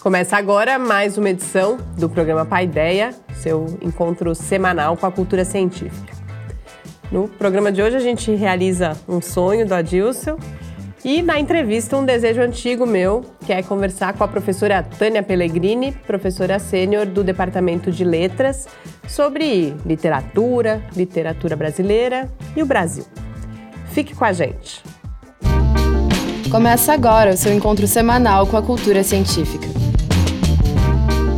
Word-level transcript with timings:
Começa 0.00 0.38
agora 0.38 0.78
mais 0.78 1.18
uma 1.18 1.28
edição 1.28 1.76
do 1.98 2.08
programa 2.08 2.46
Paideia, 2.46 3.14
seu 3.34 3.66
encontro 3.82 4.34
semanal 4.34 4.96
com 4.96 5.04
a 5.04 5.12
cultura 5.12 5.44
científica. 5.44 6.14
No 7.12 7.28
programa 7.28 7.70
de 7.70 7.82
hoje 7.82 7.96
a 7.96 8.00
gente 8.00 8.34
realiza 8.34 8.96
um 9.06 9.20
sonho 9.20 9.66
do 9.66 9.74
Adilson 9.74 10.38
e 11.04 11.20
na 11.20 11.38
entrevista 11.38 11.98
um 11.98 12.04
desejo 12.04 12.40
antigo 12.40 12.86
meu, 12.86 13.22
que 13.44 13.52
é 13.52 13.62
conversar 13.62 14.14
com 14.14 14.24
a 14.24 14.28
professora 14.28 14.82
Tânia 14.82 15.22
Pellegrini, 15.22 15.92
professora 15.92 16.58
sênior 16.58 17.04
do 17.04 17.22
Departamento 17.22 17.92
de 17.92 18.02
Letras, 18.02 18.66
sobre 19.06 19.76
literatura, 19.84 20.82
literatura 20.96 21.54
brasileira 21.54 22.26
e 22.56 22.62
o 22.62 22.66
Brasil. 22.66 23.04
Fique 23.92 24.14
com 24.14 24.24
a 24.24 24.32
gente. 24.32 24.82
Começa 26.50 26.94
agora 26.94 27.34
o 27.34 27.36
seu 27.36 27.52
encontro 27.52 27.86
semanal 27.86 28.46
com 28.46 28.56
a 28.56 28.62
cultura 28.62 29.04
científica. 29.04 29.89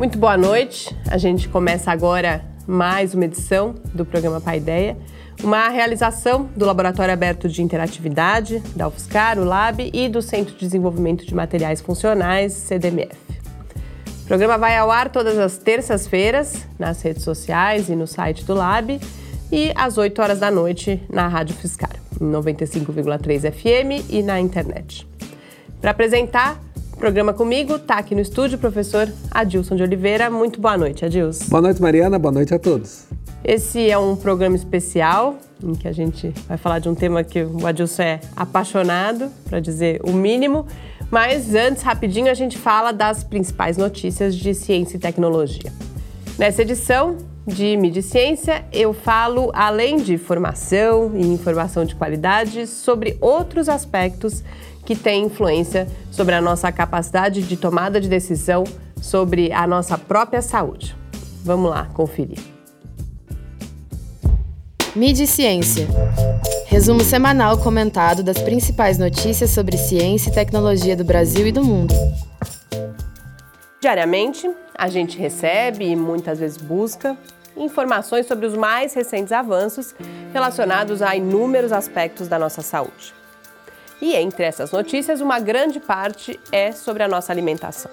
Muito 0.00 0.16
boa 0.16 0.36
noite. 0.36 0.96
A 1.10 1.18
gente 1.18 1.46
começa 1.48 1.92
agora 1.92 2.42
mais 2.66 3.12
uma 3.12 3.26
edição 3.26 3.74
do 3.92 4.04
programa 4.06 4.40
Paideia, 4.40 4.96
uma 5.42 5.68
realização 5.68 6.48
do 6.56 6.64
Laboratório 6.64 7.12
Aberto 7.12 7.48
de 7.48 7.62
Interatividade, 7.62 8.62
da 8.74 8.88
UFSCar, 8.88 9.38
o 9.38 9.44
LAB 9.44 9.90
e 9.92 10.08
do 10.08 10.22
Centro 10.22 10.54
de 10.54 10.60
Desenvolvimento 10.60 11.26
de 11.26 11.34
Materiais 11.34 11.80
Funcionais, 11.82 12.54
CDMF. 12.54 13.14
O 14.22 14.26
programa 14.26 14.56
vai 14.56 14.76
ao 14.78 14.90
ar 14.90 15.10
todas 15.10 15.36
as 15.36 15.58
terças-feiras 15.58 16.66
nas 16.78 17.02
redes 17.02 17.22
sociais 17.22 17.88
e 17.88 17.94
no 17.94 18.06
site 18.06 18.44
do 18.44 18.54
LAB 18.54 19.00
e 19.50 19.72
às 19.74 19.98
8 19.98 20.20
horas 20.20 20.38
da 20.38 20.50
noite 20.50 21.02
na 21.10 21.28
Rádio 21.28 21.54
Fiscar, 21.56 21.96
em 22.20 22.24
95,3 22.24 23.52
FM 23.52 24.10
e 24.10 24.22
na 24.22 24.40
internet. 24.40 25.06
Para 25.80 25.90
apresentar 25.92 26.60
Programa 27.00 27.32
comigo, 27.32 27.78
tá 27.78 27.94
aqui 27.94 28.14
no 28.14 28.20
estúdio 28.20 28.58
o 28.58 28.60
professor 28.60 29.10
Adilson 29.30 29.74
de 29.74 29.82
Oliveira. 29.82 30.28
Muito 30.28 30.60
boa 30.60 30.76
noite, 30.76 31.02
Adilson. 31.02 31.46
Boa 31.48 31.62
noite, 31.62 31.80
Mariana. 31.80 32.18
Boa 32.18 32.30
noite 32.30 32.54
a 32.54 32.58
todos. 32.58 33.06
Esse 33.42 33.90
é 33.90 33.96
um 33.96 34.14
programa 34.14 34.54
especial 34.54 35.38
em 35.64 35.74
que 35.74 35.88
a 35.88 35.92
gente 35.92 36.28
vai 36.46 36.58
falar 36.58 36.78
de 36.78 36.90
um 36.90 36.94
tema 36.94 37.24
que 37.24 37.42
o 37.42 37.66
Adilson 37.66 38.02
é 38.02 38.20
apaixonado, 38.36 39.30
para 39.48 39.60
dizer 39.60 39.98
o 40.04 40.12
mínimo. 40.12 40.66
Mas 41.10 41.54
antes, 41.54 41.82
rapidinho, 41.82 42.30
a 42.30 42.34
gente 42.34 42.58
fala 42.58 42.92
das 42.92 43.24
principais 43.24 43.78
notícias 43.78 44.36
de 44.36 44.52
ciência 44.52 44.98
e 44.98 45.00
tecnologia. 45.00 45.72
Nessa 46.38 46.60
edição 46.60 47.16
de 47.50 47.76
Mídia 47.76 48.00
e 48.00 48.02
Ciência, 48.02 48.64
eu 48.72 48.94
falo, 48.94 49.50
além 49.52 49.98
de 49.98 50.16
formação 50.16 51.12
e 51.14 51.26
informação 51.26 51.84
de 51.84 51.94
qualidade, 51.94 52.66
sobre 52.66 53.18
outros 53.20 53.68
aspectos 53.68 54.42
que 54.86 54.96
tem 54.96 55.24
influência 55.24 55.86
sobre 56.10 56.34
a 56.34 56.40
nossa 56.40 56.72
capacidade 56.72 57.42
de 57.42 57.56
tomada 57.56 58.00
de 58.00 58.08
decisão 58.08 58.64
sobre 59.00 59.52
a 59.52 59.66
nossa 59.66 59.98
própria 59.98 60.40
saúde. 60.40 60.96
Vamos 61.44 61.70
lá 61.70 61.88
conferir. 61.92 62.38
Mídia 64.94 65.24
e 65.24 65.26
Ciência. 65.26 65.86
Resumo 66.66 67.02
semanal 67.02 67.58
comentado 67.58 68.22
das 68.22 68.40
principais 68.40 68.98
notícias 68.98 69.50
sobre 69.50 69.76
ciência 69.76 70.30
e 70.30 70.32
tecnologia 70.32 70.96
do 70.96 71.04
Brasil 71.04 71.46
e 71.46 71.52
do 71.52 71.64
mundo. 71.64 71.94
Diariamente, 73.80 74.50
a 74.76 74.88
gente 74.88 75.18
recebe 75.18 75.84
e 75.84 75.96
muitas 75.96 76.38
vezes 76.38 76.56
busca 76.56 77.16
informações 77.56 78.26
sobre 78.26 78.46
os 78.46 78.54
mais 78.54 78.94
recentes 78.94 79.32
avanços 79.32 79.94
relacionados 80.32 81.02
a 81.02 81.14
inúmeros 81.16 81.72
aspectos 81.72 82.28
da 82.28 82.38
nossa 82.38 82.62
saúde. 82.62 83.14
E 84.00 84.14
entre 84.16 84.44
essas 84.44 84.70
notícias, 84.70 85.20
uma 85.20 85.38
grande 85.38 85.78
parte 85.78 86.40
é 86.50 86.72
sobre 86.72 87.02
a 87.02 87.08
nossa 87.08 87.32
alimentação. 87.32 87.90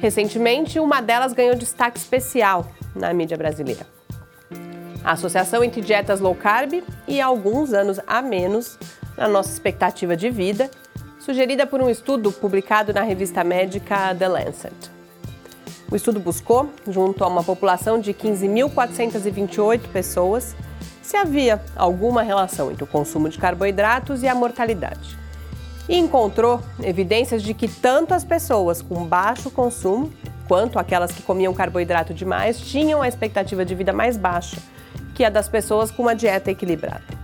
Recentemente, 0.00 0.80
uma 0.80 1.02
delas 1.02 1.34
ganhou 1.34 1.54
destaque 1.54 1.98
especial 1.98 2.66
na 2.94 3.12
mídia 3.12 3.36
brasileira. 3.36 3.86
A 5.04 5.12
associação 5.12 5.62
entre 5.62 5.82
dietas 5.82 6.20
low 6.20 6.34
carb 6.34 6.82
e 7.06 7.20
alguns 7.20 7.72
anos 7.72 8.00
a 8.06 8.22
menos 8.22 8.78
na 9.16 9.28
nossa 9.28 9.50
expectativa 9.50 10.16
de 10.16 10.30
vida, 10.30 10.70
sugerida 11.18 11.66
por 11.66 11.82
um 11.82 11.90
estudo 11.90 12.32
publicado 12.32 12.92
na 12.94 13.02
revista 13.02 13.44
médica 13.44 14.14
The 14.14 14.28
Lancet. 14.28 14.99
O 15.90 15.96
estudo 15.96 16.20
buscou, 16.20 16.70
junto 16.86 17.24
a 17.24 17.26
uma 17.26 17.42
população 17.42 17.98
de 17.98 18.14
15.428 18.14 19.88
pessoas, 19.88 20.54
se 21.02 21.16
havia 21.16 21.60
alguma 21.74 22.22
relação 22.22 22.70
entre 22.70 22.84
o 22.84 22.86
consumo 22.86 23.28
de 23.28 23.38
carboidratos 23.38 24.22
e 24.22 24.28
a 24.28 24.34
mortalidade. 24.34 25.18
E 25.88 25.98
encontrou 25.98 26.62
evidências 26.80 27.42
de 27.42 27.52
que 27.52 27.66
tanto 27.66 28.14
as 28.14 28.22
pessoas 28.22 28.80
com 28.80 29.04
baixo 29.04 29.50
consumo 29.50 30.12
quanto 30.46 30.78
aquelas 30.78 31.10
que 31.10 31.22
comiam 31.22 31.52
carboidrato 31.52 32.14
demais 32.14 32.60
tinham 32.60 33.02
a 33.02 33.08
expectativa 33.08 33.64
de 33.64 33.74
vida 33.74 33.92
mais 33.92 34.16
baixa 34.16 34.58
que 35.14 35.24
a 35.24 35.30
das 35.30 35.48
pessoas 35.48 35.90
com 35.90 36.02
uma 36.02 36.14
dieta 36.14 36.52
equilibrada. 36.52 37.19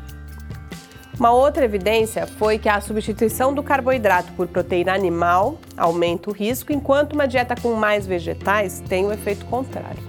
Uma 1.19 1.33
outra 1.33 1.65
evidência 1.65 2.27
foi 2.27 2.59
que 2.59 2.69
a 2.69 2.79
substituição 2.79 3.55
do 3.55 3.63
carboidrato 3.63 4.31
por 4.35 4.47
proteína 4.49 4.93
animal 4.93 5.59
aumenta 5.75 6.29
o 6.29 6.33
risco, 6.33 6.75
enquanto 6.75 7.15
uma 7.15 7.27
dieta 7.27 7.55
com 7.59 7.73
mais 7.73 8.07
vegetais 8.07 8.83
tem 8.87 9.07
o 9.07 9.13
efeito 9.13 9.47
contrário. 9.47 10.03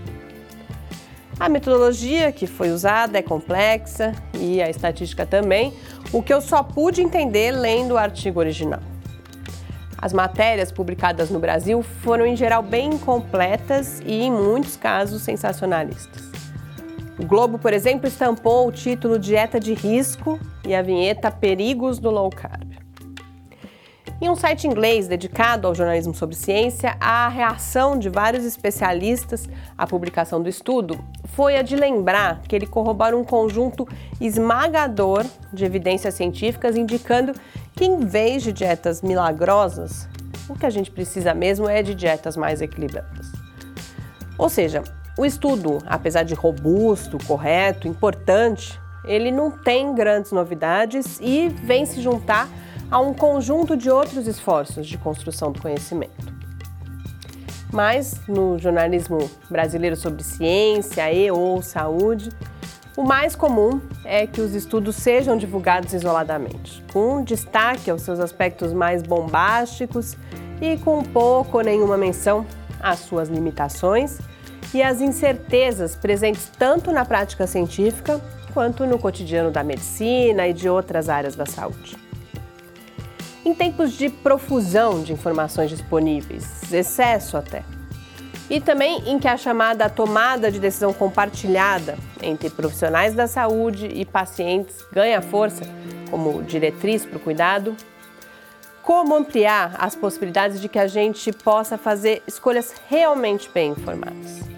A 1.40 1.48
metodologia 1.48 2.30
que 2.34 2.46
foi 2.46 2.72
usada 2.72 3.18
é 3.18 3.22
complexa 3.22 4.12
e 4.34 4.62
a 4.62 4.70
estatística 4.70 5.26
também, 5.26 5.74
o 6.12 6.22
que 6.22 6.34
eu 6.34 6.42
só 6.42 6.62
pude 6.62 7.02
entender 7.02 7.52
lendo 7.52 7.92
o 7.94 7.98
artigo 7.98 8.42
original. 8.42 8.82
As 9.98 10.12
matérias 10.12 10.74
publicadas 10.74 11.30
no 11.30 11.40
Brasil 11.40 11.82
foram 11.82 12.26
em 12.26 12.36
geral 12.36 12.62
bem 12.62 12.90
incompletas 12.96 14.02
e, 14.06 14.24
em 14.24 14.32
muitos 14.32 14.76
casos, 14.76 15.22
sensacionalistas. 15.22 16.27
O 17.20 17.26
Globo, 17.26 17.58
por 17.58 17.74
exemplo, 17.74 18.08
estampou 18.08 18.68
o 18.68 18.72
título 18.72 19.18
Dieta 19.18 19.60
de 19.60 19.74
Risco 19.74 20.40
e 20.64 20.76
a 20.76 20.84
vinheta 20.84 21.32
Perigos 21.32 21.98
do 21.98 22.12
Low 22.12 22.30
Carb. 22.30 22.78
Em 24.22 24.30
um 24.30 24.36
site 24.36 24.68
inglês 24.68 25.08
dedicado 25.08 25.68
ao 25.68 25.74
jornalismo 25.74 26.14
sobre 26.14 26.36
ciência, 26.36 26.96
a 27.00 27.28
reação 27.28 27.98
de 27.98 28.10
vários 28.10 28.46
especialistas 28.46 29.50
à 29.76 29.88
publicação 29.88 30.42
do 30.42 30.50
estudo 30.50 31.04
foi 31.26 31.58
a 31.58 31.64
de 31.64 31.76
lembrar 31.76 32.42
que 32.42 32.56
ele 32.56 32.68
corrobora 32.68 33.18
um 33.18 33.24
conjunto 33.24 33.88
esmagador 34.22 35.26
de 35.52 35.66
evidências 35.66 36.14
científicas 36.14 36.76
indicando 36.76 37.34
que, 37.76 37.86
em 37.86 38.00
vez 38.00 38.44
de 38.44 38.52
dietas 38.52 39.02
milagrosas, 39.02 40.08
o 40.50 40.56
que 40.56 40.66
a 40.66 40.72
gente 40.72 40.92
precisa 40.92 41.34
mesmo 41.34 41.68
é 41.68 41.82
de 41.82 41.94
dietas 41.94 42.38
mais 42.38 42.62
equilibradas. 42.62 43.32
Ou 44.38 44.50
seja, 44.50 44.84
o 45.18 45.26
estudo, 45.26 45.80
apesar 45.88 46.22
de 46.22 46.36
robusto, 46.36 47.18
correto, 47.26 47.88
importante, 47.88 48.80
ele 49.04 49.32
não 49.32 49.50
tem 49.50 49.96
grandes 49.96 50.32
novidades 50.32 51.20
e 51.20 51.50
vem 51.50 51.86
se 51.86 52.02
juntar 52.02 52.48
a 52.92 53.00
um 53.00 53.14
conjunto 53.14 53.76
de 53.76 53.90
outros 53.90 54.28
esforços 54.28 54.86
de 54.86 54.98
construção 54.98 55.52
do 55.52 55.60
conhecimento. 55.60 56.38
Mas 57.74 58.22
no 58.28 58.60
jornalismo 58.60 59.30
brasileiro 59.50 59.96
sobre 59.96 60.24
ciência 60.24 61.12
e 61.12 61.30
ou 61.32 61.62
saúde, 61.64 62.30
o 62.96 63.04
mais 63.04 63.36
comum 63.36 63.82
é 64.06 64.26
que 64.28 64.40
os 64.40 64.54
estudos 64.54 64.96
sejam 64.96 65.36
divulgados 65.36 65.94
isoladamente, 65.94 66.84
com 66.94 67.24
destaque 67.24 67.90
aos 67.90 68.04
seus 68.04 68.20
aspectos 68.20 68.72
mais 68.72 69.02
bombásticos 69.02 70.16
e 70.62 70.78
com 70.78 71.04
pouco 71.04 71.58
ou 71.58 71.64
nenhuma 71.64 71.98
menção 71.98 72.46
às 72.80 73.00
suas 73.00 73.30
limitações 73.30 74.20
e 74.74 74.82
às 74.82 75.02
incertezas 75.02 75.96
presentes 75.96 76.52
tanto 76.58 76.92
na 76.92 77.06
prática 77.06 77.48
científica 77.48 78.22
quanto 78.54 78.86
no 78.86 78.98
cotidiano 78.98 79.52
da 79.52 79.64
medicina 79.64 80.48
e 80.48 80.54
de 80.54 80.68
outras 80.68 81.10
áreas 81.10 81.36
da 81.36 81.46
saúde. 81.46 81.96
Em 83.46 83.54
tempos 83.54 83.94
de 83.94 84.10
profusão 84.10 85.02
de 85.02 85.14
informações 85.14 85.70
disponíveis, 85.70 86.72
excesso 86.74 87.38
até, 87.38 87.64
e 88.50 88.62
também 88.62 89.04
em 89.06 89.20
que 89.20 89.28
a 89.28 89.38
chamada 89.38 89.90
tomada 89.90 90.52
de 90.52 90.60
decisão 90.60 90.94
compartilhada 90.94 91.98
entre 92.22 92.50
profissionais 92.50 93.14
da 93.14 93.28
saúde 93.28 93.88
e 93.88 94.06
pacientes 94.06 94.78
ganha 94.92 95.22
força, 95.22 95.64
como 96.10 96.42
diretriz 96.44 97.06
para 97.06 97.18
o 97.18 97.20
cuidado? 97.20 97.76
Como 98.82 99.16
ampliar 99.16 99.76
as 99.80 99.96
possibilidades 99.96 100.62
de 100.62 100.70
que 100.70 100.80
a 100.80 100.88
gente 100.88 101.32
possa 101.34 101.78
fazer 101.78 102.24
escolhas 102.26 102.74
realmente 102.90 103.50
bem 103.54 103.72
informadas? 103.72 104.57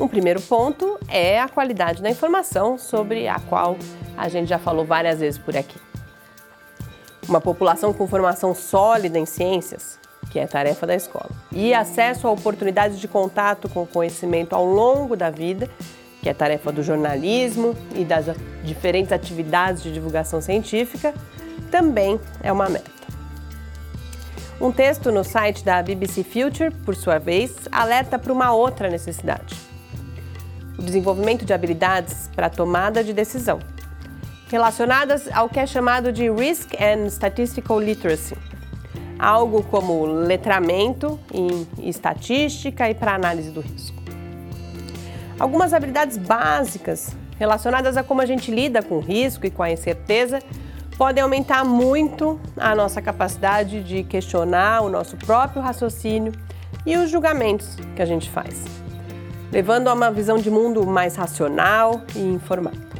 Um 0.00 0.08
primeiro 0.08 0.40
ponto 0.40 0.98
é 1.08 1.38
a 1.38 1.46
qualidade 1.46 2.00
da 2.02 2.08
informação, 2.08 2.78
sobre 2.78 3.28
a 3.28 3.38
qual 3.38 3.76
a 4.16 4.30
gente 4.30 4.48
já 4.48 4.58
falou 4.58 4.82
várias 4.82 5.20
vezes 5.20 5.38
por 5.38 5.54
aqui. 5.54 5.76
Uma 7.28 7.38
população 7.38 7.92
com 7.92 8.08
formação 8.08 8.54
sólida 8.54 9.18
em 9.18 9.26
ciências, 9.26 10.00
que 10.30 10.38
é 10.38 10.46
tarefa 10.46 10.86
da 10.86 10.94
escola, 10.94 11.28
e 11.52 11.74
acesso 11.74 12.26
a 12.26 12.30
oportunidades 12.30 12.98
de 12.98 13.06
contato 13.06 13.68
com 13.68 13.82
o 13.82 13.86
conhecimento 13.86 14.54
ao 14.54 14.64
longo 14.64 15.14
da 15.14 15.28
vida, 15.28 15.68
que 16.22 16.30
é 16.30 16.32
tarefa 16.32 16.72
do 16.72 16.82
jornalismo 16.82 17.76
e 17.94 18.02
das 18.02 18.24
diferentes 18.64 19.12
atividades 19.12 19.82
de 19.82 19.92
divulgação 19.92 20.40
científica, 20.40 21.12
também 21.70 22.18
é 22.42 22.50
uma 22.50 22.70
meta. 22.70 22.90
Um 24.58 24.72
texto 24.72 25.12
no 25.12 25.22
site 25.22 25.62
da 25.62 25.82
BBC 25.82 26.24
Future, 26.24 26.70
por 26.86 26.96
sua 26.96 27.18
vez, 27.18 27.54
alerta 27.70 28.18
para 28.18 28.32
uma 28.32 28.50
outra 28.52 28.88
necessidade: 28.88 29.69
o 30.80 30.82
desenvolvimento 30.82 31.44
de 31.44 31.52
habilidades 31.52 32.30
para 32.34 32.46
a 32.46 32.50
tomada 32.50 33.04
de 33.04 33.12
decisão, 33.12 33.58
relacionadas 34.50 35.28
ao 35.30 35.46
que 35.46 35.60
é 35.60 35.66
chamado 35.66 36.10
de 36.10 36.30
Risk 36.30 36.72
and 36.80 37.06
Statistical 37.10 37.78
Literacy, 37.78 38.34
algo 39.18 39.62
como 39.64 40.06
letramento 40.06 41.20
em 41.32 41.68
estatística 41.86 42.88
e 42.88 42.94
para 42.94 43.14
análise 43.14 43.50
do 43.50 43.60
risco. 43.60 44.02
Algumas 45.38 45.74
habilidades 45.74 46.16
básicas 46.16 47.14
relacionadas 47.38 47.98
a 47.98 48.02
como 48.02 48.22
a 48.22 48.26
gente 48.26 48.50
lida 48.50 48.82
com 48.82 48.96
o 48.96 49.00
risco 49.00 49.46
e 49.46 49.50
com 49.50 49.62
a 49.62 49.70
incerteza 49.70 50.38
podem 50.96 51.22
aumentar 51.22 51.62
muito 51.62 52.40
a 52.56 52.74
nossa 52.74 53.02
capacidade 53.02 53.84
de 53.84 54.02
questionar 54.02 54.80
o 54.80 54.88
nosso 54.88 55.16
próprio 55.18 55.60
raciocínio 55.60 56.32
e 56.86 56.96
os 56.96 57.10
julgamentos 57.10 57.76
que 57.94 58.00
a 58.00 58.06
gente 58.06 58.30
faz, 58.30 58.64
levando 59.50 59.88
a 59.88 59.94
uma 59.94 60.10
visão 60.10 60.38
de 60.38 60.50
mundo 60.50 60.86
mais 60.86 61.16
racional 61.16 62.02
e 62.14 62.20
informada. 62.20 62.90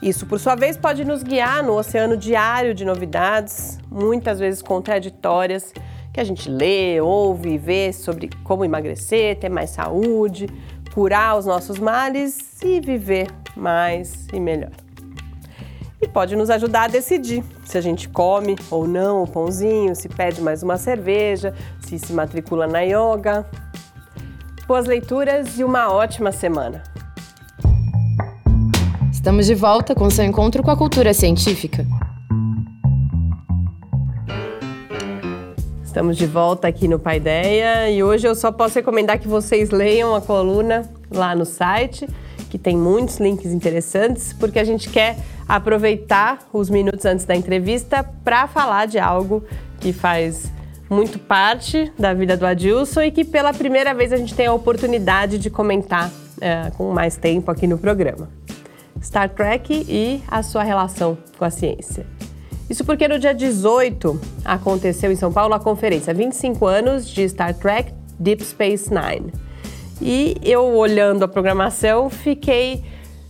Isso, 0.00 0.26
por 0.26 0.38
sua 0.38 0.54
vez, 0.54 0.76
pode 0.76 1.04
nos 1.04 1.22
guiar 1.22 1.62
no 1.62 1.78
oceano 1.78 2.16
diário 2.16 2.74
de 2.74 2.84
novidades, 2.84 3.78
muitas 3.90 4.38
vezes 4.38 4.60
contraditórias, 4.60 5.72
que 6.12 6.20
a 6.20 6.24
gente 6.24 6.48
lê, 6.48 7.00
ouve 7.00 7.54
e 7.54 7.58
vê 7.58 7.92
sobre 7.92 8.30
como 8.44 8.64
emagrecer, 8.64 9.38
ter 9.38 9.48
mais 9.48 9.70
saúde, 9.70 10.46
curar 10.92 11.38
os 11.38 11.46
nossos 11.46 11.78
males 11.78 12.62
e 12.62 12.80
viver 12.80 13.28
mais 13.56 14.26
e 14.32 14.38
melhor 14.38 14.84
e 16.04 16.08
pode 16.08 16.36
nos 16.36 16.50
ajudar 16.50 16.84
a 16.84 16.88
decidir 16.88 17.42
se 17.64 17.78
a 17.78 17.80
gente 17.80 18.08
come 18.08 18.56
ou 18.70 18.86
não 18.86 19.22
o 19.22 19.26
pãozinho, 19.26 19.96
se 19.96 20.08
pede 20.08 20.40
mais 20.40 20.62
uma 20.62 20.76
cerveja, 20.76 21.54
se 21.80 21.98
se 21.98 22.12
matricula 22.12 22.66
na 22.66 22.80
yoga. 22.80 23.46
Boas 24.66 24.86
leituras 24.86 25.58
e 25.58 25.64
uma 25.64 25.92
ótima 25.92 26.32
semana! 26.32 26.82
Estamos 29.12 29.44
de 29.44 29.54
volta 29.54 29.94
com 29.94 30.08
seu 30.08 30.24
encontro 30.24 30.62
com 30.62 30.70
a 30.70 30.76
cultura 30.76 31.12
científica. 31.12 31.86
Estamos 35.84 36.16
de 36.16 36.26
volta 36.26 36.66
aqui 36.66 36.88
no 36.88 36.98
Paideia 36.98 37.90
e 37.90 38.02
hoje 38.02 38.26
eu 38.26 38.34
só 38.34 38.50
posso 38.50 38.76
recomendar 38.76 39.18
que 39.18 39.28
vocês 39.28 39.68
leiam 39.68 40.14
a 40.14 40.22
coluna 40.22 40.90
lá 41.10 41.36
no 41.36 41.44
site, 41.44 42.08
que 42.48 42.56
tem 42.56 42.74
muitos 42.74 43.18
links 43.18 43.52
interessantes, 43.52 44.32
porque 44.32 44.58
a 44.58 44.64
gente 44.64 44.88
quer 44.88 45.18
aproveitar 45.46 46.38
os 46.54 46.70
minutos 46.70 47.04
antes 47.04 47.26
da 47.26 47.36
entrevista 47.36 48.02
para 48.24 48.46
falar 48.46 48.86
de 48.86 48.98
algo 48.98 49.44
que 49.78 49.92
faz 49.92 50.50
muito 50.88 51.18
parte 51.18 51.92
da 51.98 52.12
vida 52.12 52.36
do 52.36 52.46
Adilson 52.46 53.02
e 53.02 53.10
que 53.10 53.24
pela 53.24 53.52
primeira 53.52 53.94
vez 53.94 54.12
a 54.12 54.16
gente 54.16 54.34
tem 54.34 54.46
a 54.46 54.52
oportunidade 54.52 55.38
de 55.38 55.50
comentar 55.50 56.10
é, 56.40 56.70
com 56.76 56.92
mais 56.92 57.16
tempo 57.16 57.50
aqui 57.50 57.66
no 57.66 57.78
programa. 57.78 58.28
Star 59.02 59.28
Trek 59.28 59.84
e 59.88 60.22
a 60.28 60.42
sua 60.42 60.62
relação 60.62 61.18
com 61.38 61.44
a 61.44 61.50
ciência. 61.50 62.06
Isso 62.68 62.84
porque 62.84 63.06
no 63.06 63.18
dia 63.18 63.34
18 63.34 64.18
aconteceu 64.44 65.12
em 65.12 65.16
São 65.16 65.32
Paulo 65.32 65.54
a 65.54 65.60
conferência 65.60 66.14
25 66.14 66.66
anos 66.66 67.06
de 67.06 67.28
Star 67.28 67.54
Trek 67.54 67.92
Deep 68.18 68.42
Space 68.42 68.90
Nine. 68.90 69.32
E 70.00 70.36
eu 70.42 70.64
olhando 70.74 71.24
a 71.24 71.28
programação 71.28 72.08
fiquei 72.08 72.82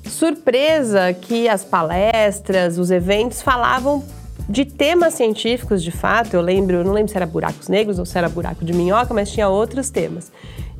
surpresa 0.04 1.12
que 1.12 1.48
as 1.48 1.64
palestras, 1.64 2.78
os 2.78 2.90
eventos 2.90 3.42
falavam 3.42 4.04
de 4.48 4.64
temas 4.64 5.14
científicos 5.14 5.82
de 5.82 5.90
fato. 5.90 6.34
Eu 6.34 6.40
lembro, 6.40 6.84
não 6.84 6.92
lembro 6.92 7.10
se 7.10 7.16
era 7.16 7.26
buracos 7.26 7.68
negros 7.68 7.98
ou 7.98 8.06
se 8.06 8.16
era 8.16 8.28
buraco 8.28 8.64
de 8.64 8.72
minhoca, 8.72 9.12
mas 9.14 9.30
tinha 9.30 9.48
outros 9.48 9.90
temas. 9.90 10.30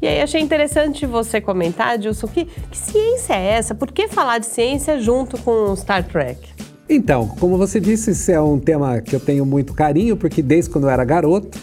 E 0.03 0.07
aí 0.07 0.21
achei 0.21 0.41
interessante 0.41 1.07
você 1.07 1.41
comentar, 1.41 1.97
Dilson, 1.99 2.27
que, 2.29 2.45
que 2.45 2.77
ciência 2.77 3.35
é 3.35 3.53
essa? 3.53 3.75
Por 3.75 3.91
que 3.91 4.09
falar 4.09 4.39
de 4.39 4.47
ciência 4.47 5.01
junto 5.01 5.39
com 5.39 5.75
Star 5.77 6.05
Trek? 6.05 6.41
Então, 6.89 7.29
como 7.41 7.57
você 7.57 7.81
disse, 7.81 8.11
esse 8.11 8.31
é 8.31 8.41
um 8.41 8.59
tema 8.59 9.01
que 9.01 9.17
eu 9.17 9.21
tenho 9.21 9.47
muito 9.47 9.73
carinho, 9.73 10.17
porque 10.17 10.43
desde 10.43 10.71
quando 10.71 10.85
eu 10.85 10.91
era 10.91 11.05
garoto, 11.05 11.59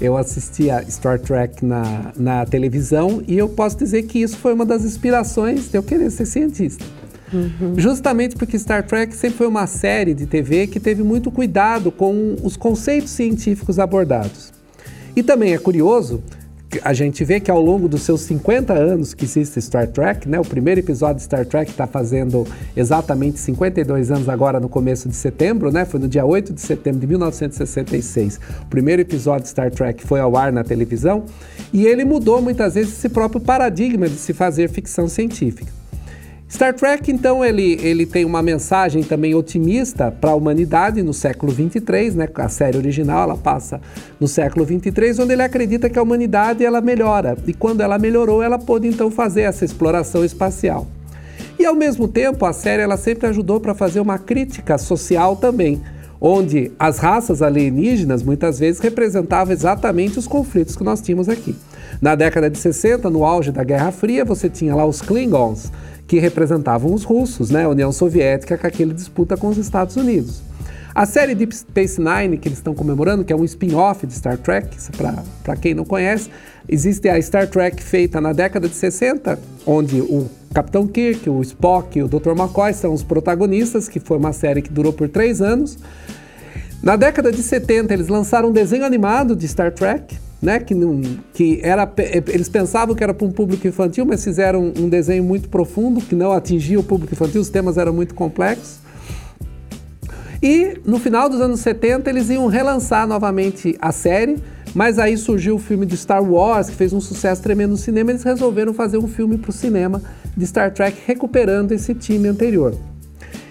eu 0.00 0.16
assistia 0.16 0.84
Star 0.90 1.20
Trek 1.20 1.64
na, 1.64 2.12
na 2.16 2.44
televisão 2.44 3.22
e 3.26 3.38
eu 3.38 3.48
posso 3.48 3.78
dizer 3.78 4.02
que 4.02 4.18
isso 4.20 4.36
foi 4.36 4.52
uma 4.52 4.66
das 4.66 4.84
inspirações 4.84 5.68
de 5.70 5.78
eu 5.78 5.82
querer 5.82 6.10
ser 6.10 6.26
cientista. 6.26 6.84
Uhum. 7.32 7.74
Justamente 7.76 8.36
porque 8.36 8.58
Star 8.58 8.86
Trek 8.86 9.14
sempre 9.14 9.38
foi 9.38 9.46
uma 9.46 9.66
série 9.66 10.14
de 10.14 10.26
TV 10.26 10.66
que 10.66 10.78
teve 10.78 11.02
muito 11.02 11.30
cuidado 11.30 11.90
com 11.90 12.36
os 12.42 12.56
conceitos 12.56 13.10
científicos 13.10 13.78
abordados. 13.78 14.52
E 15.14 15.22
também 15.22 15.54
é 15.54 15.58
curioso 15.58 16.22
a 16.82 16.92
gente 16.92 17.24
vê 17.24 17.38
que 17.38 17.50
ao 17.50 17.60
longo 17.60 17.88
dos 17.88 18.02
seus 18.02 18.22
50 18.22 18.72
anos 18.72 19.14
que 19.14 19.24
existe 19.24 19.60
Star 19.60 19.86
Trek, 19.86 20.28
né, 20.28 20.38
o 20.38 20.44
primeiro 20.44 20.80
episódio 20.80 21.16
de 21.16 21.22
Star 21.22 21.46
Trek 21.46 21.70
está 21.70 21.86
fazendo 21.86 22.46
exatamente 22.76 23.38
52 23.38 24.10
anos 24.10 24.28
agora 24.28 24.58
no 24.58 24.68
começo 24.68 25.08
de 25.08 25.14
setembro, 25.14 25.70
né, 25.70 25.84
foi 25.84 26.00
no 26.00 26.08
dia 26.08 26.24
8 26.24 26.52
de 26.52 26.60
setembro 26.60 27.00
de 27.00 27.06
1966. 27.06 28.40
O 28.62 28.66
primeiro 28.66 29.02
episódio 29.02 29.44
de 29.44 29.50
Star 29.50 29.70
Trek 29.70 30.04
foi 30.04 30.20
ao 30.20 30.36
ar 30.36 30.52
na 30.52 30.64
televisão 30.64 31.24
e 31.72 31.86
ele 31.86 32.04
mudou 32.04 32.42
muitas 32.42 32.74
vezes 32.74 32.92
esse 32.92 33.08
próprio 33.08 33.40
paradigma 33.40 34.08
de 34.08 34.16
se 34.16 34.32
fazer 34.32 34.68
ficção 34.68 35.08
científica. 35.08 35.72
Star 36.48 36.72
Trek, 36.72 37.10
então, 37.10 37.44
ele, 37.44 37.76
ele 37.82 38.06
tem 38.06 38.24
uma 38.24 38.40
mensagem 38.40 39.02
também 39.02 39.34
otimista 39.34 40.12
para 40.12 40.30
a 40.30 40.34
humanidade 40.34 41.02
no 41.02 41.12
século 41.12 41.50
23, 41.50 42.14
né? 42.14 42.28
A 42.36 42.48
série 42.48 42.78
original 42.78 43.24
ela 43.24 43.36
passa 43.36 43.80
no 44.20 44.28
século 44.28 44.64
23, 44.64 45.18
onde 45.18 45.32
ele 45.32 45.42
acredita 45.42 45.90
que 45.90 45.98
a 45.98 46.02
humanidade 46.02 46.64
ela 46.64 46.80
melhora 46.80 47.36
e 47.48 47.52
quando 47.52 47.80
ela 47.80 47.98
melhorou, 47.98 48.44
ela 48.44 48.60
pôde 48.60 48.86
então 48.86 49.10
fazer 49.10 49.42
essa 49.42 49.64
exploração 49.64 50.24
espacial. 50.24 50.86
E 51.58 51.66
ao 51.66 51.74
mesmo 51.74 52.06
tempo, 52.06 52.46
a 52.46 52.52
série 52.52 52.82
ela 52.82 52.96
sempre 52.96 53.26
ajudou 53.26 53.58
para 53.58 53.74
fazer 53.74 53.98
uma 53.98 54.18
crítica 54.18 54.78
social 54.78 55.34
também, 55.34 55.82
onde 56.20 56.70
as 56.78 56.98
raças 56.98 57.42
alienígenas 57.42 58.22
muitas 58.22 58.60
vezes 58.60 58.80
representavam 58.80 59.52
exatamente 59.52 60.16
os 60.16 60.28
conflitos 60.28 60.76
que 60.76 60.84
nós 60.84 61.00
tínhamos 61.00 61.28
aqui. 61.28 61.56
Na 62.00 62.14
década 62.14 62.50
de 62.50 62.58
60, 62.58 63.08
no 63.08 63.24
auge 63.24 63.50
da 63.50 63.64
Guerra 63.64 63.90
Fria, 63.90 64.24
você 64.24 64.50
tinha 64.50 64.74
lá 64.74 64.84
os 64.84 65.00
Klingons, 65.00 65.72
que 66.06 66.18
representavam 66.18 66.92
os 66.92 67.04
russos, 67.04 67.50
né, 67.50 67.64
a 67.64 67.68
União 67.68 67.90
Soviética, 67.90 68.58
com 68.58 68.66
aquele 68.66 68.92
disputa 68.92 69.36
com 69.36 69.48
os 69.48 69.56
Estados 69.56 69.96
Unidos. 69.96 70.42
A 70.94 71.04
série 71.04 71.34
Deep 71.34 71.54
Space 71.54 72.00
Nine, 72.00 72.38
que 72.38 72.48
eles 72.48 72.58
estão 72.58 72.74
comemorando, 72.74 73.22
que 73.22 73.32
é 73.32 73.36
um 73.36 73.44
spin-off 73.44 74.06
de 74.06 74.14
Star 74.14 74.38
Trek, 74.38 74.76
para 75.44 75.56
quem 75.56 75.74
não 75.74 75.84
conhece, 75.84 76.30
existe 76.66 77.08
a 77.08 77.20
Star 77.20 77.48
Trek 77.48 77.82
feita 77.82 78.20
na 78.20 78.32
década 78.32 78.66
de 78.66 78.74
60, 78.74 79.38
onde 79.66 80.00
o 80.00 80.26
Capitão 80.54 80.86
Kirk, 80.86 81.28
o 81.28 81.42
Spock 81.42 81.98
e 81.98 82.02
o 82.02 82.08
Dr. 82.08 82.30
McCoy 82.30 82.72
são 82.72 82.94
os 82.94 83.02
protagonistas, 83.02 83.90
que 83.90 84.00
foi 84.00 84.16
uma 84.16 84.32
série 84.32 84.62
que 84.62 84.72
durou 84.72 84.90
por 84.90 85.06
três 85.06 85.42
anos. 85.42 85.76
Na 86.82 86.96
década 86.96 87.30
de 87.30 87.42
70, 87.42 87.92
eles 87.92 88.08
lançaram 88.08 88.48
um 88.48 88.52
desenho 88.52 88.84
animado 88.84 89.36
de 89.36 89.46
Star 89.46 89.72
Trek, 89.72 90.16
né, 90.46 90.60
que, 90.60 90.76
não, 90.76 91.00
que 91.34 91.58
era, 91.60 91.92
eles 92.28 92.48
pensavam 92.48 92.94
que 92.94 93.02
era 93.02 93.12
para 93.12 93.26
um 93.26 93.32
público 93.32 93.66
infantil, 93.66 94.06
mas 94.06 94.22
fizeram 94.22 94.72
um 94.78 94.88
desenho 94.88 95.24
muito 95.24 95.48
profundo 95.48 96.00
que 96.00 96.14
não 96.14 96.30
atingia 96.30 96.78
o 96.78 96.84
público 96.84 97.12
infantil, 97.12 97.40
os 97.40 97.48
temas 97.48 97.76
eram 97.76 97.92
muito 97.92 98.14
complexos. 98.14 98.78
E 100.40 100.78
no 100.86 101.00
final 101.00 101.28
dos 101.28 101.40
anos 101.40 101.58
70 101.58 102.08
eles 102.08 102.30
iam 102.30 102.46
relançar 102.46 103.08
novamente 103.08 103.76
a 103.80 103.90
série, 103.90 104.36
mas 104.72 105.00
aí 105.00 105.18
surgiu 105.18 105.56
o 105.56 105.58
filme 105.58 105.84
de 105.84 105.96
Star 105.96 106.22
Wars, 106.22 106.70
que 106.70 106.76
fez 106.76 106.92
um 106.92 107.00
sucesso 107.00 107.42
tremendo 107.42 107.72
no 107.72 107.76
cinema, 107.76 108.12
eles 108.12 108.22
resolveram 108.22 108.72
fazer 108.72 108.98
um 108.98 109.08
filme 109.08 109.36
para 109.36 109.50
o 109.50 109.52
cinema 109.52 110.00
de 110.36 110.46
Star 110.46 110.72
Trek, 110.72 110.96
recuperando 111.04 111.72
esse 111.72 111.92
time 111.92 112.28
anterior. 112.28 112.72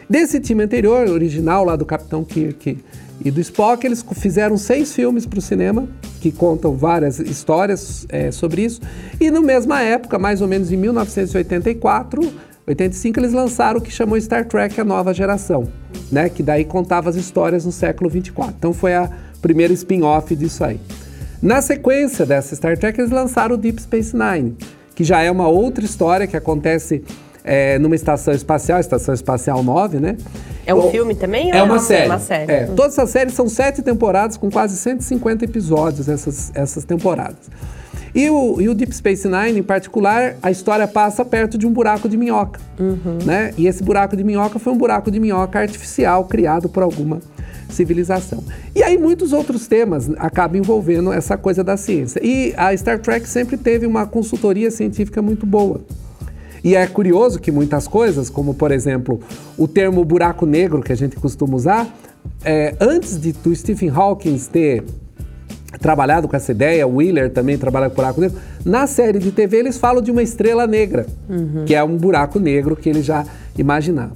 Desse 0.09 0.39
time 0.39 0.63
anterior, 0.63 1.09
original 1.09 1.65
lá 1.65 1.75
do 1.75 1.83
Capitão 1.83 2.23
Kirk 2.23 2.77
e 3.19 3.31
do 3.31 3.41
Spock, 3.41 3.85
eles 3.85 4.05
fizeram 4.13 4.55
seis 4.55 4.93
filmes 4.93 5.25
para 5.25 5.39
o 5.39 5.41
cinema, 5.41 5.89
que 6.25 6.31
contam 6.31 6.75
várias 6.75 7.19
histórias 7.19 8.07
é, 8.09 8.31
sobre 8.31 8.63
isso. 8.63 8.81
E 9.21 9.29
na 9.29 9.41
mesma 9.41 9.83
época, 9.83 10.17
mais 10.17 10.41
ou 10.41 10.47
menos 10.47 10.71
em 10.71 10.77
1984, 10.77 12.33
85 12.65 13.19
eles 13.19 13.31
lançaram 13.31 13.77
o 13.77 13.81
que 13.81 13.91
chamou 13.91 14.19
Star 14.19 14.43
Trek 14.47 14.81
A 14.81 14.83
Nova 14.83 15.13
Geração, 15.13 15.67
né? 16.11 16.27
Que 16.27 16.41
daí 16.41 16.65
contava 16.65 17.11
as 17.11 17.15
histórias 17.15 17.63
no 17.63 17.71
século 17.71 18.09
24. 18.09 18.55
Então 18.57 18.73
foi 18.73 18.95
a 18.95 19.07
primeira 19.39 19.71
spin-off 19.73 20.35
disso 20.35 20.63
aí. 20.63 20.79
Na 21.43 21.61
sequência 21.61 22.25
dessa 22.25 22.55
Star 22.55 22.75
Trek, 22.75 22.99
eles 22.99 23.11
lançaram 23.11 23.53
o 23.53 23.57
Deep 23.57 23.79
Space 23.79 24.15
Nine, 24.17 24.57
que 24.95 25.03
já 25.03 25.21
é 25.21 25.29
uma 25.29 25.47
outra 25.47 25.85
história 25.85 26.25
que 26.25 26.35
acontece 26.35 27.03
é, 27.45 27.77
numa 27.77 27.95
estação 27.95 28.33
espacial, 28.33 28.79
Estação 28.79 29.13
Espacial 29.13 29.61
9, 29.61 29.99
né? 29.99 30.17
É 30.65 30.73
um 30.73 30.87
o, 30.87 30.91
filme 30.91 31.13
também? 31.13 31.51
É, 31.51 31.61
uma, 31.61 31.77
série. 31.77 32.07
uma 32.07 32.19
série. 32.19 32.51
É, 32.51 32.65
todas 32.65 32.97
as 32.97 33.09
séries 33.11 33.35
são 33.35 33.47
sete 33.47 33.83
temporadas 33.83 34.35
com 34.35 34.49
quase 34.49 34.75
150 34.75 35.45
episódios, 35.45 36.09
essas, 36.09 36.51
essas 36.55 36.83
temporadas. 36.83 37.37
E 38.15 38.29
o, 38.29 38.59
e 38.59 38.67
o, 38.67 38.73
Deep 38.73 38.95
Space 38.95 39.27
Nine, 39.27 39.59
em 39.59 39.63
particular, 39.63 40.37
a 40.41 40.49
história 40.49 40.87
passa 40.87 41.23
perto 41.23 41.57
de 41.57 41.67
um 41.67 41.71
buraco 41.71 42.09
de 42.09 42.17
minhoca. 42.17 42.59
Uhum. 42.79 43.19
Né? 43.23 43.53
E 43.57 43.67
esse 43.67 43.83
buraco 43.83 44.17
de 44.17 44.23
minhoca 44.23 44.57
foi 44.57 44.73
um 44.73 44.77
buraco 44.77 45.11
de 45.11 45.19
minhoca 45.19 45.59
artificial 45.59 46.23
criado 46.23 46.67
por 46.67 46.81
alguma 46.81 47.19
civilização. 47.69 48.43
E 48.73 48.81
aí 48.81 48.97
muitos 48.97 49.33
outros 49.33 49.67
temas 49.67 50.09
acabam 50.17 50.57
envolvendo 50.57 51.11
essa 51.11 51.37
coisa 51.37 51.63
da 51.63 51.77
ciência. 51.77 52.21
E 52.23 52.53
a 52.57 52.75
Star 52.75 52.99
Trek 52.99 53.27
sempre 53.27 53.57
teve 53.57 53.85
uma 53.85 54.07
consultoria 54.07 54.71
científica 54.71 55.21
muito 55.21 55.45
boa. 55.45 55.81
E 56.65 56.75
é 56.75 56.87
curioso 56.87 57.39
que 57.39 57.51
muitas 57.51 57.87
coisas, 57.87 58.27
como 58.27 58.55
por 58.55 58.71
exemplo 58.71 59.19
o 59.55 59.67
termo 59.67 60.03
buraco 60.03 60.47
negro 60.47 60.81
que 60.81 60.91
a 60.91 60.95
gente 60.95 61.15
costuma 61.15 61.55
usar, 61.55 61.87
é, 62.43 62.75
antes 62.81 63.21
de 63.21 63.33
do 63.33 63.55
Stephen 63.55 63.91
Hawking 63.91 64.35
ter 64.51 64.83
trabalhado 65.79 66.27
com 66.27 66.35
essa 66.35 66.51
ideia, 66.51 66.87
o 66.87 66.95
Wheeler 66.95 67.29
também 67.29 67.55
trabalha 67.55 67.87
com 67.87 67.95
buraco 67.95 68.19
negro. 68.19 68.37
Na 68.65 68.87
série 68.87 69.19
de 69.19 69.31
TV 69.31 69.57
eles 69.57 69.77
falam 69.77 70.01
de 70.01 70.09
uma 70.09 70.23
estrela 70.23 70.65
negra, 70.65 71.05
uhum. 71.29 71.65
que 71.67 71.75
é 71.75 71.83
um 71.83 71.97
buraco 71.97 72.39
negro 72.39 72.75
que 72.75 72.89
eles 72.89 73.05
já 73.05 73.23
imaginavam. 73.55 74.13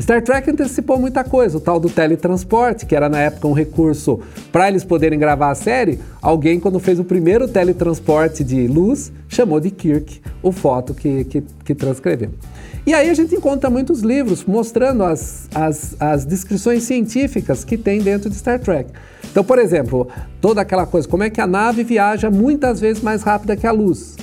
Star 0.00 0.22
Trek 0.22 0.48
antecipou 0.48 0.98
muita 0.98 1.24
coisa, 1.24 1.58
o 1.58 1.60
tal 1.60 1.80
do 1.80 1.90
teletransporte, 1.90 2.86
que 2.86 2.94
era 2.94 3.08
na 3.08 3.18
época 3.18 3.48
um 3.48 3.52
recurso 3.52 4.20
para 4.52 4.68
eles 4.68 4.84
poderem 4.84 5.18
gravar 5.18 5.50
a 5.50 5.54
série. 5.54 5.98
Alguém, 6.22 6.60
quando 6.60 6.78
fez 6.78 7.00
o 7.00 7.04
primeiro 7.04 7.48
teletransporte 7.48 8.44
de 8.44 8.68
luz, 8.68 9.12
chamou 9.28 9.58
de 9.58 9.70
Kirk 9.70 10.20
o 10.40 10.52
foto 10.52 10.94
que, 10.94 11.24
que, 11.24 11.42
que 11.64 11.74
transcreveu. 11.74 12.30
E 12.86 12.94
aí 12.94 13.10
a 13.10 13.14
gente 13.14 13.34
encontra 13.34 13.68
muitos 13.68 14.00
livros 14.00 14.44
mostrando 14.44 15.02
as, 15.02 15.48
as, 15.54 15.96
as 16.00 16.24
descrições 16.24 16.84
científicas 16.84 17.64
que 17.64 17.76
tem 17.76 18.00
dentro 18.00 18.30
de 18.30 18.36
Star 18.36 18.60
Trek. 18.60 18.90
Então, 19.30 19.44
por 19.44 19.58
exemplo, 19.58 20.08
toda 20.40 20.60
aquela 20.60 20.86
coisa, 20.86 21.06
como 21.06 21.24
é 21.24 21.28
que 21.28 21.40
a 21.40 21.46
nave 21.46 21.82
viaja 21.82 22.30
muitas 22.30 22.80
vezes 22.80 23.02
mais 23.02 23.22
rápida 23.22 23.56
que 23.56 23.66
a 23.66 23.72
luz? 23.72 24.16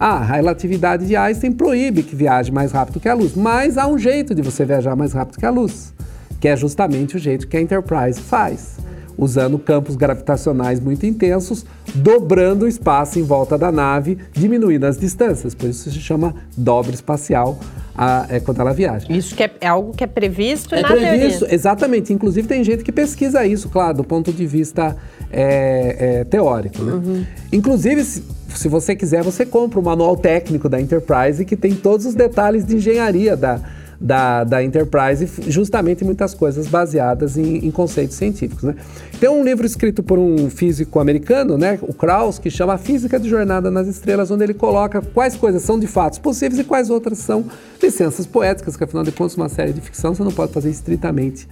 Ah, 0.00 0.18
a 0.18 0.24
relatividade 0.24 1.06
de 1.06 1.16
Einstein 1.16 1.52
proíbe 1.52 2.04
que 2.04 2.14
viaje 2.14 2.52
mais 2.52 2.70
rápido 2.70 3.00
que 3.00 3.08
a 3.08 3.14
luz, 3.14 3.34
mas 3.34 3.76
há 3.76 3.86
um 3.86 3.98
jeito 3.98 4.32
de 4.34 4.42
você 4.42 4.64
viajar 4.64 4.94
mais 4.94 5.12
rápido 5.12 5.38
que 5.38 5.46
a 5.46 5.50
luz, 5.50 5.92
que 6.40 6.46
é 6.46 6.56
justamente 6.56 7.16
o 7.16 7.18
jeito 7.18 7.48
que 7.48 7.56
a 7.56 7.60
Enterprise 7.60 8.20
faz, 8.20 8.76
usando 9.16 9.58
campos 9.58 9.96
gravitacionais 9.96 10.78
muito 10.78 11.04
intensos, 11.04 11.66
dobrando 11.92 12.64
o 12.64 12.68
espaço 12.68 13.18
em 13.18 13.24
volta 13.24 13.58
da 13.58 13.72
nave, 13.72 14.18
diminuindo 14.32 14.84
as 14.84 14.96
distâncias. 14.96 15.52
Por 15.52 15.68
isso 15.68 15.90
se 15.90 15.98
chama 15.98 16.32
dobra 16.56 16.94
espacial 16.94 17.58
a, 17.96 18.26
é 18.28 18.38
quando 18.38 18.60
ela 18.60 18.72
viaja. 18.72 19.06
Isso 19.10 19.34
que 19.34 19.42
é, 19.42 19.50
é 19.60 19.66
algo 19.66 19.92
que 19.92 20.04
é 20.04 20.06
previsto 20.06 20.72
é 20.76 20.80
na 20.80 20.88
previsto, 20.88 21.40
teoria. 21.40 21.54
Exatamente. 21.54 22.12
Inclusive 22.12 22.46
tem 22.46 22.62
gente 22.62 22.84
que 22.84 22.92
pesquisa 22.92 23.44
isso, 23.44 23.68
claro, 23.68 23.96
do 23.96 24.04
ponto 24.04 24.32
de 24.32 24.46
vista 24.46 24.96
é, 25.32 26.20
é, 26.20 26.24
teórico. 26.24 26.82
Né? 26.82 26.92
Uhum. 26.92 27.26
Inclusive, 27.52 28.04
se, 28.04 28.24
se 28.48 28.68
você 28.68 28.94
quiser, 28.96 29.22
você 29.22 29.44
compra 29.44 29.78
o 29.78 29.82
manual 29.82 30.16
técnico 30.16 30.68
da 30.68 30.80
Enterprise 30.80 31.44
que 31.44 31.56
tem 31.56 31.74
todos 31.74 32.06
os 32.06 32.14
detalhes 32.14 32.64
de 32.64 32.76
engenharia 32.76 33.36
da, 33.36 33.60
da, 34.00 34.44
da 34.44 34.62
Enterprise, 34.62 35.28
justamente 35.48 36.04
muitas 36.04 36.32
coisas 36.32 36.68
baseadas 36.68 37.36
em, 37.36 37.66
em, 37.66 37.70
conceitos 37.70 38.16
científicos. 38.16 38.62
Né? 38.62 38.76
Tem 39.18 39.28
um 39.28 39.42
livro 39.42 39.66
escrito 39.66 40.02
por 40.02 40.18
um 40.18 40.48
físico 40.48 41.00
americano, 41.00 41.58
né, 41.58 41.78
o 41.82 41.92
Krauss, 41.92 42.38
que 42.38 42.48
chama 42.50 42.78
Física 42.78 43.18
de 43.18 43.28
Jornada 43.28 43.70
nas 43.70 43.88
Estrelas, 43.88 44.30
onde 44.30 44.44
ele 44.44 44.54
coloca 44.54 45.02
quais 45.02 45.34
coisas 45.34 45.62
são 45.62 45.78
de 45.78 45.86
fatos 45.86 46.18
possíveis 46.18 46.60
e 46.60 46.64
quais 46.64 46.90
outras 46.90 47.18
são 47.18 47.44
licenças 47.82 48.26
poéticas, 48.26 48.76
que 48.76 48.84
afinal 48.84 49.02
de 49.02 49.10
contas 49.10 49.36
uma 49.36 49.48
série 49.48 49.72
de 49.72 49.80
ficção 49.80 50.14
você 50.14 50.22
não 50.22 50.32
pode 50.32 50.52
fazer 50.52 50.70
estritamente 50.70 51.48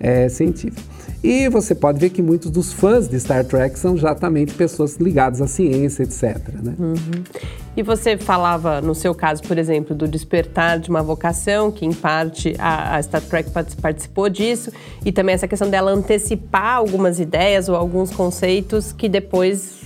é, 0.00 0.28
científico. 0.28 0.98
E 1.22 1.48
você 1.48 1.74
pode 1.74 1.98
ver 1.98 2.10
que 2.10 2.22
muitos 2.22 2.50
dos 2.50 2.72
fãs 2.72 3.08
de 3.08 3.18
Star 3.18 3.44
Trek 3.44 3.76
são 3.76 3.96
exatamente 3.96 4.54
pessoas 4.54 4.96
ligadas 4.96 5.42
à 5.42 5.48
ciência, 5.48 6.04
etc. 6.04 6.38
Né? 6.62 6.74
Uhum. 6.78 7.24
E 7.76 7.82
você 7.82 8.16
falava, 8.16 8.80
no 8.80 8.94
seu 8.94 9.14
caso, 9.14 9.42
por 9.42 9.58
exemplo, 9.58 9.96
do 9.96 10.06
despertar 10.06 10.78
de 10.78 10.88
uma 10.90 11.02
vocação, 11.02 11.72
que 11.72 11.84
em 11.84 11.92
parte 11.92 12.54
a, 12.58 12.96
a 12.96 13.02
Star 13.02 13.22
Trek 13.22 13.50
participou 13.80 14.28
disso, 14.28 14.70
e 15.04 15.10
também 15.10 15.34
essa 15.34 15.48
questão 15.48 15.68
dela 15.68 15.90
antecipar 15.90 16.76
algumas 16.76 17.18
ideias 17.18 17.68
ou 17.68 17.74
alguns 17.74 18.12
conceitos 18.12 18.92
que 18.92 19.08
depois 19.08 19.78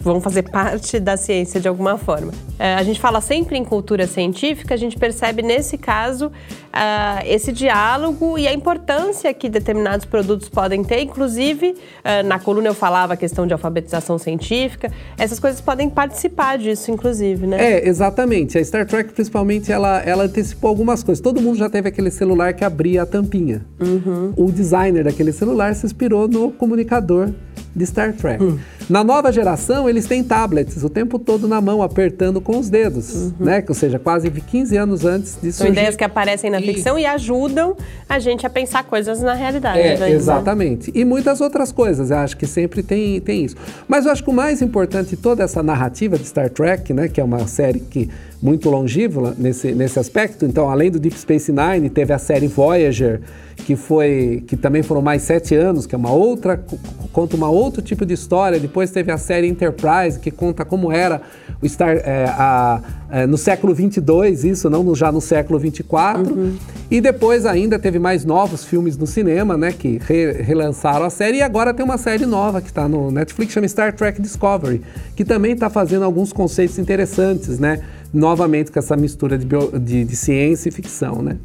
vão 0.00 0.20
fazer 0.20 0.42
parte 0.42 0.98
da 0.98 1.16
ciência 1.16 1.60
de 1.60 1.68
alguma 1.68 1.98
forma. 1.98 2.32
É, 2.58 2.74
a 2.74 2.82
gente 2.82 2.98
fala 2.98 3.20
sempre 3.20 3.56
em 3.56 3.64
cultura 3.64 4.06
científica, 4.06 4.74
a 4.74 4.76
gente 4.76 4.98
percebe 4.98 5.42
nesse 5.42 5.76
caso 5.76 6.26
uh, 6.26 7.26
esse 7.26 7.52
diálogo 7.52 8.38
e 8.38 8.48
a 8.48 8.52
importância 8.52 9.32
que 9.34 9.48
determinados 9.48 10.06
produtos 10.06 10.48
podem 10.48 10.82
ter, 10.82 11.02
inclusive 11.02 11.70
uh, 11.70 12.26
na 12.26 12.38
coluna 12.38 12.68
eu 12.68 12.74
falava 12.74 13.14
a 13.14 13.16
questão 13.16 13.46
de 13.46 13.52
alfabetização 13.52 14.18
científica, 14.18 14.90
essas 15.18 15.38
coisas 15.38 15.60
podem 15.60 15.90
participar 15.90 16.58
disso, 16.58 16.90
inclusive, 16.90 17.46
né? 17.46 17.74
É, 17.74 17.88
exatamente. 17.88 18.58
A 18.58 18.64
Star 18.64 18.86
Trek, 18.86 19.12
principalmente, 19.12 19.70
ela, 19.70 20.00
ela 20.00 20.24
antecipou 20.24 20.68
algumas 20.68 21.02
coisas. 21.02 21.22
Todo 21.22 21.40
mundo 21.40 21.58
já 21.58 21.68
teve 21.68 21.88
aquele 21.88 22.10
celular 22.10 22.54
que 22.54 22.64
abria 22.64 23.02
a 23.02 23.06
tampinha. 23.06 23.64
Uhum. 23.80 24.32
O 24.36 24.50
designer 24.50 25.04
daquele 25.04 25.32
celular 25.32 25.74
se 25.74 25.84
inspirou 25.86 26.26
no 26.26 26.50
comunicador 26.50 27.30
de 27.74 27.86
Star 27.86 28.12
Trek. 28.12 28.42
Hum. 28.42 28.58
Na 28.90 29.04
nova 29.04 29.30
geração, 29.30 29.88
eles 29.88 30.04
têm 30.04 30.24
tablets 30.24 30.82
o 30.82 30.90
tempo 30.90 31.16
todo 31.16 31.46
na 31.46 31.60
mão, 31.60 31.80
apertando 31.80 32.40
com 32.40 32.58
os 32.58 32.68
dedos, 32.68 33.14
uhum. 33.14 33.32
né? 33.38 33.64
Ou 33.68 33.74
seja, 33.74 34.00
quase 34.00 34.28
15 34.28 34.76
anos 34.76 35.04
antes 35.04 35.38
de 35.40 35.52
São 35.52 35.68
ideias 35.68 35.94
que 35.94 36.02
aparecem 36.02 36.50
na 36.50 36.60
ficção 36.60 36.98
e... 36.98 37.02
e 37.02 37.06
ajudam 37.06 37.76
a 38.08 38.18
gente 38.18 38.44
a 38.44 38.50
pensar 38.50 38.82
coisas 38.82 39.22
na 39.22 39.34
realidade. 39.34 39.78
É, 39.78 39.96
né? 39.96 40.10
exatamente. 40.10 40.90
E 40.92 41.04
muitas 41.04 41.40
outras 41.40 41.70
coisas, 41.70 42.10
eu 42.10 42.16
acho 42.16 42.36
que 42.36 42.46
sempre 42.46 42.82
tem, 42.82 43.20
tem 43.20 43.44
isso. 43.44 43.54
Mas 43.86 44.06
eu 44.06 44.12
acho 44.12 44.24
que 44.24 44.30
o 44.30 44.32
mais 44.32 44.60
importante 44.60 45.10
de 45.10 45.16
toda 45.16 45.44
essa 45.44 45.62
narrativa 45.62 46.18
de 46.18 46.24
Star 46.24 46.50
Trek, 46.50 46.92
né? 46.92 47.06
Que 47.06 47.20
é 47.20 47.24
uma 47.24 47.46
série 47.46 47.78
que 47.78 48.10
muito 48.42 48.70
longínqua 48.70 49.34
nesse, 49.36 49.72
nesse 49.72 49.98
aspecto. 49.98 50.46
Então, 50.46 50.70
além 50.70 50.90
do 50.90 50.98
Deep 50.98 51.16
Space 51.18 51.52
Nine, 51.52 51.90
teve 51.90 52.12
a 52.12 52.18
série 52.18 52.46
Voyager, 52.48 53.20
que 53.56 53.76
foi 53.76 54.42
que 54.46 54.56
também 54.56 54.82
foram 54.82 55.02
mais 55.02 55.22
sete 55.22 55.54
anos, 55.54 55.86
que 55.86 55.94
é 55.94 55.98
uma 55.98 56.10
outra 56.10 56.64
conta 57.12 57.36
uma 57.36 57.50
outro 57.50 57.82
tipo 57.82 58.06
de 58.06 58.14
história. 58.14 58.58
Depois 58.58 58.79
teve 58.88 59.12
a 59.12 59.18
série 59.18 59.46
Enterprise, 59.46 60.18
que 60.18 60.30
conta 60.30 60.64
como 60.64 60.90
era 60.90 61.20
o 61.60 61.68
Star 61.68 61.96
é, 61.96 62.24
a, 62.26 62.80
é, 63.10 63.26
no 63.26 63.36
século 63.36 63.74
22, 63.74 64.44
isso 64.44 64.70
não 64.70 64.82
no, 64.82 64.94
já 64.94 65.12
no 65.12 65.20
século 65.20 65.58
24. 65.58 66.32
Uhum. 66.32 66.56
E 66.90 67.00
depois 67.00 67.44
ainda 67.44 67.78
teve 67.78 67.98
mais 67.98 68.24
novos 68.24 68.64
filmes 68.64 68.96
no 68.96 69.06
cinema, 69.06 69.56
né, 69.58 69.72
que 69.72 70.00
re, 70.02 70.32
relançaram 70.40 71.04
a 71.04 71.10
série. 71.10 71.38
E 71.38 71.42
agora 71.42 71.74
tem 71.74 71.84
uma 71.84 71.98
série 71.98 72.24
nova 72.24 72.62
que 72.62 72.68
está 72.68 72.88
no 72.88 73.10
Netflix, 73.10 73.52
chama 73.52 73.68
Star 73.68 73.92
Trek 73.92 74.22
Discovery, 74.22 74.80
que 75.14 75.24
também 75.24 75.52
está 75.52 75.68
fazendo 75.68 76.04
alguns 76.04 76.32
conceitos 76.32 76.78
interessantes, 76.78 77.58
né, 77.58 77.82
novamente 78.14 78.72
com 78.72 78.78
essa 78.78 78.96
mistura 78.96 79.36
de, 79.36 79.44
bio, 79.44 79.78
de, 79.78 80.04
de 80.04 80.16
ciência 80.16 80.68
e 80.68 80.72
ficção, 80.72 81.20
né. 81.20 81.36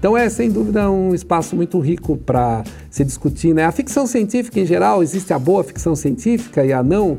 Então 0.00 0.16
é 0.16 0.30
sem 0.30 0.50
dúvida 0.50 0.90
um 0.90 1.14
espaço 1.14 1.54
muito 1.54 1.78
rico 1.78 2.16
para 2.16 2.64
se 2.90 3.04
discutir. 3.04 3.52
Né? 3.52 3.66
A 3.66 3.70
ficção 3.70 4.06
científica 4.06 4.58
em 4.58 4.64
geral, 4.64 5.02
existe 5.02 5.30
a 5.34 5.38
boa 5.38 5.62
ficção 5.62 5.94
científica 5.94 6.64
e 6.64 6.72
a 6.72 6.82
não. 6.82 7.18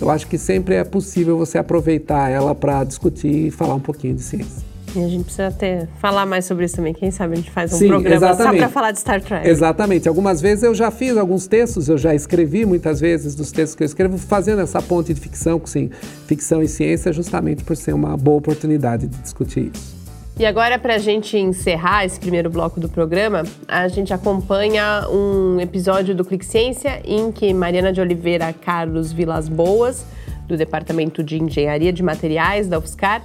Eu 0.00 0.08
acho 0.08 0.28
que 0.28 0.38
sempre 0.38 0.76
é 0.76 0.84
possível 0.84 1.36
você 1.36 1.58
aproveitar 1.58 2.30
ela 2.30 2.54
para 2.54 2.84
discutir 2.84 3.48
e 3.48 3.50
falar 3.50 3.74
um 3.74 3.80
pouquinho 3.80 4.14
de 4.14 4.22
ciência. 4.22 4.70
E 4.94 5.04
a 5.04 5.08
gente 5.08 5.24
precisa 5.24 5.50
ter, 5.50 5.88
falar 6.00 6.24
mais 6.24 6.44
sobre 6.44 6.64
isso 6.64 6.76
também. 6.76 6.94
Quem 6.94 7.10
sabe 7.10 7.34
a 7.34 7.36
gente 7.36 7.50
faz 7.50 7.72
um 7.72 7.78
Sim, 7.78 7.88
programa 7.88 8.16
exatamente. 8.16 8.52
só 8.52 8.58
para 8.58 8.68
falar 8.68 8.92
de 8.92 9.00
Star 9.00 9.20
Trek. 9.20 9.48
Exatamente. 9.48 10.08
Algumas 10.08 10.40
vezes 10.40 10.62
eu 10.62 10.74
já 10.74 10.90
fiz 10.90 11.16
alguns 11.16 11.48
textos, 11.48 11.88
eu 11.88 11.98
já 11.98 12.14
escrevi 12.14 12.64
muitas 12.64 13.00
vezes 13.00 13.34
dos 13.34 13.50
textos 13.50 13.74
que 13.74 13.82
eu 13.82 13.86
escrevo, 13.86 14.16
fazendo 14.18 14.62
essa 14.62 14.80
ponte 14.80 15.12
de 15.12 15.20
ficção, 15.20 15.60
sim, 15.64 15.90
ficção 16.26 16.62
e 16.62 16.68
ciência, 16.68 17.12
justamente 17.12 17.64
por 17.64 17.76
ser 17.76 17.92
uma 17.92 18.16
boa 18.16 18.38
oportunidade 18.38 19.08
de 19.08 19.18
discutir 19.18 19.72
isso. 19.74 19.99
E 20.40 20.46
agora, 20.46 20.78
para 20.78 20.94
a 20.94 20.98
gente 20.98 21.36
encerrar 21.36 22.06
esse 22.06 22.18
primeiro 22.18 22.48
bloco 22.48 22.80
do 22.80 22.88
programa, 22.88 23.42
a 23.68 23.86
gente 23.88 24.14
acompanha 24.14 25.06
um 25.10 25.60
episódio 25.60 26.14
do 26.14 26.24
Clique 26.24 26.46
Ciência 26.46 27.02
em 27.04 27.30
que 27.30 27.52
Mariana 27.52 27.92
de 27.92 28.00
Oliveira 28.00 28.50
Carlos 28.54 29.12
Vilas 29.12 29.50
Boas, 29.50 30.02
do 30.48 30.56
Departamento 30.56 31.22
de 31.22 31.36
Engenharia 31.36 31.92
de 31.92 32.02
Materiais 32.02 32.68
da 32.68 32.78
UFSCar, 32.78 33.22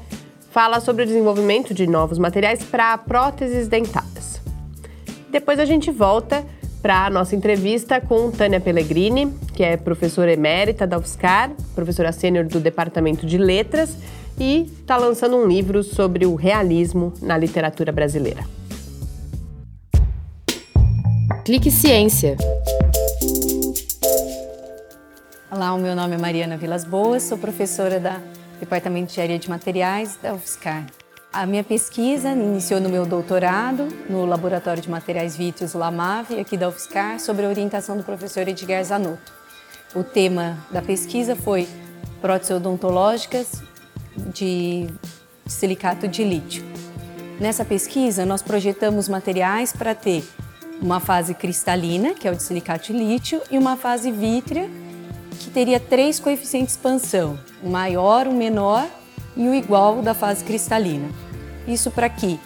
fala 0.52 0.82
sobre 0.82 1.04
o 1.04 1.06
desenvolvimento 1.06 1.74
de 1.74 1.88
novos 1.88 2.20
materiais 2.20 2.62
para 2.66 2.98
próteses 2.98 3.70
dentárias. 3.70 4.42
Depois 5.32 5.58
a 5.58 5.64
gente 5.64 5.92
volta 5.92 6.44
para 6.82 7.06
a 7.06 7.10
nossa 7.10 7.34
entrevista 7.34 8.02
com 8.02 8.30
Tânia 8.30 8.60
Pellegrini, 8.60 9.34
que 9.54 9.64
é 9.64 9.78
professora 9.78 10.34
emérita 10.34 10.86
da 10.86 10.98
UFSCar, 10.98 11.52
professora 11.74 12.12
sênior 12.12 12.44
do 12.44 12.60
Departamento 12.60 13.26
de 13.26 13.38
Letras 13.38 13.96
e 14.40 14.64
está 14.80 14.98
lançando 14.98 15.38
um 15.38 15.48
livro 15.48 15.84
sobre 15.84 16.26
o 16.26 16.36
realismo 16.36 17.14
na 17.22 17.38
literatura 17.38 17.92
brasileira. 17.92 18.44
Clique 21.44 21.70
Ciência. 21.70 22.36
Olá, 25.52 25.74
o 25.74 25.78
meu 25.78 25.96
nome 25.96 26.16
é 26.16 26.18
Mariana 26.18 26.58
Vilas 26.58 26.84
Boas, 26.84 27.24
sou 27.24 27.38
professora 27.38 28.00
da 28.00 28.20
Departamento 28.60 29.08
de 29.08 29.14
Engenharia 29.14 29.40
de 29.40 29.50
Materiais 29.50 30.18
da 30.22 30.34
UFSCar. 30.34 30.86
A 31.32 31.46
minha 31.46 31.64
pesquisa 31.64 32.32
iniciou 32.32 32.80
no 32.80 32.90
meu 32.90 33.06
doutorado 33.06 33.88
no 34.10 34.26
Laboratório 34.26 34.82
de 34.82 34.90
Materiais 34.90 35.36
Vítreos 35.36 35.74
LAMAV, 35.74 36.40
aqui 36.40 36.58
da 36.58 36.70
UFSCar, 36.70 37.20
sobre 37.20 37.46
a 37.46 37.50
orientação 37.50 37.96
do 37.98 38.04
professor 38.04 38.48
Edgar 38.48 38.84
Zanotto. 38.84 39.34
O 39.94 40.04
tema 40.04 40.58
da 40.72 40.82
pesquisa 40.82 41.36
foi 41.36 41.68
próteses 42.22 42.56
odontológicas 42.56 43.62
de 44.34 44.88
silicato 45.46 46.08
de 46.08 46.24
lítio. 46.24 46.64
Nessa 47.40 47.66
pesquisa, 47.66 48.26
nós 48.26 48.42
projetamos 48.42 49.10
materiais 49.10 49.74
para 49.74 49.94
ter 49.94 50.24
uma 50.82 51.00
fase 51.00 51.34
cristalina, 51.34 52.14
que 52.14 52.28
é 52.28 52.32
o 52.32 52.36
de 52.36 52.44
silicato 52.44 52.92
de 52.92 52.94
lítio, 52.94 53.42
e 53.52 53.58
uma 53.58 53.76
fase 53.76 54.12
vítrea, 54.12 54.70
que 55.40 55.50
teria 55.50 55.80
três 55.80 56.20
coeficientes 56.20 56.74
de 56.74 56.80
expansão, 56.80 57.38
o 57.62 57.70
maior, 57.70 58.28
o 58.28 58.34
menor 58.34 58.88
e 59.36 59.48
o 59.48 59.54
igual 59.54 60.02
da 60.02 60.14
fase 60.14 60.44
cristalina. 60.44 61.10
Isso 61.68 61.92
para 61.92 62.10
que 62.10 62.40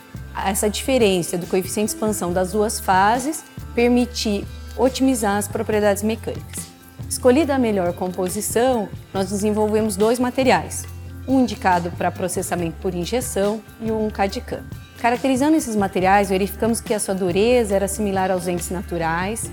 essa 0.45 0.69
diferença 0.69 1.37
do 1.37 1.45
coeficiente 1.45 1.89
de 1.89 1.95
expansão 1.95 2.31
das 2.31 2.51
duas 2.51 2.79
fases 2.79 3.43
permitir 3.75 4.45
otimizar 4.77 5.37
as 5.37 5.47
propriedades 5.47 6.01
mecânicas. 6.03 6.67
Escolhida 7.09 7.55
a 7.55 7.59
melhor 7.59 7.93
composição, 7.93 8.87
nós 9.13 9.29
desenvolvemos 9.29 9.95
dois 9.95 10.19
materiais, 10.19 10.85
um 11.27 11.41
indicado 11.41 11.91
para 11.91 12.11
processamento 12.11 12.77
por 12.81 12.93
injeção 12.93 13.61
e 13.81 13.91
um 13.91 14.09
CAD-CAM. 14.09 14.63
Caracterizando 14.99 15.55
esses 15.55 15.75
materiais, 15.75 16.29
verificamos 16.29 16.81
que 16.81 16.93
a 16.93 16.99
sua 16.99 17.15
dureza 17.15 17.75
era 17.75 17.87
similar 17.87 18.31
aos 18.31 18.47
entes 18.47 18.69
naturais, 18.69 19.49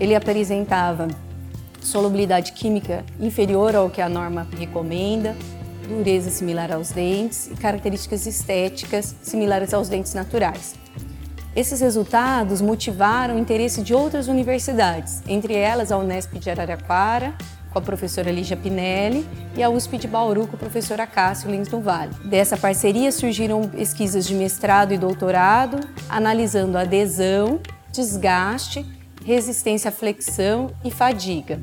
ele 0.00 0.14
apresentava 0.14 1.08
solubilidade 1.80 2.52
química 2.52 3.04
inferior 3.20 3.74
ao 3.76 3.90
que 3.90 4.00
a 4.00 4.08
norma 4.08 4.46
recomenda, 4.58 5.36
dureza 5.86 6.30
similar 6.30 6.72
aos 6.72 6.90
dentes 6.90 7.48
e 7.48 7.54
características 7.54 8.26
estéticas 8.26 9.14
similares 9.22 9.72
aos 9.72 9.88
dentes 9.88 10.14
naturais. 10.14 10.74
Esses 11.54 11.80
resultados 11.80 12.60
motivaram 12.60 13.36
o 13.36 13.38
interesse 13.38 13.82
de 13.82 13.94
outras 13.94 14.28
universidades, 14.28 15.22
entre 15.26 15.54
elas 15.54 15.90
a 15.90 15.96
Unesp 15.96 16.34
de 16.34 16.50
Araraquara, 16.50 17.34
com 17.70 17.78
a 17.78 17.82
professora 17.82 18.30
Lígia 18.30 18.56
Pinelli, 18.56 19.26
e 19.56 19.62
a 19.62 19.68
USP 19.68 19.98
de 19.98 20.08
Bauru, 20.08 20.46
com 20.46 20.56
a 20.56 20.58
professora 20.58 21.06
Cássio 21.06 21.50
Lins 21.50 21.68
do 21.68 21.80
Vale. 21.80 22.12
Dessa 22.24 22.56
parceria 22.56 23.12
surgiram 23.12 23.68
pesquisas 23.68 24.26
de 24.26 24.34
mestrado 24.34 24.92
e 24.92 24.98
doutorado, 24.98 25.80
analisando 26.08 26.78
adesão, 26.78 27.60
desgaste, 27.92 28.84
resistência 29.24 29.88
à 29.88 29.92
flexão 29.92 30.70
e 30.84 30.90
fadiga 30.90 31.60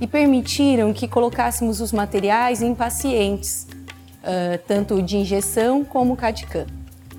e 0.00 0.06
permitiram 0.06 0.92
que 0.92 1.08
colocássemos 1.08 1.80
os 1.80 1.92
materiais 1.92 2.62
em 2.62 2.74
pacientes, 2.74 3.66
tanto 4.66 5.02
de 5.02 5.16
injeção 5.16 5.84
como 5.84 6.16
CAD-CAM. 6.16 6.66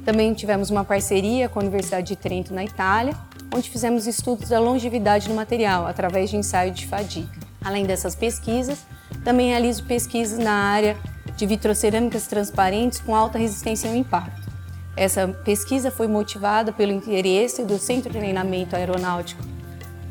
Também 0.06 0.34
tivemos 0.34 0.70
uma 0.70 0.86
parceria 0.86 1.50
com 1.50 1.60
a 1.60 1.62
Universidade 1.62 2.08
de 2.08 2.16
Trento, 2.16 2.54
na 2.54 2.64
Itália, 2.64 3.14
onde 3.54 3.70
fizemos 3.70 4.08
estudos 4.08 4.50
da 4.50 4.60
longevidade 4.60 5.28
do 5.28 5.34
material 5.34 5.86
através 5.86 6.30
de 6.30 6.38
ensaio 6.38 6.72
de 6.72 6.88
fadiga. 6.88 7.49
Além 7.64 7.86
dessas 7.86 8.16
pesquisas, 8.16 8.80
também 9.24 9.50
realizo 9.50 9.84
pesquisas 9.84 10.40
na 10.40 10.54
área 10.54 10.98
de 11.36 11.46
vitrocerâmicas 11.46 12.28
transparentes 12.28 13.00
com 13.00 13.16
alta 13.16 13.38
resistência 13.38 13.90
ao 13.90 13.96
impacto. 13.96 14.50
Essa 14.96 15.28
pesquisa 15.28 15.90
foi 15.90 16.08
motivada 16.08 16.74
pelo 16.74 16.92
interesse 16.92 17.64
do 17.64 17.78
Centro 17.78 18.12
de 18.12 18.18
Treinamento 18.18 18.76
Aeronáutico 18.76 19.42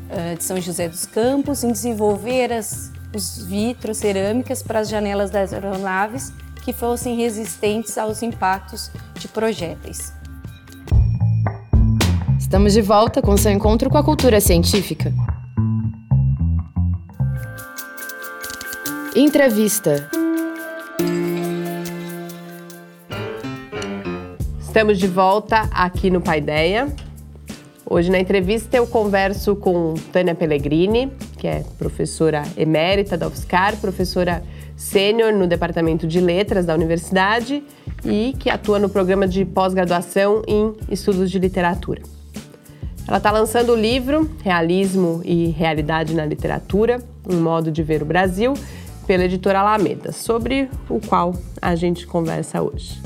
eh, 0.09 0.35
de 0.35 0.43
São 0.43 0.59
José 0.59 0.89
dos 0.89 1.05
Campos 1.05 1.63
em 1.63 1.71
desenvolver 1.71 2.51
as, 2.51 2.91
os 3.13 3.43
vitros 3.43 3.97
cerâmicas 3.97 4.63
para 4.63 4.79
as 4.79 4.89
janelas 4.89 5.29
das 5.29 5.53
aeronaves 5.53 6.33
que 6.63 6.73
fossem 6.73 7.15
resistentes 7.15 7.97
aos 7.97 8.23
impactos 8.23 8.89
de 9.15 9.27
projéteis. 9.27 10.13
Estamos 12.39 12.73
de 12.73 12.81
volta 12.81 13.21
com 13.21 13.37
seu 13.37 13.51
encontro 13.51 13.89
com 13.91 13.97
a 13.97 14.03
cultura 14.03 14.41
científica. 14.41 15.13
Entrevista. 19.21 20.09
Estamos 24.61 24.97
de 24.97 25.07
volta 25.07 25.67
aqui 25.73 26.09
no 26.09 26.21
Paideia. 26.21 26.87
Hoje 27.85 28.09
na 28.09 28.17
entrevista 28.17 28.77
eu 28.77 28.87
converso 28.87 29.57
com 29.57 29.93
Tânia 30.13 30.33
Pellegrini, 30.33 31.11
que 31.37 31.49
é 31.49 31.65
professora 31.77 32.43
emérita 32.55 33.17
da 33.17 33.27
UFSCar, 33.27 33.75
professora 33.75 34.41
sênior 34.77 35.33
no 35.33 35.47
Departamento 35.47 36.07
de 36.07 36.21
Letras 36.21 36.65
da 36.65 36.73
Universidade 36.73 37.61
e 38.05 38.33
que 38.39 38.49
atua 38.49 38.79
no 38.79 38.87
programa 38.87 39.27
de 39.27 39.43
pós-graduação 39.43 40.43
em 40.47 40.73
Estudos 40.89 41.29
de 41.29 41.39
Literatura. 41.39 42.01
Ela 43.05 43.17
está 43.17 43.31
lançando 43.31 43.73
o 43.73 43.75
livro 43.75 44.31
Realismo 44.41 45.19
e 45.25 45.47
Realidade 45.47 46.15
na 46.15 46.25
Literatura, 46.25 47.01
um 47.29 47.41
modo 47.41 47.69
de 47.69 47.83
ver 47.83 48.01
o 48.01 48.05
Brasil, 48.05 48.53
pela 49.09 49.25
editora 49.25 49.61
Alameda, 49.61 50.11
sobre 50.11 50.69
o 50.87 50.99
qual 50.99 51.33
a 51.59 51.73
gente 51.73 52.05
conversa 52.05 52.61
hoje. 52.61 53.01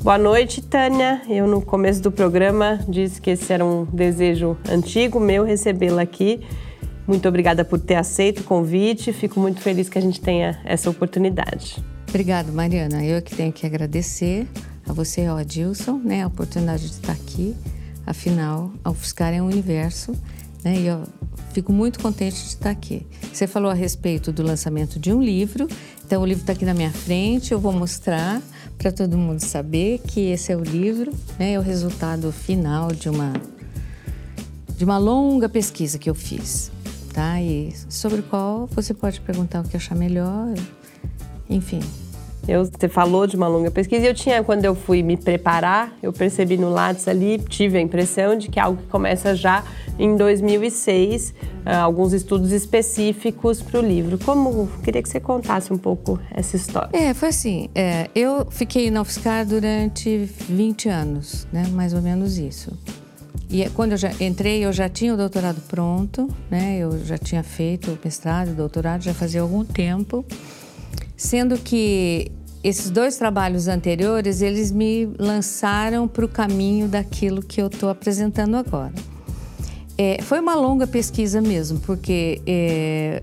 Boa 0.00 0.16
noite, 0.16 0.62
Tânia. 0.62 1.20
Eu, 1.28 1.46
no 1.46 1.60
começo 1.60 2.00
do 2.00 2.10
programa, 2.10 2.80
disse 2.88 3.20
que 3.20 3.28
esse 3.32 3.52
era 3.52 3.62
um 3.62 3.84
desejo 3.84 4.56
antigo 4.66 5.20
meu 5.20 5.44
recebê-la 5.44 6.00
aqui. 6.00 6.40
Muito 7.06 7.28
obrigada 7.28 7.62
por 7.62 7.78
ter 7.78 7.96
aceito 7.96 8.40
o 8.40 8.44
convite. 8.44 9.12
Fico 9.12 9.38
muito 9.38 9.60
feliz 9.60 9.90
que 9.90 9.98
a 9.98 10.00
gente 10.00 10.18
tenha 10.18 10.58
essa 10.64 10.88
oportunidade. 10.88 11.84
Obrigada, 12.08 12.50
Mariana. 12.50 13.04
Eu 13.04 13.20
que 13.20 13.36
tenho 13.36 13.52
que 13.52 13.66
agradecer 13.66 14.48
a 14.88 14.94
você 14.94 15.26
ao 15.26 15.36
Adilson 15.36 16.00
né, 16.02 16.22
a 16.22 16.26
oportunidade 16.26 16.86
de 16.86 16.92
estar 16.92 17.12
aqui. 17.12 17.54
Afinal, 18.06 18.72
a 18.82 18.90
UFSCar 18.90 19.34
é 19.34 19.42
um 19.42 19.46
universo 19.46 20.14
né, 20.68 20.78
e 20.78 20.86
eu 20.86 21.02
fico 21.52 21.72
muito 21.72 21.98
contente 21.98 22.36
de 22.36 22.48
estar 22.48 22.70
aqui. 22.70 23.06
Você 23.32 23.46
falou 23.46 23.70
a 23.70 23.74
respeito 23.74 24.30
do 24.30 24.42
lançamento 24.42 24.98
de 24.98 25.12
um 25.12 25.22
livro, 25.22 25.66
então 26.04 26.20
o 26.20 26.26
livro 26.26 26.42
está 26.42 26.52
aqui 26.52 26.64
na 26.64 26.74
minha 26.74 26.90
frente, 26.90 27.52
eu 27.52 27.58
vou 27.58 27.72
mostrar 27.72 28.42
para 28.76 28.92
todo 28.92 29.16
mundo 29.16 29.40
saber 29.40 29.98
que 30.00 30.20
esse 30.20 30.52
é 30.52 30.56
o 30.56 30.62
livro, 30.62 31.12
né, 31.38 31.54
é 31.54 31.58
o 31.58 31.62
resultado 31.62 32.30
final 32.30 32.92
de 32.92 33.08
uma 33.08 33.32
de 34.76 34.84
uma 34.84 34.96
longa 34.96 35.48
pesquisa 35.48 35.98
que 35.98 36.08
eu 36.08 36.14
fiz, 36.14 36.70
tá? 37.12 37.42
E 37.42 37.74
sobre 37.88 38.20
o 38.20 38.22
qual 38.22 38.68
você 38.68 38.94
pode 38.94 39.20
perguntar 39.20 39.60
o 39.62 39.68
que 39.68 39.76
achar 39.76 39.96
melhor, 39.96 40.54
enfim. 41.50 41.80
Eu, 42.48 42.64
você 42.64 42.88
falou 42.88 43.26
de 43.26 43.36
uma 43.36 43.46
longa 43.46 43.70
pesquisa 43.70 44.06
eu 44.06 44.14
tinha, 44.14 44.42
quando 44.42 44.64
eu 44.64 44.74
fui 44.74 45.02
me 45.02 45.18
preparar, 45.18 45.92
eu 46.02 46.10
percebi 46.14 46.56
no 46.56 46.70
Lattes 46.70 47.06
ali, 47.06 47.38
tive 47.38 47.76
a 47.76 47.80
impressão 47.80 48.38
de 48.38 48.48
que 48.48 48.58
é 48.58 48.62
algo 48.62 48.80
que 48.80 48.88
começa 48.88 49.36
já 49.36 49.62
em 49.98 50.16
2006, 50.16 51.30
uh, 51.30 51.34
ah, 51.66 51.80
alguns 51.80 52.14
estudos 52.14 52.50
específicos 52.50 53.60
para 53.60 53.78
o 53.78 53.82
livro. 53.82 54.18
Como 54.18 54.66
queria 54.82 55.02
que 55.02 55.08
você 55.10 55.20
contasse 55.20 55.70
um 55.70 55.76
pouco 55.76 56.18
essa 56.30 56.56
história? 56.56 56.88
É, 56.94 57.12
foi 57.12 57.28
assim. 57.28 57.68
É, 57.74 58.08
eu 58.14 58.46
fiquei 58.50 58.90
na 58.90 59.02
UFSCar 59.02 59.44
durante 59.44 60.18
20 60.48 60.88
anos, 60.88 61.46
né? 61.52 61.66
Mais 61.72 61.92
ou 61.92 62.00
menos 62.00 62.38
isso. 62.38 62.72
E 63.50 63.62
é, 63.62 63.68
quando 63.68 63.92
eu 63.92 63.98
já 63.98 64.10
entrei, 64.20 64.64
eu 64.64 64.72
já 64.72 64.88
tinha 64.88 65.12
o 65.12 65.16
doutorado 65.18 65.60
pronto, 65.68 66.28
né? 66.50 66.78
Eu 66.78 67.04
já 67.04 67.18
tinha 67.18 67.42
feito 67.42 67.90
o 67.90 67.98
mestrado, 68.02 68.52
o 68.52 68.54
doutorado, 68.54 69.02
já 69.02 69.12
fazia 69.12 69.42
algum 69.42 69.64
tempo. 69.64 70.24
Sendo 71.16 71.58
que 71.58 72.30
esses 72.62 72.90
dois 72.90 73.16
trabalhos 73.16 73.68
anteriores, 73.68 74.42
eles 74.42 74.72
me 74.72 75.06
lançaram 75.18 76.08
para 76.08 76.24
o 76.24 76.28
caminho 76.28 76.88
daquilo 76.88 77.42
que 77.42 77.60
eu 77.60 77.68
estou 77.68 77.88
apresentando 77.88 78.56
agora. 78.56 78.94
É, 79.96 80.22
foi 80.22 80.40
uma 80.40 80.54
longa 80.54 80.86
pesquisa 80.86 81.40
mesmo, 81.40 81.80
porque 81.80 82.40
é, 82.46 83.22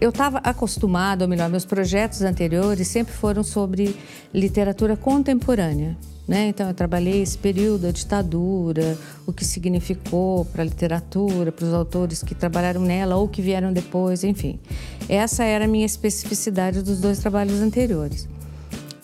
eu 0.00 0.10
estava 0.10 0.38
acostumada, 0.38 1.24
ou 1.24 1.28
melhor, 1.28 1.48
meus 1.48 1.64
projetos 1.64 2.22
anteriores 2.22 2.88
sempre 2.88 3.12
foram 3.12 3.42
sobre 3.42 3.96
literatura 4.32 4.96
contemporânea. 4.96 5.96
Né? 6.28 6.46
Então, 6.46 6.68
eu 6.68 6.74
trabalhei 6.74 7.22
esse 7.22 7.36
período 7.36 7.82
da 7.82 7.90
ditadura, 7.90 8.96
o 9.26 9.32
que 9.32 9.44
significou 9.44 10.44
para 10.44 10.62
a 10.62 10.64
literatura, 10.64 11.50
para 11.50 11.64
os 11.64 11.72
autores 11.72 12.22
que 12.22 12.34
trabalharam 12.34 12.82
nela 12.82 13.16
ou 13.16 13.26
que 13.26 13.42
vieram 13.42 13.72
depois, 13.72 14.22
enfim. 14.22 14.60
Essa 15.08 15.42
era 15.42 15.64
a 15.64 15.68
minha 15.68 15.86
especificidade 15.86 16.82
dos 16.82 17.00
dois 17.00 17.18
trabalhos 17.18 17.60
anteriores. 17.60 18.28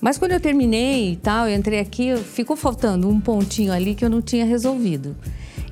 Mas 0.01 0.19
quando 0.19 0.33
eu 0.33 0.41
terminei 0.41 1.13
e 1.13 1.17
tal, 1.17 1.49
eu 1.49 1.57
entrei 1.57 1.81
aqui, 1.81 2.17
ficou 2.17 2.57
faltando 2.57 3.09
um 3.09 3.21
pontinho 3.21 3.73
ali 3.73 3.95
que 3.95 4.05
eu 4.05 4.11
não 4.11 4.21
tinha 4.21 4.45
resolvido 4.45 5.17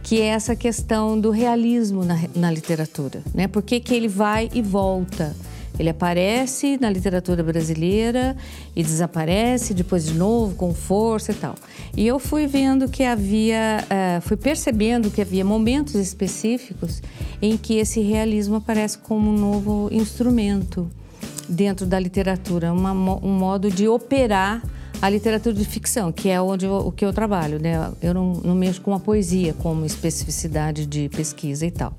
que 0.05 0.21
é 0.21 0.27
essa 0.27 0.55
questão 0.55 1.19
do 1.19 1.31
realismo 1.31 2.05
na, 2.05 2.21
na 2.37 2.51
literatura, 2.51 3.23
né? 3.35 3.49
Por 3.49 3.63
que, 3.63 3.81
que 3.81 3.95
ele 3.95 4.07
vai 4.07 4.51
e 4.53 4.61
volta? 4.61 5.35
Ele 5.79 5.89
aparece 5.89 6.79
na 6.81 6.89
literatura 6.89 7.43
brasileira 7.43 8.37
e 8.77 8.83
desaparece 8.83 9.75
depois 9.75 10.05
de 10.05 10.13
novo 10.13 10.55
com 10.55 10.73
força 10.73 11.33
e 11.33 11.35
tal. 11.35 11.57
E 11.97 12.07
eu 12.07 12.19
fui 12.19 12.47
vendo 12.47 12.89
que 12.89 13.03
havia, 13.03 13.85
uh, 13.85 14.21
fui 14.21 14.37
percebendo 14.37 15.11
que 15.11 15.21
havia 15.21 15.45
momentos 15.45 15.95
específicos 15.95 17.03
em 17.43 17.57
que 17.57 17.75
esse 17.79 18.01
realismo 18.01 18.57
aparece 18.57 18.99
como 18.99 19.31
um 19.31 19.37
novo 19.37 19.89
instrumento 19.91 20.89
dentro 21.49 21.87
da 21.87 21.99
literatura, 21.99 22.73
uma, 22.73 22.93
um 22.93 23.33
modo 23.33 23.71
de 23.71 23.89
operar 23.89 24.63
a 25.01 25.09
literatura 25.11 25.55
de 25.55 25.65
ficção, 25.65 26.11
que 26.11 26.29
é 26.29 26.41
onde 26.41 26.67
eu, 26.67 26.75
o 26.75 26.93
que 26.93 27.05
eu 27.05 27.13
trabalho, 27.13 27.61
né? 27.61 27.93
Eu 28.01 28.15
não, 28.15 28.33
não 28.35 28.55
mexo 28.55 28.81
com 28.81 28.95
a 28.95 29.01
poesia 29.01 29.53
como 29.55 29.85
especificidade 29.85 30.87
de 30.87 31.09
pesquisa 31.11 31.67
e 31.67 31.71
tal. 31.71 31.93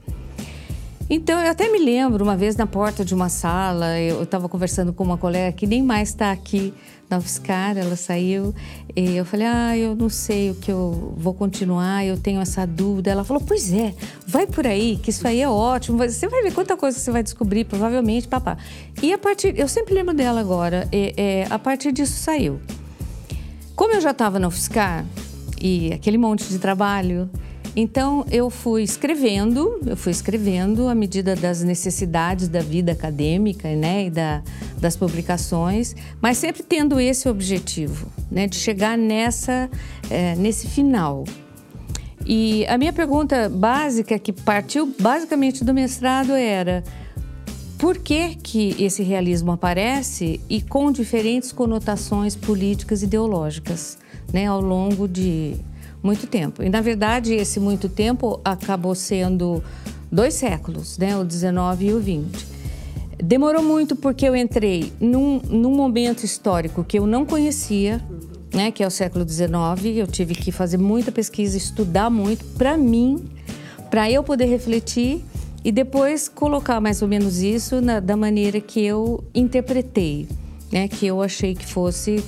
Então, 1.07 1.39
eu 1.39 1.51
até 1.51 1.71
me 1.71 1.77
lembro, 1.77 2.23
uma 2.23 2.35
vez 2.35 2.55
na 2.55 2.65
porta 2.65 3.05
de 3.05 3.13
uma 3.13 3.29
sala, 3.29 3.99
eu 3.99 4.23
estava 4.23 4.49
conversando 4.49 4.91
com 4.91 5.03
uma 5.03 5.17
colega 5.19 5.55
que 5.55 5.67
nem 5.67 5.83
mais 5.83 6.09
está 6.09 6.31
aqui 6.31 6.73
na 7.09 7.17
UFSCar, 7.17 7.77
ela 7.77 7.95
saiu, 7.95 8.53
e 8.95 9.15
eu 9.15 9.25
falei, 9.25 9.45
ah, 9.45 9.77
eu 9.77 9.95
não 9.95 10.09
sei 10.09 10.51
o 10.51 10.55
que 10.55 10.71
eu 10.71 11.13
vou 11.17 11.33
continuar, 11.33 12.05
eu 12.05 12.17
tenho 12.17 12.41
essa 12.41 12.65
dúvida. 12.65 13.11
Ela 13.11 13.23
falou, 13.23 13.43
pois 13.45 13.71
é, 13.71 13.93
vai 14.25 14.47
por 14.47 14.65
aí, 14.65 14.97
que 14.97 15.09
isso 15.09 15.27
aí 15.27 15.41
é 15.41 15.49
ótimo, 15.49 15.97
você 15.97 16.27
vai 16.27 16.41
ver 16.41 16.53
quanta 16.53 16.75
coisa 16.75 16.97
você 16.97 17.11
vai 17.11 17.21
descobrir, 17.21 17.65
provavelmente, 17.65 18.27
papá. 18.27 18.57
E 19.01 19.13
a 19.13 19.17
partir, 19.17 19.57
eu 19.57 19.67
sempre 19.67 19.93
lembro 19.93 20.13
dela 20.13 20.39
agora, 20.39 20.87
e, 20.91 21.13
é, 21.15 21.47
a 21.49 21.59
partir 21.59 21.91
disso 21.91 22.13
saiu. 22.13 22.59
Como 23.75 23.93
eu 23.93 24.01
já 24.01 24.11
estava 24.11 24.39
na 24.39 24.47
UFSCar, 24.47 25.05
e 25.61 25.93
aquele 25.93 26.17
monte 26.17 26.45
de 26.47 26.59
trabalho, 26.59 27.29
então 27.75 28.25
eu 28.31 28.49
fui 28.49 28.83
escrevendo, 28.83 29.81
eu 29.85 29.97
fui 29.97 30.11
escrevendo 30.11 30.87
à 30.87 30.95
medida 30.95 31.35
das 31.35 31.61
necessidades 31.61 32.47
da 32.47 32.61
vida 32.61 32.93
acadêmica, 32.93 33.67
né, 33.75 34.05
e 34.05 34.09
da, 34.09 34.41
das 34.79 34.95
publicações, 34.95 35.93
mas 36.21 36.37
sempre 36.37 36.63
tendo 36.63 36.99
esse 36.99 37.27
objetivo, 37.27 38.07
né, 38.31 38.47
de 38.47 38.55
chegar 38.55 38.97
nessa, 38.97 39.69
é, 40.09 40.35
nesse 40.35 40.67
final. 40.67 41.25
E 42.25 42.65
a 42.67 42.77
minha 42.77 42.93
pergunta 42.93 43.49
básica, 43.49 44.17
que 44.17 44.31
partiu 44.31 44.91
basicamente 44.99 45.63
do 45.63 45.73
mestrado, 45.73 46.31
era 46.31 46.83
por 47.77 47.97
que, 47.97 48.35
que 48.35 48.75
esse 48.81 49.03
realismo 49.03 49.51
aparece 49.51 50.39
e 50.49 50.61
com 50.61 50.91
diferentes 50.91 51.51
conotações 51.51 52.35
políticas 52.35 53.01
e 53.01 53.05
ideológicas, 53.05 53.97
né, 54.33 54.47
ao 54.47 54.61
longo 54.61 55.07
de 55.07 55.55
muito 56.05 56.27
tempo. 56.27 56.61
E, 56.61 56.69
na 56.69 56.81
verdade, 56.81 57.33
esse 57.33 57.59
muito 57.59 57.89
tempo 57.89 58.39
acabou 58.45 58.93
sendo 58.93 59.63
dois 60.11 60.35
séculos, 60.35 60.97
né? 60.97 61.17
O 61.17 61.25
19 61.25 61.87
e 61.87 61.93
o 61.93 61.99
20. 61.99 62.47
Demorou 63.23 63.63
muito 63.63 63.95
porque 63.95 64.25
eu 64.25 64.35
entrei 64.35 64.93
num, 64.99 65.39
num 65.39 65.71
momento 65.71 66.23
histórico 66.23 66.83
que 66.83 66.99
eu 66.99 67.07
não 67.07 67.25
conhecia, 67.25 68.01
né? 68.53 68.71
Que 68.71 68.83
é 68.83 68.87
o 68.87 68.91
século 68.91 69.25
19. 69.25 69.97
Eu 69.97 70.07
tive 70.07 70.35
que 70.35 70.51
fazer 70.51 70.77
muita 70.77 71.11
pesquisa, 71.11 71.57
estudar 71.57 72.09
muito 72.09 72.45
para 72.57 72.77
mim, 72.77 73.25
para 73.89 74.09
eu 74.11 74.23
poder 74.23 74.45
refletir 74.45 75.23
e 75.63 75.71
depois 75.71 76.29
colocar 76.29 76.79
mais 76.79 77.01
ou 77.01 77.07
menos 77.07 77.41
isso 77.41 77.81
na, 77.81 77.99
da 77.99 78.15
maneira 78.15 78.61
que 78.61 78.79
eu 78.79 79.23
interpretei, 79.33 80.27
né? 80.71 80.87
Que 80.87 81.07
eu 81.07 81.21
achei 81.21 81.55
que 81.55 81.65
fosse 81.65 82.23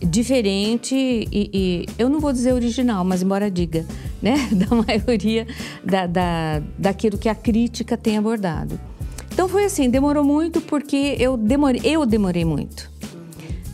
diferente 0.00 0.94
e, 0.94 1.50
e, 1.52 1.86
eu 1.98 2.08
não 2.08 2.20
vou 2.20 2.32
dizer 2.32 2.52
original, 2.52 3.04
mas 3.04 3.22
embora 3.22 3.50
diga, 3.50 3.84
né, 4.22 4.48
da 4.52 4.74
maioria 4.74 5.46
da, 5.84 6.06
da, 6.06 6.62
daquilo 6.78 7.18
que 7.18 7.28
a 7.28 7.34
crítica 7.34 7.96
tem 7.96 8.16
abordado. 8.16 8.78
Então 9.32 9.48
foi 9.48 9.64
assim, 9.64 9.88
demorou 9.88 10.24
muito 10.24 10.60
porque 10.60 11.16
eu 11.18 11.36
demorei, 11.36 11.80
eu 11.84 12.04
demorei 12.04 12.44
muito. 12.44 12.90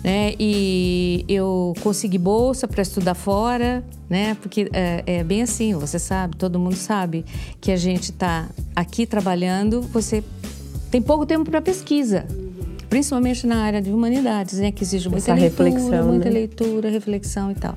Né? 0.02 0.34
E 0.38 1.24
eu 1.26 1.72
consegui 1.80 2.18
bolsa 2.18 2.68
para 2.68 2.82
estudar 2.82 3.14
fora, 3.14 3.82
né? 4.06 4.36
Porque 4.42 4.68
é, 4.74 5.02
é, 5.06 5.24
bem 5.24 5.40
assim, 5.40 5.72
você 5.74 5.98
sabe, 5.98 6.36
todo 6.36 6.58
mundo 6.58 6.76
sabe 6.76 7.24
que 7.58 7.72
a 7.72 7.76
gente 7.76 8.10
está 8.10 8.50
aqui 8.76 9.06
trabalhando, 9.06 9.80
você 9.80 10.22
tem 10.90 11.00
pouco 11.00 11.24
tempo 11.24 11.50
para 11.50 11.62
pesquisa 11.62 12.26
principalmente 12.94 13.44
na 13.44 13.56
área 13.56 13.82
de 13.82 13.90
humanidades, 13.90 14.60
né, 14.60 14.70
que 14.70 14.84
exige 14.84 15.08
muita 15.08 15.32
Essa 15.32 15.40
leitura, 15.40 15.68
reflexão, 15.68 16.06
muita 16.06 16.26
né? 16.26 16.30
leitura, 16.30 16.88
reflexão 16.88 17.50
e 17.50 17.54
tal. 17.56 17.76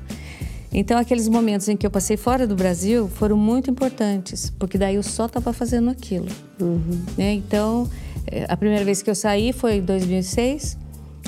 Então, 0.71 0.95
aqueles 0.99 1.27
momentos 1.27 1.67
em 1.67 1.75
que 1.75 1.87
eu 1.87 1.89
passei 1.89 2.15
fora 2.15 2.45
do 2.45 2.55
Brasil 2.55 3.09
foram 3.15 3.35
muito 3.35 3.67
importantes, 3.67 4.53
porque 4.59 4.77
daí 4.77 4.93
eu 4.93 5.01
só 5.01 5.25
estava 5.25 5.51
fazendo 5.51 5.89
aquilo. 5.89 6.27
Uhum. 6.61 7.01
Né? 7.17 7.33
Então, 7.33 7.89
eh, 8.27 8.45
a 8.47 8.55
primeira 8.55 8.85
vez 8.85 9.01
que 9.01 9.09
eu 9.09 9.15
saí 9.15 9.51
foi 9.51 9.77
em 9.77 9.81
2006. 9.81 10.77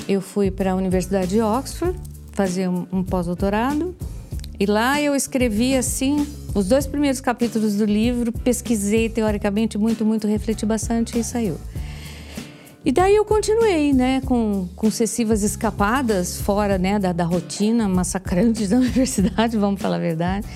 Eu 0.08 0.20
fui 0.20 0.52
para 0.52 0.70
a 0.70 0.76
Universidade 0.76 1.26
de 1.26 1.40
Oxford 1.40 1.98
fazer 2.30 2.68
um, 2.68 2.86
um 2.92 3.02
pós-doutorado. 3.02 3.92
E 4.60 4.66
lá 4.66 5.02
eu 5.02 5.16
escrevi, 5.16 5.74
assim, 5.74 6.24
os 6.54 6.68
dois 6.68 6.86
primeiros 6.86 7.20
capítulos 7.20 7.74
do 7.74 7.86
livro, 7.86 8.30
pesquisei 8.30 9.08
teoricamente 9.08 9.76
muito, 9.76 10.04
muito, 10.04 10.28
refleti 10.28 10.64
bastante 10.64 11.18
e 11.18 11.24
saiu. 11.24 11.56
E 12.82 12.90
daí 12.90 13.14
eu 13.14 13.26
continuei, 13.26 13.92
né, 13.92 14.22
com, 14.22 14.66
com 14.74 14.90
sucessivas 14.90 15.42
escapadas 15.42 16.40
fora, 16.40 16.78
né, 16.78 16.98
da, 16.98 17.12
da 17.12 17.24
rotina 17.24 17.86
massacrante 17.86 18.64
da 18.68 18.78
universidade, 18.78 19.58
vamos 19.58 19.82
falar 19.82 19.96
a 19.96 20.00
verdade, 20.00 20.46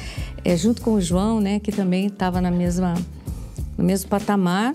é, 0.42 0.56
junto 0.56 0.80
com 0.80 0.94
o 0.94 1.00
João, 1.00 1.38
né, 1.38 1.60
que 1.60 1.70
também 1.70 2.06
estava 2.06 2.40
na 2.40 2.50
mesma, 2.50 2.94
no 3.76 3.84
mesmo 3.84 4.08
patamar. 4.08 4.74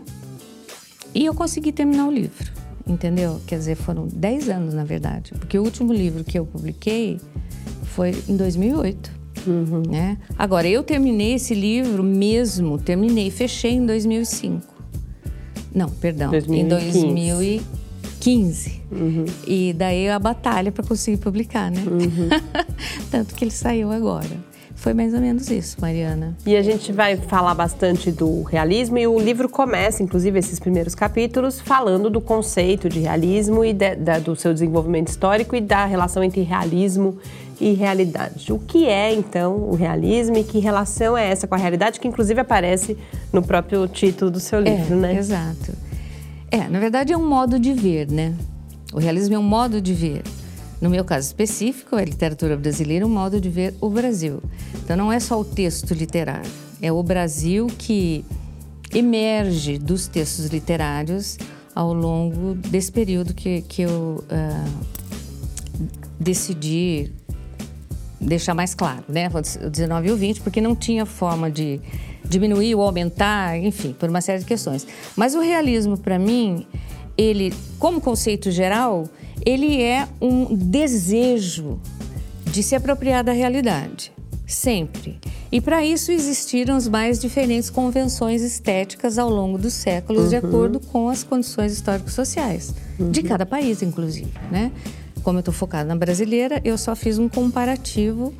E 1.13 1.25
eu 1.25 1.33
consegui 1.33 1.71
terminar 1.71 2.07
o 2.07 2.11
livro, 2.11 2.51
entendeu? 2.85 3.41
Quer 3.47 3.57
dizer, 3.57 3.75
foram 3.75 4.05
10 4.05 4.49
anos, 4.49 4.73
na 4.75 4.83
verdade, 4.83 5.31
porque 5.33 5.57
o 5.57 5.63
último 5.63 5.91
livro 5.91 6.23
que 6.23 6.37
eu 6.37 6.45
publiquei 6.45 7.19
foi 7.83 8.15
em 8.27 8.37
2008. 8.37 9.19
Uhum. 9.47 9.83
Né? 9.89 10.19
Agora, 10.37 10.67
eu 10.67 10.83
terminei 10.83 11.33
esse 11.33 11.55
livro 11.55 12.03
mesmo, 12.03 12.77
terminei, 12.77 13.31
fechei 13.31 13.71
em 13.71 13.85
2005. 13.87 14.78
Não, 15.73 15.89
perdão, 15.89 16.31
2015. 16.31 16.99
em 16.99 17.05
2015. 17.13 18.81
Uhum. 18.91 19.25
E 19.47 19.73
daí 19.73 20.09
a 20.09 20.19
batalha 20.19 20.71
para 20.71 20.83
conseguir 20.83 21.17
publicar, 21.17 21.71
né? 21.71 21.83
Uhum. 21.85 22.29
Tanto 23.11 23.35
que 23.35 23.43
ele 23.43 23.51
saiu 23.51 23.91
agora. 23.91 24.48
Foi 24.79 24.93
mais 24.93 25.13
ou 25.13 25.19
menos 25.19 25.49
isso, 25.51 25.75
Mariana. 25.81 26.37
E 26.45 26.55
a 26.55 26.61
gente 26.61 26.93
vai 26.93 27.17
falar 27.17 27.53
bastante 27.53 28.13
do 28.13 28.43
realismo 28.43 28.97
e 28.97 29.05
o 29.05 29.19
livro 29.19 29.49
começa, 29.49 30.01
inclusive, 30.01 30.39
esses 30.39 30.57
primeiros 30.57 30.95
capítulos, 30.95 31.59
falando 31.59 32.09
do 32.09 32.21
conceito 32.21 32.87
de 32.87 33.01
realismo 33.01 33.65
e 33.65 33.73
de, 33.73 33.97
de, 33.97 34.19
do 34.21 34.37
seu 34.37 34.53
desenvolvimento 34.53 35.09
histórico 35.09 35.53
e 35.53 35.59
da 35.59 35.83
relação 35.83 36.23
entre 36.23 36.43
realismo 36.43 37.17
e 37.59 37.73
realidade. 37.73 38.53
O 38.53 38.57
que 38.57 38.87
é, 38.87 39.13
então, 39.13 39.57
o 39.69 39.75
realismo 39.75 40.37
e 40.37 40.45
que 40.45 40.59
relação 40.59 41.17
é 41.17 41.29
essa 41.29 41.45
com 41.45 41.55
a 41.55 41.57
realidade, 41.57 41.99
que 41.99 42.07
inclusive 42.07 42.39
aparece 42.39 42.97
no 43.33 43.41
próprio 43.41 43.85
título 43.85 44.31
do 44.31 44.39
seu 44.39 44.61
livro, 44.61 44.93
é, 44.93 44.95
né? 44.95 45.17
Exato. 45.17 45.73
É, 46.49 46.69
na 46.69 46.79
verdade 46.79 47.11
é 47.11 47.17
um 47.17 47.27
modo 47.27 47.59
de 47.59 47.73
ver, 47.73 48.09
né? 48.09 48.33
O 48.93 48.99
realismo 48.99 49.35
é 49.35 49.39
um 49.39 49.43
modo 49.43 49.81
de 49.81 49.93
ver. 49.93 50.23
No 50.81 50.89
meu 50.89 51.03
caso 51.03 51.27
específico, 51.27 51.95
a 51.95 52.03
literatura 52.03 52.55
brasileira, 52.55 53.05
um 53.05 53.09
modo 53.09 53.39
de 53.41 53.49
ver 53.49 53.73
o 53.81 53.89
Brasil. 53.89 54.41
Então 54.83 54.95
não 54.95 55.11
é 55.11 55.19
só 55.19 55.39
o 55.39 55.43
texto 55.43 55.93
literário, 55.93 56.49
é 56.81 56.91
o 56.91 57.03
Brasil 57.03 57.67
que 57.77 58.23
emerge 58.93 59.77
dos 59.77 60.07
textos 60.07 60.47
literários 60.47 61.37
ao 61.75 61.93
longo 61.93 62.55
desse 62.55 62.91
período 62.91 63.33
que, 63.33 63.61
que 63.61 63.83
eu 63.83 64.23
uh, 64.23 64.85
decidi 66.19 67.11
deixar 68.19 68.53
mais 68.53 68.73
claro, 68.73 69.03
né? 69.07 69.29
O 69.29 69.69
19 69.69 70.07
e 70.07 70.11
o 70.11 70.17
20, 70.17 70.41
porque 70.41 70.59
não 70.59 70.75
tinha 70.75 71.05
forma 71.05 71.49
de 71.49 71.79
diminuir 72.25 72.75
ou 72.75 72.81
aumentar, 72.81 73.57
enfim, 73.57 73.95
por 73.97 74.09
uma 74.09 74.21
série 74.21 74.39
de 74.39 74.45
questões. 74.45 74.85
Mas 75.15 75.35
o 75.35 75.39
realismo, 75.39 75.97
para 75.97 76.19
mim, 76.19 76.65
ele, 77.17 77.53
como 77.77 78.01
conceito 78.01 78.51
geral, 78.51 79.07
ele 79.45 79.81
é 79.81 80.07
um 80.21 80.55
desejo 80.55 81.79
de 82.45 82.63
se 82.63 82.75
apropriar 82.75 83.23
da 83.23 83.31
realidade, 83.31 84.11
sempre. 84.47 85.19
E 85.51 85.61
para 85.61 85.85
isso 85.85 86.11
existiram 86.11 86.75
as 86.75 86.87
mais 86.87 87.19
diferentes 87.19 87.69
convenções 87.69 88.41
estéticas 88.41 89.17
ao 89.17 89.29
longo 89.29 89.57
dos 89.57 89.73
séculos, 89.73 90.23
uhum. 90.23 90.29
de 90.29 90.35
acordo 90.35 90.79
com 90.79 91.09
as 91.09 91.23
condições 91.23 91.73
históricos-sociais 91.73 92.73
uhum. 92.99 93.11
de 93.11 93.23
cada 93.23 93.45
país, 93.45 93.81
inclusive, 93.81 94.31
né? 94.51 94.71
como 95.19 95.37
eu 95.37 95.41
estou 95.41 95.53
focada 95.53 95.87
na 95.87 95.95
brasileira, 95.95 96.61
eu 96.63 96.77
só 96.77 96.95
fiz 96.95 97.17
um 97.19 97.29
comparativo 97.29 98.33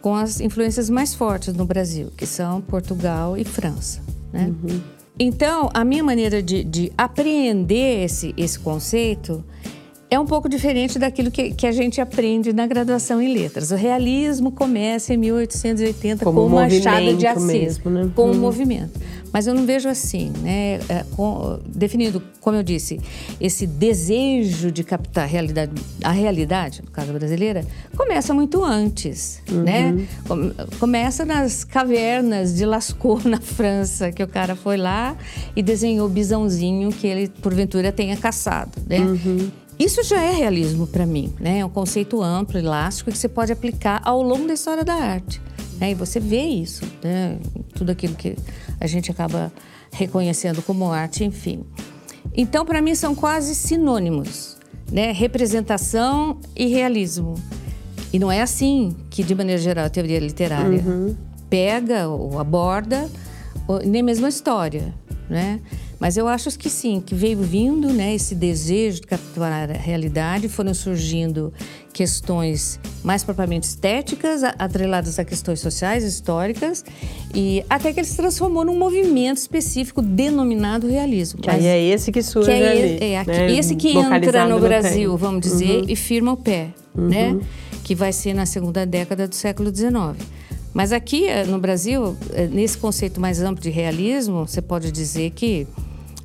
com 0.00 0.14
as 0.14 0.40
influências 0.40 0.88
mais 0.88 1.14
fortes 1.14 1.52
no 1.54 1.64
Brasil, 1.64 2.12
que 2.16 2.26
são 2.26 2.60
Portugal 2.60 3.36
e 3.36 3.44
França. 3.44 4.00
Né? 4.32 4.52
Uhum. 4.62 4.80
Então, 5.18 5.70
a 5.72 5.84
minha 5.84 6.04
maneira 6.04 6.42
de, 6.42 6.62
de, 6.62 6.92
apreender 6.96 8.04
esse, 8.04 8.34
esse 8.36 8.58
conceito 8.58 9.42
é 10.08 10.18
um 10.18 10.26
pouco 10.26 10.48
diferente 10.48 10.98
daquilo 10.98 11.30
que, 11.30 11.50
que, 11.50 11.66
a 11.66 11.72
gente 11.72 12.00
aprende 12.00 12.52
na 12.52 12.66
graduação 12.66 13.20
em 13.20 13.32
letras. 13.32 13.72
O 13.72 13.74
realismo 13.74 14.52
começa 14.52 15.12
em 15.12 15.16
1880 15.16 16.24
como 16.24 16.42
com 16.42 16.48
Machado 16.48 17.16
de 17.16 17.26
Assis, 17.26 17.46
mesmo, 17.46 17.90
né? 17.90 18.10
com 18.14 18.22
o 18.22 18.26
um 18.26 18.30
uhum. 18.30 18.38
movimento. 18.38 19.00
Mas 19.32 19.46
eu 19.46 19.54
não 19.54 19.66
vejo 19.66 19.88
assim, 19.88 20.32
né? 20.42 20.78
É, 20.88 21.04
com, 21.14 21.58
definido, 21.66 22.22
como 22.40 22.56
eu 22.56 22.62
disse, 22.62 23.00
esse 23.40 23.66
desejo 23.66 24.70
de 24.70 24.84
captar 24.84 25.24
a 25.24 25.26
realidade, 25.26 25.72
a 26.02 26.12
realidade, 26.12 26.82
no 26.82 26.90
caso 26.90 27.12
brasileira, 27.12 27.64
começa 27.96 28.32
muito 28.32 28.64
antes, 28.64 29.42
né? 29.50 30.06
Uhum. 30.30 30.36
né? 30.36 30.54
Começa 30.78 31.24
nas 31.24 31.64
cavernas 31.64 32.54
de 32.54 32.64
Lascaux, 32.64 33.24
na 33.26 33.40
França, 33.40 34.12
que 34.12 34.22
o 34.22 34.28
cara 34.28 34.54
foi 34.54 34.76
lá 34.76 35.16
e 35.56 35.62
desenhou 35.62 36.06
o 36.06 36.10
bisãozinho 36.10 36.90
que 36.90 37.06
ele, 37.06 37.28
porventura, 37.42 37.90
tenha 37.90 38.16
caçado, 38.16 38.78
né? 38.88 39.00
Uhum. 39.00 39.50
Isso 39.78 40.02
já 40.02 40.20
é 40.20 40.32
realismo 40.32 40.86
para 40.86 41.04
mim, 41.04 41.34
né? 41.38 41.58
É 41.58 41.64
um 41.64 41.68
conceito 41.68 42.22
amplo, 42.22 42.58
elástico, 42.58 43.10
que 43.10 43.18
você 43.18 43.28
pode 43.28 43.52
aplicar 43.52 44.00
ao 44.04 44.22
longo 44.22 44.46
da 44.46 44.54
história 44.54 44.84
da 44.84 44.94
arte. 44.94 45.40
Né? 45.78 45.90
E 45.90 45.94
você 45.94 46.18
vê 46.18 46.42
isso, 46.42 46.84
né? 47.02 47.38
Tudo 47.74 47.90
aquilo 47.90 48.14
que 48.14 48.36
a 48.80 48.86
gente 48.86 49.10
acaba 49.10 49.52
reconhecendo 49.92 50.62
como 50.62 50.90
arte, 50.90 51.24
enfim. 51.24 51.64
Então, 52.34 52.64
para 52.64 52.80
mim, 52.80 52.94
são 52.94 53.14
quase 53.14 53.54
sinônimos, 53.54 54.56
né? 54.90 55.12
Representação 55.12 56.38
e 56.54 56.66
realismo. 56.68 57.34
E 58.12 58.18
não 58.18 58.32
é 58.32 58.40
assim 58.40 58.96
que, 59.10 59.22
de 59.22 59.34
maneira 59.34 59.60
geral, 59.60 59.86
a 59.86 59.90
teoria 59.90 60.18
literária 60.18 60.82
pega 61.50 62.08
ou 62.08 62.38
aborda, 62.38 63.10
ou, 63.68 63.80
nem 63.80 64.02
mesmo 64.02 64.26
a 64.26 64.28
história, 64.28 64.94
né? 65.28 65.60
Mas 65.98 66.16
eu 66.16 66.28
acho 66.28 66.50
que 66.58 66.68
sim, 66.68 67.02
que 67.04 67.14
veio 67.14 67.38
vindo 67.38 67.88
né, 67.92 68.14
esse 68.14 68.34
desejo 68.34 69.00
de 69.00 69.06
capturar 69.06 69.70
a 69.70 69.74
realidade, 69.74 70.48
foram 70.48 70.74
surgindo 70.74 71.52
questões 71.92 72.78
mais 73.02 73.24
propriamente 73.24 73.66
estéticas, 73.66 74.42
atreladas 74.44 75.18
a 75.18 75.24
questões 75.24 75.60
sociais, 75.60 76.04
históricas, 76.04 76.84
e 77.34 77.64
até 77.70 77.90
que 77.92 78.00
ele 78.00 78.06
se 78.06 78.16
transformou 78.16 78.66
num 78.66 78.78
movimento 78.78 79.38
específico 79.38 80.02
denominado 80.02 80.86
realismo. 80.86 81.40
Que 81.40 81.48
aí 81.48 81.66
é 81.66 81.82
esse 81.82 82.12
que 82.12 82.22
surge 82.22 82.50
que 82.50 82.52
é, 82.52 82.70
ali, 82.70 82.98
é, 83.02 83.24
né? 83.24 83.52
esse 83.52 83.74
que 83.74 83.96
entra 83.96 84.46
no 84.46 84.56
no 84.56 84.60
Brasil, 84.60 85.10
tempo. 85.10 85.16
vamos 85.16 85.40
dizer, 85.40 85.84
e 85.88 85.96
firma 85.96 86.32
o 86.32 86.36
pé, 86.36 86.68
né? 86.94 87.38
Que 87.82 87.94
vai 87.94 88.12
ser 88.12 88.34
na 88.34 88.44
segunda 88.44 88.84
década 88.84 89.26
do 89.26 89.34
século 89.34 89.74
XIX. 89.74 90.16
Mas 90.76 90.92
aqui 90.92 91.26
eh, 91.26 91.46
no 91.46 91.58
Brasil, 91.58 92.14
eh, 92.34 92.48
nesse 92.48 92.76
conceito 92.76 93.18
mais 93.18 93.40
amplo 93.40 93.62
de 93.62 93.70
realismo, 93.70 94.46
você 94.46 94.60
pode 94.60 94.92
dizer 94.92 95.30
que 95.30 95.66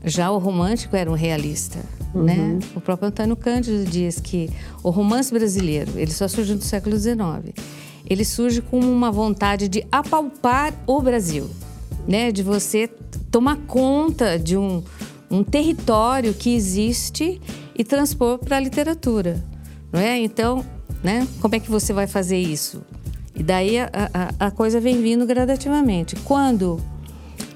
já 0.03 0.29
o 0.29 0.37
romântico 0.39 0.93
era 0.93 1.09
um 1.09 1.13
realista, 1.13 1.79
né? 2.13 2.59
O 2.75 2.81
próprio 2.81 3.07
Antônio 3.07 3.37
Cândido 3.37 3.89
diz 3.89 4.19
que 4.19 4.49
o 4.83 4.89
romance 4.89 5.31
brasileiro, 5.31 5.93
ele 5.95 6.11
só 6.11 6.27
surge 6.27 6.53
no 6.53 6.61
século 6.61 6.97
XIX. 6.99 7.55
Ele 8.05 8.25
surge 8.25 8.61
com 8.61 8.77
uma 8.77 9.09
vontade 9.09 9.69
de 9.69 9.87
apalpar 9.89 10.73
o 10.85 11.01
Brasil, 11.01 11.49
né? 12.05 12.29
De 12.29 12.43
você 12.43 12.89
tomar 13.31 13.55
conta 13.55 14.37
de 14.37 14.57
um, 14.57 14.83
um 15.29 15.45
território 15.45 16.33
que 16.33 16.53
existe 16.53 17.39
e 17.73 17.85
transpor 17.85 18.37
para 18.37 18.57
a 18.57 18.59
literatura, 18.59 19.41
não 19.93 20.01
é? 20.01 20.19
Então, 20.19 20.65
né? 21.01 21.25
Como 21.39 21.55
é 21.55 21.59
que 21.61 21.71
você 21.71 21.93
vai 21.93 22.05
fazer 22.05 22.37
isso? 22.37 22.81
E 23.35 23.43
daí 23.43 23.79
a, 23.79 23.89
a, 23.93 24.47
a 24.47 24.51
coisa 24.51 24.79
vem 24.79 25.01
vindo 25.01 25.25
gradativamente. 25.25 26.15
Quando 26.17 26.81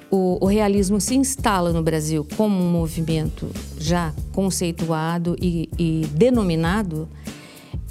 o, 0.10 0.38
o, 0.42 0.48
realismo 0.48 1.02
se 1.02 1.16
instala 1.16 1.74
no 1.74 1.84
Brasil 1.84 2.26
como 2.38 2.58
um 2.62 2.72
movimento 2.72 3.50
já 3.78 4.14
conceituado 4.32 5.36
e, 5.42 5.70
e 5.78 6.06
denominado, 6.12 7.08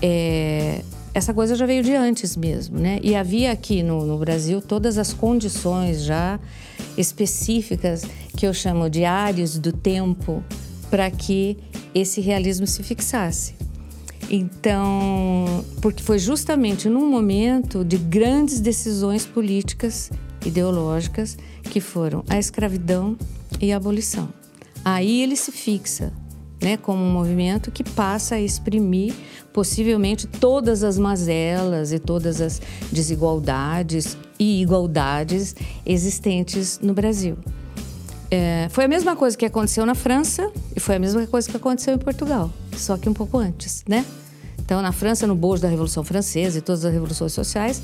é, 0.00 0.82
essa 1.12 1.32
coisa 1.32 1.54
já 1.54 1.66
veio 1.66 1.82
de 1.82 1.94
antes 1.94 2.36
mesmo, 2.36 2.78
né? 2.78 2.98
E 3.02 3.14
havia 3.14 3.52
aqui 3.52 3.82
no, 3.82 4.04
no, 4.04 4.18
Brasil 4.18 4.60
todas 4.60 4.98
as 4.98 5.12
condições 5.12 6.02
já 6.02 6.40
específicas 6.96 8.04
que 8.36 8.46
eu 8.46 8.54
chamo 8.54 8.90
de 8.90 9.04
áreas 9.04 9.58
do 9.58 9.72
tempo 9.72 10.42
para 10.90 11.10
que 11.10 11.56
esse 11.94 12.20
realismo 12.20 12.66
se 12.66 12.82
fixasse. 12.82 13.54
Então, 14.30 15.64
porque 15.80 16.02
foi 16.02 16.18
justamente 16.18 16.88
num 16.88 17.08
momento 17.08 17.84
de 17.84 17.98
grandes 17.98 18.60
decisões 18.60 19.26
políticas, 19.26 20.10
ideológicas, 20.44 21.36
que 21.62 21.80
foram 21.80 22.24
a 22.28 22.38
escravidão 22.38 23.16
e 23.60 23.72
a 23.72 23.76
abolição. 23.76 24.28
Aí 24.84 25.22
ele 25.22 25.36
se 25.36 25.52
fixa, 25.52 26.12
né, 26.60 26.76
como 26.76 27.02
um 27.02 27.12
movimento 27.12 27.70
que 27.70 27.84
passa 27.84 28.36
a 28.36 28.40
exprimir 28.40 29.14
possivelmente 29.52 30.26
todas 30.26 30.82
as 30.82 30.98
mazelas 30.98 31.92
e 31.92 31.98
todas 31.98 32.40
as 32.40 32.60
desigualdades 32.90 34.16
e 34.38 34.60
igualdades 34.62 35.54
existentes 35.86 36.80
no 36.82 36.92
Brasil. 36.92 37.36
É, 38.30 38.68
foi 38.70 38.84
a 38.84 38.88
mesma 38.88 39.14
coisa 39.14 39.36
que 39.36 39.44
aconteceu 39.44 39.84
na 39.86 39.94
França 39.94 40.50
e 40.74 40.80
foi 40.80 40.96
a 40.96 40.98
mesma 40.98 41.26
coisa 41.26 41.48
que 41.48 41.56
aconteceu 41.56 41.94
em 41.94 41.98
Portugal, 41.98 42.50
só 42.76 42.96
que 42.96 43.08
um 43.08 43.14
pouco 43.14 43.38
antes, 43.38 43.84
né? 43.86 44.04
Então, 44.58 44.80
na 44.80 44.92
França, 44.92 45.26
no 45.26 45.34
bojo 45.34 45.60
da 45.60 45.68
Revolução 45.68 46.02
Francesa 46.02 46.58
e 46.58 46.60
todas 46.62 46.84
as 46.84 46.92
revoluções 46.92 47.32
sociais, 47.32 47.82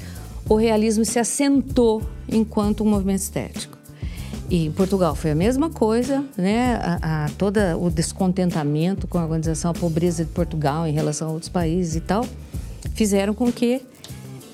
o 0.48 0.56
realismo 0.56 1.04
se 1.04 1.18
assentou 1.18 2.02
enquanto 2.28 2.82
um 2.82 2.88
movimento 2.88 3.20
estético. 3.20 3.78
E 4.48 4.66
em 4.66 4.72
Portugal 4.72 5.14
foi 5.14 5.30
a 5.30 5.34
mesma 5.34 5.70
coisa, 5.70 6.24
né? 6.36 6.80
A, 6.82 7.24
a, 7.24 7.28
todo 7.38 7.60
o 7.80 7.88
descontentamento 7.88 9.06
com 9.06 9.18
a 9.18 9.22
organização, 9.22 9.70
a 9.70 9.74
pobreza 9.74 10.24
de 10.24 10.30
Portugal 10.32 10.86
em 10.86 10.92
relação 10.92 11.28
a 11.28 11.32
outros 11.32 11.48
países 11.48 11.94
e 11.96 12.00
tal, 12.00 12.26
fizeram 12.94 13.32
com 13.32 13.52
que 13.52 13.82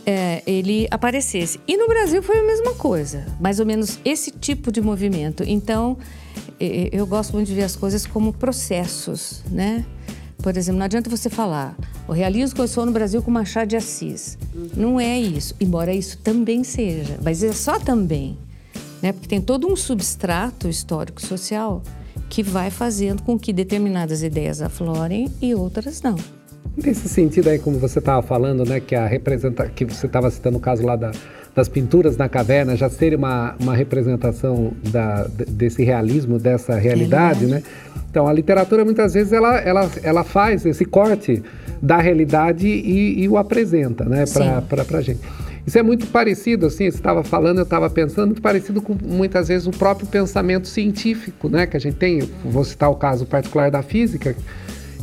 é, 0.06 0.42
ele 0.46 0.86
aparecesse. 0.90 1.60
E 1.66 1.76
no 1.76 1.88
Brasil 1.88 2.22
foi 2.22 2.38
a 2.38 2.42
mesma 2.44 2.74
coisa, 2.74 3.26
mais 3.40 3.58
ou 3.60 3.66
menos 3.66 3.98
esse 4.04 4.30
tipo 4.30 4.70
de 4.70 4.80
movimento. 4.80 5.42
Então, 5.44 5.98
eu 6.60 7.06
gosto 7.06 7.32
muito 7.32 7.48
de 7.48 7.54
ver 7.54 7.64
as 7.64 7.76
coisas 7.76 8.06
como 8.06 8.32
processos, 8.32 9.42
né? 9.50 9.84
Por 10.38 10.56
exemplo, 10.56 10.78
não 10.78 10.84
adianta 10.86 11.10
você 11.10 11.28
falar, 11.28 11.76
o 12.06 12.12
realismo 12.12 12.56
começou 12.56 12.86
no 12.86 12.92
Brasil 12.92 13.20
com 13.20 13.30
Machado 13.30 13.68
de 13.68 13.76
Assis. 13.76 14.38
Não 14.76 15.00
é 15.00 15.18
isso, 15.18 15.54
embora 15.60 15.92
isso 15.92 16.18
também 16.18 16.62
seja, 16.62 17.18
mas 17.22 17.42
é 17.42 17.52
só 17.52 17.80
também, 17.80 18.38
né? 19.02 19.12
Porque 19.12 19.26
tem 19.26 19.40
todo 19.40 19.66
um 19.66 19.74
substrato 19.74 20.68
histórico-social 20.68 21.82
que 22.28 22.42
vai 22.42 22.70
fazendo 22.70 23.22
com 23.22 23.38
que 23.38 23.52
determinadas 23.52 24.22
ideias 24.22 24.62
aflorem 24.62 25.32
e 25.42 25.54
outras 25.54 26.00
não. 26.00 26.16
Nesse 26.76 27.08
sentido 27.08 27.48
aí, 27.48 27.58
como 27.58 27.78
você 27.78 27.98
estava 27.98 28.20
falando, 28.20 28.64
né, 28.68 28.80
que 28.80 28.94
a 28.94 29.06
representa 29.06 29.66
que 29.66 29.84
você 29.84 30.06
estava 30.06 30.30
citando 30.30 30.58
o 30.58 30.60
caso 30.60 30.84
lá 30.84 30.94
da, 30.94 31.10
das 31.54 31.70
pinturas 31.70 32.18
na 32.18 32.28
caverna 32.28 32.76
já 32.76 32.90
ser 32.90 33.14
uma, 33.14 33.56
uma 33.58 33.74
representação 33.74 34.74
da, 34.90 35.26
desse 35.48 35.82
realismo, 35.82 36.38
dessa 36.38 36.76
realidade, 36.76 37.46
né? 37.46 37.62
Então, 38.10 38.28
a 38.28 38.32
literatura 38.32 38.84
muitas 38.84 39.14
vezes 39.14 39.32
ela, 39.32 39.56
ela, 39.58 39.90
ela 40.02 40.22
faz 40.22 40.66
esse 40.66 40.84
corte 40.84 41.42
da 41.80 41.96
realidade 41.96 42.66
e, 42.66 43.22
e 43.22 43.28
o 43.28 43.38
apresenta, 43.38 44.04
né, 44.04 44.24
para 44.68 44.98
a 44.98 45.02
gente. 45.02 45.20
Isso 45.66 45.78
é 45.78 45.82
muito 45.82 46.06
parecido, 46.06 46.66
assim, 46.66 46.90
você 46.90 46.96
estava 46.96 47.24
falando, 47.24 47.58
eu 47.58 47.64
estava 47.64 47.90
pensando, 47.90 48.26
muito 48.26 48.42
parecido 48.42 48.80
com 48.80 48.96
muitas 49.02 49.48
vezes 49.48 49.66
o 49.66 49.70
próprio 49.70 50.06
pensamento 50.06 50.68
científico, 50.68 51.48
né, 51.48 51.66
que 51.66 51.76
a 51.76 51.80
gente 51.80 51.96
tem. 51.96 52.20
Vou 52.44 52.64
citar 52.64 52.90
o 52.90 52.94
caso 52.94 53.26
particular 53.26 53.70
da 53.70 53.82
física, 53.82 54.36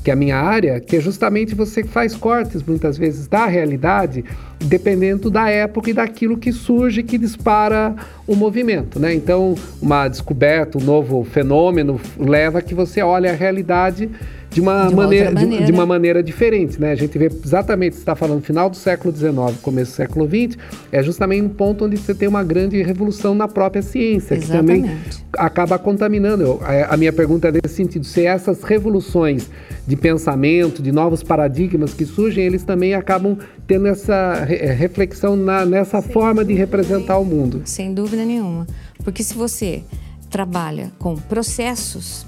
que 0.04 0.10
é 0.10 0.14
a 0.14 0.16
minha 0.16 0.38
área, 0.38 0.80
que 0.80 0.98
é 0.98 1.00
justamente 1.00 1.56
você 1.56 1.84
faz 1.84 2.16
cortes 2.16 2.62
muitas 2.62 2.98
vezes 2.98 3.28
da 3.28 3.46
realidade, 3.46 4.26
dependendo 4.60 5.30
da 5.30 5.50
época 5.50 5.90
e 5.90 5.94
daquilo 5.94 6.38
que 6.38 6.52
surge 6.52 7.02
que 7.02 7.18
dispara 7.18 7.96
o 8.28 8.36
movimento, 8.36 9.00
né? 9.00 9.14
Então, 9.14 9.56
uma 9.82 10.08
descoberta, 10.08 10.78
um 10.78 10.82
novo 10.82 11.24
fenômeno 11.24 12.00
leva 12.18 12.62
que 12.62 12.76
você 12.76 13.02
olhe 13.02 13.30
a 13.30 13.34
realidade 13.34 14.10
de 14.54 14.62
uma, 14.62 14.88
De 14.88 14.94
uma 14.94 15.04
maneira, 15.04 15.26
outra 15.30 15.40
de- 15.40 15.46
maneira. 15.46 15.66
de 15.66 15.72
uma 15.72 15.86
maneira 15.86 16.24
diferente, 16.24 16.80
né? 16.80 16.92
A 16.92 16.96
gente 16.96 17.18
vê 17.18 17.26
exatamente, 17.26 17.96
você 17.96 18.02
está 18.02 18.16
falando 18.16 18.42
final 18.42 18.70
do 18.70 18.78
século 18.78 19.14
XIX, 19.16 19.34
começo 19.62 19.92
do 19.92 19.96
século 19.96 20.28
XX, 20.28 20.58
é 20.92 21.02
justamente 21.02 21.42
um 21.44 21.50
ponto 21.50 21.86
onde 21.86 21.98
você 21.98 22.14
tem 22.14 22.28
uma 22.28 22.44
grande 22.44 22.82
revolução 22.84 23.34
na 23.34 23.48
própria 23.48 23.82
ciência, 23.82 24.38
que 24.38 24.48
também 24.48 24.82
Exatamente. 24.84 25.26
acaba 25.38 25.80
contaminando. 25.80 26.44
Eu- 26.44 26.60
a, 26.64 26.94
a 26.94 26.98
minha 26.98 27.12
pergunta 27.12 27.48
é 27.48 27.52
nesse 27.52 27.76
sentido, 27.76 28.06
se 28.06 28.26
essas 28.26 28.62
revoluções 28.64 29.50
de 29.88 29.96
pensamento, 29.96 30.82
de 30.82 30.92
novos 30.92 31.24
paradigmas 31.24 31.94
que 31.94 32.06
surgem, 32.06 32.46
eles 32.46 32.64
também 32.64 32.94
acabam 32.94 33.38
tendo 33.68 33.88
essa 33.88 34.36
re- 34.46 34.56
eh, 34.56 34.72
reflexão 34.74 35.36
na- 35.36 35.66
nessa 35.66 36.02
forma 36.02 36.46
de 36.46 36.54
representar 36.54 37.18
o 37.18 37.26
mundo. 37.26 37.62
Sem 37.66 37.94
dúvida 37.94 38.24
nenhuma. 38.24 38.68
Porque 39.04 39.24
se 39.24 39.34
você 39.34 39.82
trabalha 40.30 40.92
com 40.98 41.16
processos, 41.16 42.26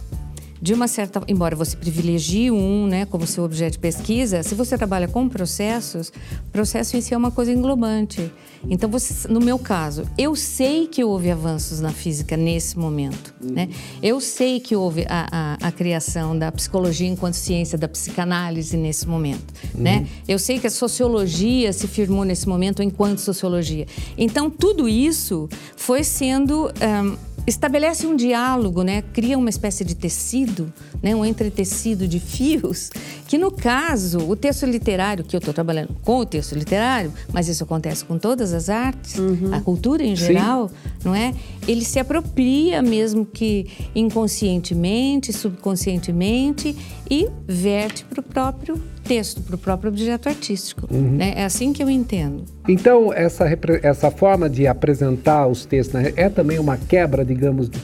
de 0.66 0.74
uma 0.74 0.88
certa. 0.88 1.22
Embora 1.28 1.56
você 1.56 1.78
privilegie 1.78 2.50
um, 2.50 2.88
né, 2.88 3.06
como 3.06 3.28
seu 3.28 3.44
objeto 3.44 3.74
de 3.74 3.80
pesquisa, 3.80 4.42
se 4.42 4.56
você 4.56 4.76
trabalha 4.76 5.08
com 5.08 5.30
processos, 5.30 6.12
processo 6.52 6.98
em 6.98 7.02
si 7.02 7.14
é 7.14 7.18
uma 7.18 7.30
coisa 7.30 7.52
englobante. 7.52 8.32
Então, 8.68 8.90
você, 8.90 9.28
no 9.28 9.40
meu 9.40 9.60
caso, 9.60 10.06
eu 10.18 10.36
sei 10.36 10.88
que 10.88 11.04
houve 11.04 11.30
avanços 11.30 11.80
na 11.80 11.92
física 11.92 12.36
nesse 12.36 12.80
momento. 12.80 13.32
Né? 13.40 13.70
Eu 14.02 14.20
sei 14.20 14.60
que 14.60 14.76
houve 14.76 15.06
a, 15.08 15.58
a, 15.62 15.68
a 15.68 15.72
criação 15.72 16.36
da 16.36 16.52
psicologia 16.52 17.08
enquanto 17.08 17.36
ciência, 17.36 17.78
da 17.78 17.88
psicanálise 17.88 18.76
nesse 18.76 19.08
momento. 19.08 19.54
Né? 19.76 20.08
Eu 20.28 20.40
sei 20.40 20.58
que 20.58 20.66
a 20.66 20.72
sociologia 20.72 21.72
se 21.74 21.88
firmou 21.88 22.26
nesse 22.26 22.50
momento 22.50 22.82
enquanto 22.82 23.20
sociologia. 23.20 23.86
Então, 24.18 24.50
tudo 24.50 24.90
isso 24.90 25.48
foi 25.78 26.04
sendo. 26.04 26.72
ahn, 26.82 27.16
estabelece 27.48 28.08
um 28.08 28.16
diálogo, 28.16 28.82
né? 28.82 29.04
Cria 29.14 29.38
uma 29.38 29.50
espécie 29.50 29.84
de 29.84 29.96
tecido, 29.96 30.72
né? 31.02 31.16
Um 31.16 31.26
entretecido 31.26 32.08
de 32.08 32.20
fios, 32.20 32.90
que 33.28 33.38
no 33.38 33.52
caso, 33.52 34.20
o 34.20 34.36
texto 34.36 34.66
literário, 34.66 35.24
que 35.24 35.36
eu 35.36 35.40
estou 35.40 35.54
trabalhando 35.54 35.96
com 36.02 36.20
o 36.20 36.26
texto 36.26 36.56
literário, 36.56 37.14
mas 37.32 37.48
isso 37.48 37.64
acontece 37.64 38.04
com 38.06 38.18
todas 38.18 38.54
as 38.54 38.70
artes, 38.70 39.18
uhum. 39.18 39.54
a 39.54 39.62
cultura 39.62 40.04
em 40.04 40.16
geral, 40.16 40.70
Sim. 40.70 40.76
não 41.04 41.16
é? 41.16 41.34
Ele 41.68 41.84
se 41.84 42.00
apropria 42.00 42.82
mesmo 42.82 43.26
que 43.26 43.68
inconscientemente, 43.94 45.32
subconscientemente 45.32 46.76
e 47.10 47.30
verte 47.48 48.04
para 48.06 48.20
o 48.20 48.24
próprio 48.24 48.82
texto, 49.04 49.42
para 49.42 49.56
o 49.56 49.58
próprio 49.58 49.90
objeto 49.90 50.28
artístico. 50.28 50.88
Uhum. 50.92 51.18
Né? 51.18 51.34
É 51.36 51.46
assim 51.46 51.72
que 51.72 51.82
eu 51.82 51.90
entendo. 51.90 52.44
Então, 52.68 53.14
essa, 53.14 53.46
essa 53.84 54.12
forma 54.12 54.50
de 54.50 54.68
apresentar 54.68 55.48
os 55.48 55.66
textos 55.66 55.94
né, 56.02 56.14
é 56.16 56.30
também 56.30 56.60
uma 56.60 56.78
quebra, 56.78 57.24
digamos, 57.24 57.70
de, 57.70 57.80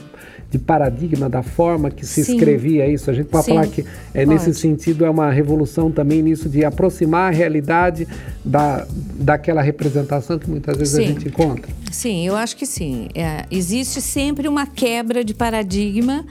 de 0.50 0.58
paradigma 0.58 1.28
da 1.28 1.42
forma 1.42 1.90
que 1.90 2.04
se 2.04 2.24
Sim. 2.24 2.34
escrevia 2.34 2.86
isso. 2.88 3.10
A 3.10 3.14
gente 3.14 3.28
pode 3.28 3.44
Sim, 3.44 3.54
falar 3.54 3.66
que 3.68 3.84
é, 4.12 4.26
nesse 4.26 4.52
sentido 4.52 5.04
é 5.04 5.10
uma 5.10 5.30
revolução 5.30 5.90
também 5.90 6.20
nisso 6.22 6.48
de 6.48 6.64
aproximar 6.64 7.32
a 7.32 7.34
realidade 7.34 8.08
da, 8.44 8.84
daquela 9.14 9.62
representação 9.62 10.38
que 10.38 10.50
muitas 10.50 10.76
vezes 10.76 10.94
sim. 10.94 11.04
a 11.04 11.06
gente 11.06 11.28
encontra. 11.28 11.70
Sim, 11.90 12.26
eu 12.26 12.34
acho 12.34 12.56
que 12.56 12.66
sim. 12.66 13.08
É, 13.14 13.44
existe 13.50 14.00
sempre 14.00 14.48
uma 14.48 14.66
quebra 14.66 15.24
de 15.24 15.34
paradigma 15.34 16.24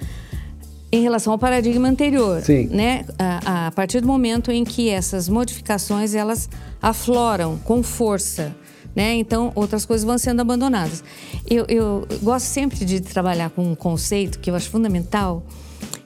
em 0.91 1.01
relação 1.01 1.31
ao 1.31 1.39
paradigma 1.39 1.87
anterior, 1.87 2.41
Sim. 2.41 2.67
né? 2.67 3.05
A, 3.17 3.67
a, 3.67 3.71
partir 3.71 4.01
do 4.01 4.07
momento 4.07 4.51
em 4.51 4.63
que 4.65 4.89
essas 4.89 5.29
modificações 5.29 6.13
elas 6.13 6.49
afloram 6.81 7.57
com 7.59 7.81
força, 7.81 8.53
né? 8.93 9.15
Então 9.15 9.53
outras 9.55 9.85
coisas 9.85 10.05
vão 10.05 10.17
sendo 10.17 10.41
abandonadas. 10.41 11.01
Eu, 11.49 11.65
eu 11.69 12.07
gosto 12.21 12.45
sempre 12.45 12.83
de 12.83 12.99
trabalhar 12.99 13.49
com 13.51 13.71
um 13.71 13.75
conceito 13.75 14.39
que 14.39 14.51
eu 14.51 14.55
acho 14.55 14.69
fundamental, 14.69 15.45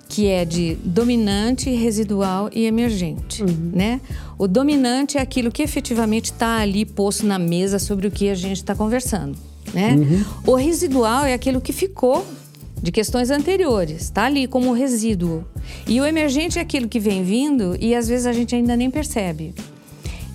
que 0.08 0.28
é 0.28 0.46
de 0.46 0.76
dominante, 0.84 1.72
residual 1.72 2.50
e 2.54 2.66
emergente, 2.66 3.42
uhum. 3.42 3.72
né? 3.74 4.00
O 4.38 4.48
dominante 4.48 5.18
é 5.18 5.22
aquilo 5.22 5.52
que 5.52 5.64
efetivamente 5.64 6.26
está 6.26 6.58
ali 6.58 6.86
posto 6.86 7.26
na 7.26 7.40
mesa 7.40 7.80
sobre 7.80 8.08
o 8.08 8.12
que 8.12 8.30
a 8.30 8.36
gente 8.36 8.58
está 8.58 8.76
conversando, 8.76 9.36
né? 9.74 9.96
Uhum. 9.96 10.26
O 10.46 10.56
residual 10.56 11.26
é 11.26 11.34
aquilo 11.34 11.60
que 11.60 11.74
ficou 11.74 12.24
de 12.86 12.92
questões 12.92 13.32
anteriores, 13.32 14.04
está 14.04 14.26
ali 14.26 14.46
como 14.48 14.72
resíduo. 14.72 15.44
E 15.88 16.00
o 16.00 16.06
emergente 16.06 16.60
é 16.60 16.62
aquilo 16.62 16.88
que 16.88 17.00
vem 17.00 17.24
vindo 17.24 17.76
e 17.80 17.96
às 17.96 18.08
vezes 18.08 18.28
a 18.28 18.32
gente 18.32 18.54
ainda 18.54 18.78
nem 18.78 18.92
percebe. 18.92 19.56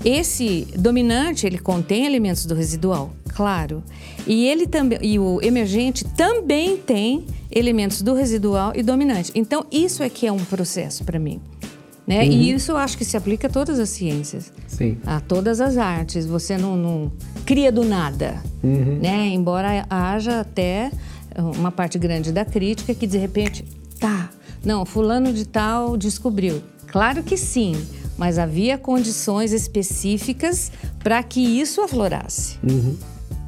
Esse 0.05 0.67
dominante, 0.77 1.47
ele 1.47 1.59
contém 1.59 2.07
elementos 2.07 2.45
do 2.47 2.55
residual, 2.57 3.13
claro. 3.37 3.85
E 4.27 4.49
ele 4.49 4.67
também 4.67 4.99
e 5.01 5.17
o 5.17 5.41
emergente 5.41 6.05
também 6.05 6.77
tem 6.77 7.25
elementos 7.53 8.03
do 8.03 8.15
residual 8.15 8.73
e 8.75 8.83
dominante. 8.83 9.31
Então, 9.33 9.65
isso 9.71 10.03
é 10.03 10.11
que 10.11 10.27
é 10.27 10.33
um 10.33 10.45
processo 10.45 11.05
para 11.05 11.21
mim. 11.21 11.41
Né? 12.05 12.25
Uhum. 12.25 12.33
E 12.33 12.53
isso 12.53 12.73
eu 12.73 12.77
acho 12.77 12.99
que 12.99 13.05
se 13.05 13.17
aplica 13.17 13.47
a 13.47 13.51
todas 13.51 13.79
as 13.79 13.91
ciências, 13.91 14.53
Sim. 14.67 14.99
a 15.07 15.21
todas 15.21 15.61
as 15.61 15.77
artes. 15.77 16.27
Você 16.27 16.59
não, 16.59 16.77
não 16.77 17.13
cria 17.47 17.71
do 17.71 17.85
nada, 17.85 18.43
uhum. 18.65 18.99
né? 19.01 19.29
Embora 19.29 19.87
haja 19.89 20.41
até 20.41 20.91
uma 21.43 21.71
parte 21.71 21.99
grande 21.99 22.33
da 22.33 22.45
crítica 22.45 22.95
que 22.95 23.07
de 23.07 23.19
repente, 23.19 23.65
tá, 23.99 24.31
não, 24.65 24.85
fulano 24.85 25.33
de 25.33 25.47
tal 25.47 25.97
descobriu. 25.97 26.63
Claro 26.87 27.23
que 27.23 27.37
sim, 27.37 27.75
mas 28.19 28.39
havia 28.39 28.77
condições 28.77 29.53
específicas 29.53 30.71
para 31.03 31.23
que 31.23 31.41
isso 31.41 31.81
aflorasse. 31.81 32.59
Uhum. 32.63 32.97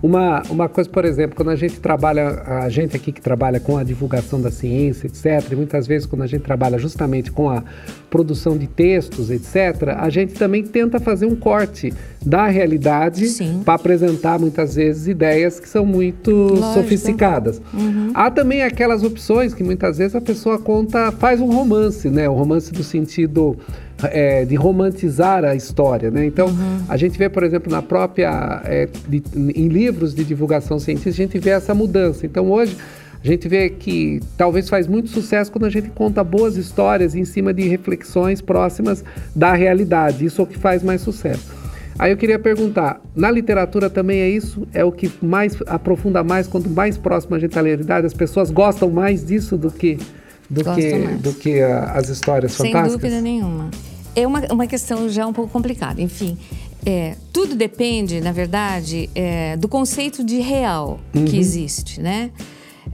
Uma, 0.03 0.43
uma 0.51 0.69
coisa, 0.69 0.91
por 0.91 1.05
exemplo, 1.05 1.37
quando 1.37 1.51
a 1.51 1.57
gente 1.57 1.79
trabalha, 1.79 2.43
a 2.45 2.69
gente 2.69 2.97
aqui 2.97 3.13
que 3.13 3.21
trabalha 3.21 3.61
com 3.61 3.79
a 3.79 3.85
divulgação 3.85 4.41
da 4.41 4.51
ciência, 4.51 5.07
etc., 5.07 5.53
e 5.53 5.55
muitas 5.55 5.87
vezes 5.87 6.07
quando 6.07 6.23
a 6.23 6.27
gente 6.27 6.43
trabalha 6.43 6.77
justamente 6.77 7.31
com 7.31 7.49
a 7.49 7.63
produção 8.11 8.59
de 8.59 8.67
textos, 8.67 9.31
etc., 9.31 9.95
a 9.97 10.11
gente 10.11 10.35
também 10.35 10.65
tenta 10.65 10.99
fazer 10.99 11.27
um 11.27 11.37
corte 11.37 11.95
da 12.21 12.49
realidade 12.49 13.27
para 13.65 13.75
apresentar 13.75 14.41
muitas 14.41 14.75
vezes 14.75 15.07
ideias 15.07 15.61
que 15.61 15.69
são 15.69 15.87
muito 15.87 16.33
Lógico. 16.33 16.75
sofisticadas. 16.75 17.63
Uhum. 17.73 18.11
Há 18.13 18.29
também 18.29 18.63
aquelas 18.63 19.05
opções 19.05 19.55
que 19.55 19.63
muitas 19.63 19.99
vezes 19.99 20.17
a 20.17 20.21
pessoa 20.21 20.59
conta, 20.59 21.13
faz 21.13 21.41
um 21.41 21.51
romance, 21.51 22.09
né? 22.11 22.29
O 22.29 22.35
romance 22.35 22.73
do 22.73 22.83
sentido 22.83 23.57
é, 24.05 24.45
de 24.45 24.55
romantizar 24.55 25.45
a 25.45 25.55
história, 25.55 26.11
né? 26.11 26.25
Então, 26.27 26.49
uhum. 26.49 26.81
a 26.89 26.97
gente 26.97 27.19
vê, 27.19 27.29
por 27.29 27.43
exemplo, 27.43 27.71
na 27.71 27.83
própria, 27.83 28.63
é, 28.65 28.89
de, 29.09 29.23
em 29.37 29.69
livros 29.69 30.15
de 30.15 30.25
divulgação 30.25 30.79
científica, 30.79 31.11
a 31.11 31.13
gente 31.13 31.39
vê 31.39 31.51
essa 31.51 31.75
mudança. 31.75 32.27
Então, 32.27 32.51
hoje, 32.51 32.77
a 33.23 33.27
gente 33.27 33.47
vê 33.49 33.71
que 33.71 34.21
talvez 34.37 34.69
faz 34.69 34.89
muito 34.89 35.09
sucesso 35.09 35.53
quando 35.53 35.65
a 35.65 35.71
gente 35.71 35.91
conta 35.91 36.25
boas 36.25 36.57
histórias 36.57 37.15
em 37.15 37.25
cima 37.25 37.55
de 37.55 37.69
reflexões 37.69 38.41
próximas 38.41 39.05
da 39.35 39.53
realidade. 39.53 40.25
Isso 40.25 40.41
é 40.41 40.45
o 40.45 40.47
que 40.47 40.59
faz 40.59 40.83
mais 40.83 41.03
sucesso. 41.03 41.63
Aí 41.99 42.11
eu 42.11 42.17
queria 42.17 42.39
perguntar, 42.39 43.01
na 43.15 43.31
literatura 43.31 43.89
também 43.89 44.21
é 44.21 44.29
isso? 44.29 44.67
É 44.73 44.85
o 44.85 44.91
que 44.91 45.13
mais 45.23 45.57
aprofunda 45.67 46.25
mais, 46.25 46.49
quanto 46.49 46.69
mais 46.69 46.99
próximo 46.99 47.37
a 47.37 47.39
gente 47.39 47.55
da 47.55 47.63
realidade, 47.63 48.07
as 48.07 48.15
pessoas 48.15 48.51
gostam 48.51 48.91
mais 48.91 49.25
disso 49.25 49.57
do 49.57 49.71
que 49.71 49.99
do 50.49 50.63
que 50.75 51.07
do 51.17 51.33
que 51.35 51.61
a, 51.61 51.93
as 51.93 52.09
histórias 52.09 52.53
Sem 52.53 52.73
fantásticas? 52.73 52.93
Sem 52.93 53.11
dúvida 53.11 53.21
nenhuma 53.21 53.71
é 54.15 54.27
uma, 54.27 54.41
uma 54.51 54.67
questão 54.67 55.09
já 55.09 55.27
um 55.27 55.33
pouco 55.33 55.53
complicada. 55.53 56.01
Enfim, 56.01 56.37
é, 56.85 57.17
tudo 57.33 57.55
depende, 57.55 58.21
na 58.21 58.33
verdade, 58.33 59.09
é, 59.15 59.57
do 59.57 59.69
conceito 59.69 60.25
de 60.25 60.39
real 60.41 61.01
uhum. 61.15 61.25
que 61.25 61.37
existe, 61.37 62.01
né? 62.01 62.31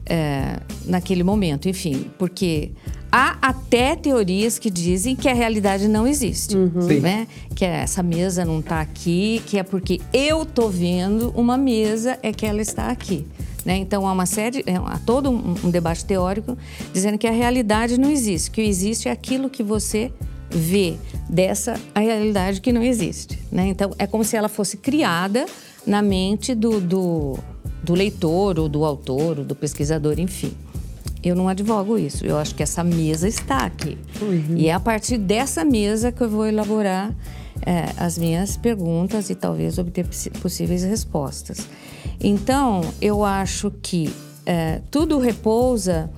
É, 0.04 0.60
naquele 0.84 1.22
momento, 1.22 1.68
enfim, 1.68 2.10
porque 2.18 2.72
há 3.10 3.38
até 3.40 3.96
teorias 3.96 4.58
que 4.58 4.70
dizem 4.70 5.16
que 5.16 5.28
a 5.28 5.34
realidade 5.34 5.88
não 5.88 6.06
existe, 6.06 6.56
uhum. 6.56 7.00
né? 7.00 7.26
Que 7.54 7.64
essa 7.64 8.02
mesa 8.02 8.44
não 8.44 8.60
está 8.60 8.80
aqui, 8.80 9.42
que 9.46 9.58
é 9.58 9.62
porque 9.62 10.00
eu 10.12 10.44
tô 10.44 10.68
vendo 10.68 11.30
uma 11.34 11.56
mesa 11.56 12.18
é 12.22 12.32
que 12.32 12.46
ela 12.46 12.60
está 12.60 12.88
aqui. 12.88 13.26
Né? 13.68 13.76
Então 13.76 14.08
há 14.08 14.12
uma 14.12 14.24
série, 14.24 14.64
é, 14.66 14.76
há 14.76 14.98
todo 15.04 15.28
um, 15.28 15.54
um 15.62 15.70
debate 15.70 16.02
teórico 16.02 16.56
dizendo 16.90 17.18
que 17.18 17.26
a 17.26 17.30
realidade 17.30 18.00
não 18.00 18.10
existe, 18.10 18.50
que 18.50 18.62
o 18.62 18.64
existe 18.64 19.08
é 19.08 19.10
aquilo 19.10 19.50
que 19.50 19.62
você 19.62 20.10
ver 20.48 20.98
dessa 21.28 21.78
a 21.94 22.00
realidade 22.00 22.62
que 22.62 22.72
não 22.72 22.82
existe. 22.82 23.38
Né? 23.52 23.66
Então, 23.66 23.90
é 23.98 24.06
como 24.06 24.24
se 24.24 24.38
ela 24.38 24.48
fosse 24.48 24.78
criada 24.78 25.44
na 25.86 26.00
mente 26.00 26.54
do, 26.54 26.80
do, 26.80 27.38
do 27.82 27.92
leitor, 27.92 28.58
ou 28.58 28.70
do 28.70 28.86
autor, 28.86 29.40
ou 29.40 29.44
do 29.44 29.54
pesquisador, 29.54 30.18
enfim. 30.18 30.54
Eu 31.22 31.36
não 31.36 31.46
advogo 31.46 31.98
isso. 31.98 32.24
Eu 32.24 32.38
acho 32.38 32.54
que 32.54 32.62
essa 32.62 32.82
mesa 32.82 33.28
está 33.28 33.66
aqui. 33.66 33.98
Uhum. 34.22 34.56
E 34.56 34.68
é 34.68 34.72
a 34.72 34.80
partir 34.80 35.18
dessa 35.18 35.62
mesa 35.62 36.10
que 36.10 36.22
eu 36.22 36.30
vou 36.30 36.46
elaborar 36.46 37.14
é, 37.66 37.92
as 37.98 38.16
minhas 38.16 38.56
perguntas 38.56 39.28
e 39.28 39.34
talvez 39.34 39.76
obter 39.76 40.06
possíveis 40.40 40.82
respostas. 40.84 41.68
Então, 42.20 42.82
eu 43.00 43.24
acho 43.24 43.70
que 43.82 44.12
é, 44.46 44.80
tudo 44.90 45.18
repousa 45.18 46.10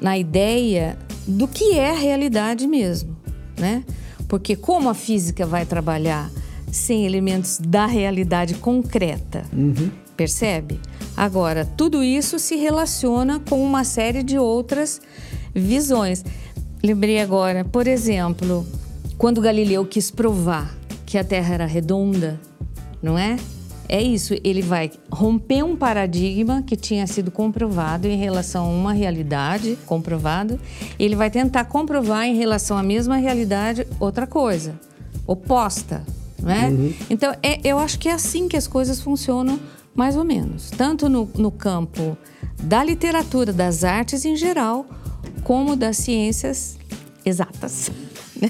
na 0.00 0.16
ideia 0.18 0.98
do 1.26 1.46
que 1.46 1.78
é 1.78 1.90
a 1.90 1.94
realidade 1.94 2.66
mesmo 2.66 3.20
né? 3.60 3.84
Porque 4.26 4.56
como 4.56 4.88
a 4.88 4.94
física 4.94 5.46
vai 5.46 5.64
trabalhar 5.66 6.30
sem 6.72 7.04
elementos 7.04 7.58
da 7.58 7.86
realidade 7.86 8.54
concreta, 8.54 9.44
uhum. 9.52 9.90
percebe? 10.16 10.80
Agora, 11.16 11.64
tudo 11.64 12.02
isso 12.02 12.38
se 12.38 12.56
relaciona 12.56 13.40
com 13.40 13.62
uma 13.62 13.84
série 13.84 14.22
de 14.22 14.38
outras 14.38 15.00
visões. 15.54 16.24
Lembrei 16.82 17.20
agora, 17.20 17.64
por 17.64 17.86
exemplo, 17.86 18.66
quando 19.18 19.40
Galileu 19.40 19.84
quis 19.84 20.10
provar 20.10 20.74
que 21.04 21.18
a 21.18 21.24
Terra 21.24 21.54
era 21.54 21.66
redonda, 21.66 22.40
não 23.02 23.18
é? 23.18 23.36
É 23.90 24.00
isso, 24.00 24.34
ele 24.44 24.62
vai 24.62 24.88
romper 25.10 25.64
um 25.64 25.74
paradigma 25.74 26.62
que 26.62 26.76
tinha 26.76 27.08
sido 27.08 27.28
comprovado 27.28 28.06
em 28.06 28.16
relação 28.16 28.66
a 28.66 28.68
uma 28.68 28.92
realidade 28.92 29.76
comprovado, 29.84 30.60
ele 30.96 31.16
vai 31.16 31.28
tentar 31.28 31.64
comprovar 31.64 32.24
em 32.24 32.36
relação 32.36 32.78
à 32.78 32.84
mesma 32.84 33.16
realidade 33.16 33.84
outra 33.98 34.28
coisa, 34.28 34.78
oposta, 35.26 36.04
não 36.40 36.52
é? 36.52 36.68
Uhum. 36.68 36.94
Então, 37.10 37.34
é, 37.42 37.58
eu 37.64 37.80
acho 37.80 37.98
que 37.98 38.08
é 38.08 38.12
assim 38.12 38.46
que 38.46 38.56
as 38.56 38.68
coisas 38.68 39.00
funcionam, 39.00 39.58
mais 39.92 40.16
ou 40.16 40.24
menos, 40.24 40.70
tanto 40.70 41.08
no, 41.08 41.28
no 41.36 41.50
campo 41.50 42.16
da 42.62 42.84
literatura, 42.84 43.52
das 43.52 43.82
artes 43.82 44.24
em 44.24 44.36
geral, 44.36 44.86
como 45.42 45.74
das 45.74 45.96
ciências 45.96 46.78
exatas. 47.24 47.90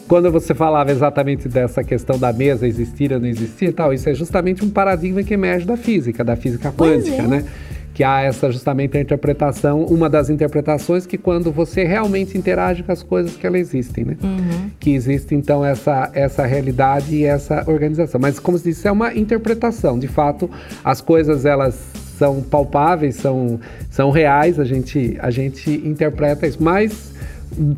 Quando 0.06 0.30
você 0.30 0.54
falava 0.54 0.90
exatamente 0.90 1.48
dessa 1.48 1.82
questão 1.82 2.18
da 2.18 2.32
mesa 2.32 2.66
existir 2.66 3.12
ou 3.12 3.20
não 3.20 3.26
existir 3.26 3.72
tal, 3.72 3.92
isso 3.92 4.08
é 4.08 4.14
justamente 4.14 4.64
um 4.64 4.70
paradigma 4.70 5.22
que 5.22 5.34
emerge 5.34 5.66
da 5.66 5.76
física, 5.76 6.22
da 6.22 6.36
física 6.36 6.72
quântica, 6.72 7.22
é. 7.22 7.26
né? 7.26 7.44
Que 7.92 8.04
há 8.04 8.22
essa 8.22 8.50
justamente 8.50 8.96
a 8.96 9.00
interpretação, 9.00 9.84
uma 9.84 10.08
das 10.08 10.30
interpretações 10.30 11.06
que 11.06 11.18
quando 11.18 11.50
você 11.50 11.84
realmente 11.84 12.38
interage 12.38 12.82
com 12.82 12.92
as 12.92 13.02
coisas 13.02 13.36
que 13.36 13.46
elas 13.46 13.60
existem, 13.60 14.04
né? 14.04 14.16
Uhum. 14.22 14.70
Que 14.78 14.94
existe 14.94 15.34
então 15.34 15.64
essa, 15.64 16.10
essa 16.14 16.46
realidade 16.46 17.14
e 17.14 17.24
essa 17.24 17.64
organização. 17.66 18.20
Mas 18.20 18.38
como 18.38 18.56
se 18.56 18.64
disse, 18.64 18.86
é 18.86 18.92
uma 18.92 19.14
interpretação. 19.14 19.98
De 19.98 20.08
fato, 20.08 20.48
as 20.84 21.00
coisas 21.00 21.44
elas 21.44 21.74
são 22.16 22.42
palpáveis, 22.42 23.16
são, 23.16 23.58
são 23.88 24.10
reais, 24.10 24.60
a 24.60 24.64
gente, 24.64 25.16
a 25.20 25.30
gente 25.30 25.70
interpreta 25.70 26.46
isso. 26.46 26.62
Mas 26.62 27.09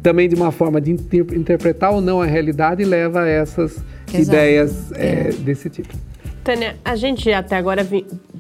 também 0.03 0.29
de 0.29 0.35
uma 0.35 0.53
forma 0.53 0.81
de 0.81 0.93
inter 0.93 1.27
interpretar 1.35 1.93
ou 1.93 2.01
não 2.01 2.21
a 2.21 2.27
realidade 2.27 2.85
leva 2.85 3.23
a 3.23 3.29
essas 3.29 3.83
Exato. 4.09 4.23
ideias 4.23 4.93
é, 4.93 5.29
é. 5.29 5.33
desse 5.33 5.71
tipo. 5.71 5.95
Tânia, 6.45 6.77
a 6.85 6.97
gente 6.97 7.33
até 7.33 7.57
agora 7.57 7.87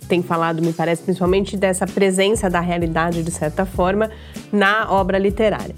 tem 0.08 0.22
falado, 0.22 0.60
me 0.60 0.72
parece, 0.72 1.02
principalmente 1.02 1.56
dessa 1.56 1.86
presença 1.86 2.50
da 2.50 2.58
realidade, 2.58 3.22
de 3.22 3.30
certa 3.30 3.64
forma, 3.64 4.10
na 4.52 4.90
obra 4.90 5.18
literária. 5.18 5.74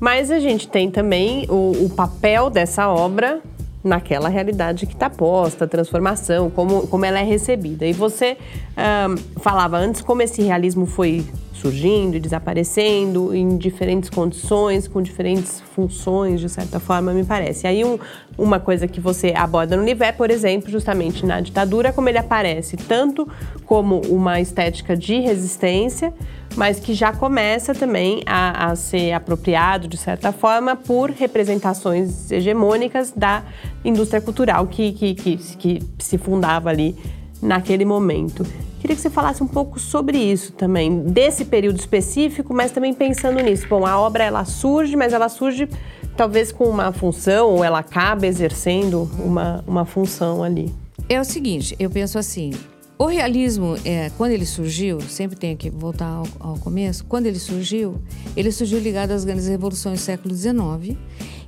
Mas 0.00 0.30
a 0.30 0.38
gente 0.38 0.66
tem 0.66 0.90
também 0.90 1.46
o, 1.48 1.84
o 1.84 1.90
papel 1.90 2.48
dessa 2.48 2.88
obra 2.88 3.42
naquela 3.82 4.28
realidade 4.28 4.86
que 4.86 4.94
está 4.94 5.10
posta, 5.10 5.64
a 5.64 5.68
transformação, 5.68 6.50
como, 6.50 6.86
como 6.86 7.04
ela 7.04 7.20
é 7.20 7.24
recebida. 7.24 7.86
E 7.86 7.92
você 7.92 8.36
um, 8.76 9.40
falava 9.40 9.76
antes 9.76 10.00
como 10.00 10.22
esse 10.22 10.42
realismo 10.42 10.86
foi 10.86 11.24
surgindo 11.60 12.16
e 12.16 12.20
desaparecendo 12.20 13.34
em 13.34 13.56
diferentes 13.56 14.08
condições, 14.08 14.86
com 14.86 15.02
diferentes 15.02 15.60
funções, 15.74 16.40
de 16.40 16.48
certa 16.48 16.78
forma, 16.78 17.12
me 17.12 17.24
parece. 17.24 17.66
Aí 17.66 17.84
um, 17.84 17.98
uma 18.36 18.60
coisa 18.60 18.86
que 18.86 19.00
você 19.00 19.32
aborda 19.36 19.76
no 19.76 19.84
livro 19.84 20.04
é, 20.04 20.12
por 20.12 20.30
exemplo, 20.30 20.70
justamente 20.70 21.26
na 21.26 21.40
ditadura, 21.40 21.92
como 21.92 22.08
ele 22.08 22.18
aparece 22.18 22.76
tanto 22.76 23.28
como 23.66 24.00
uma 24.08 24.40
estética 24.40 24.96
de 24.96 25.20
resistência, 25.20 26.12
mas 26.56 26.80
que 26.80 26.94
já 26.94 27.12
começa 27.12 27.74
também 27.74 28.22
a, 28.26 28.70
a 28.70 28.76
ser 28.76 29.12
apropriado, 29.12 29.88
de 29.88 29.96
certa 29.96 30.32
forma, 30.32 30.76
por 30.76 31.10
representações 31.10 32.30
hegemônicas 32.30 33.12
da 33.12 33.42
indústria 33.84 34.20
cultural 34.20 34.66
que, 34.66 34.92
que, 34.92 35.14
que, 35.14 35.36
que 35.36 35.82
se 35.98 36.16
fundava 36.16 36.70
ali 36.70 36.96
naquele 37.42 37.84
momento. 37.84 38.46
Queria 38.80 38.94
que 38.94 39.02
você 39.02 39.10
falasse 39.10 39.42
um 39.42 39.46
pouco 39.46 39.78
sobre 39.78 40.16
isso 40.18 40.52
também, 40.52 41.00
desse 41.00 41.44
período 41.44 41.78
específico, 41.78 42.54
mas 42.54 42.70
também 42.70 42.94
pensando 42.94 43.40
nisso. 43.40 43.66
Bom, 43.68 43.84
a 43.84 43.98
obra 43.98 44.24
ela 44.24 44.44
surge, 44.44 44.96
mas 44.96 45.12
ela 45.12 45.28
surge 45.28 45.68
talvez 46.16 46.52
com 46.52 46.64
uma 46.64 46.92
função, 46.92 47.50
ou 47.50 47.64
ela 47.64 47.80
acaba 47.80 48.26
exercendo 48.26 49.10
uma, 49.18 49.64
uma 49.66 49.84
função 49.84 50.42
ali. 50.42 50.72
É 51.08 51.20
o 51.20 51.24
seguinte, 51.24 51.74
eu 51.78 51.88
penso 51.88 52.18
assim, 52.18 52.52
o 52.98 53.06
realismo, 53.06 53.76
é, 53.84 54.10
quando 54.16 54.32
ele 54.32 54.44
surgiu, 54.44 55.00
sempre 55.00 55.36
tenho 55.36 55.56
que 55.56 55.70
voltar 55.70 56.06
ao, 56.06 56.26
ao, 56.40 56.58
começo, 56.58 57.04
quando 57.04 57.26
ele 57.26 57.38
surgiu, 57.38 58.00
ele 58.36 58.50
surgiu 58.50 58.78
ligado 58.80 59.12
às 59.12 59.24
grandes 59.24 59.46
revoluções 59.46 60.00
do 60.00 60.02
século 60.02 60.34
XIX 60.34 60.98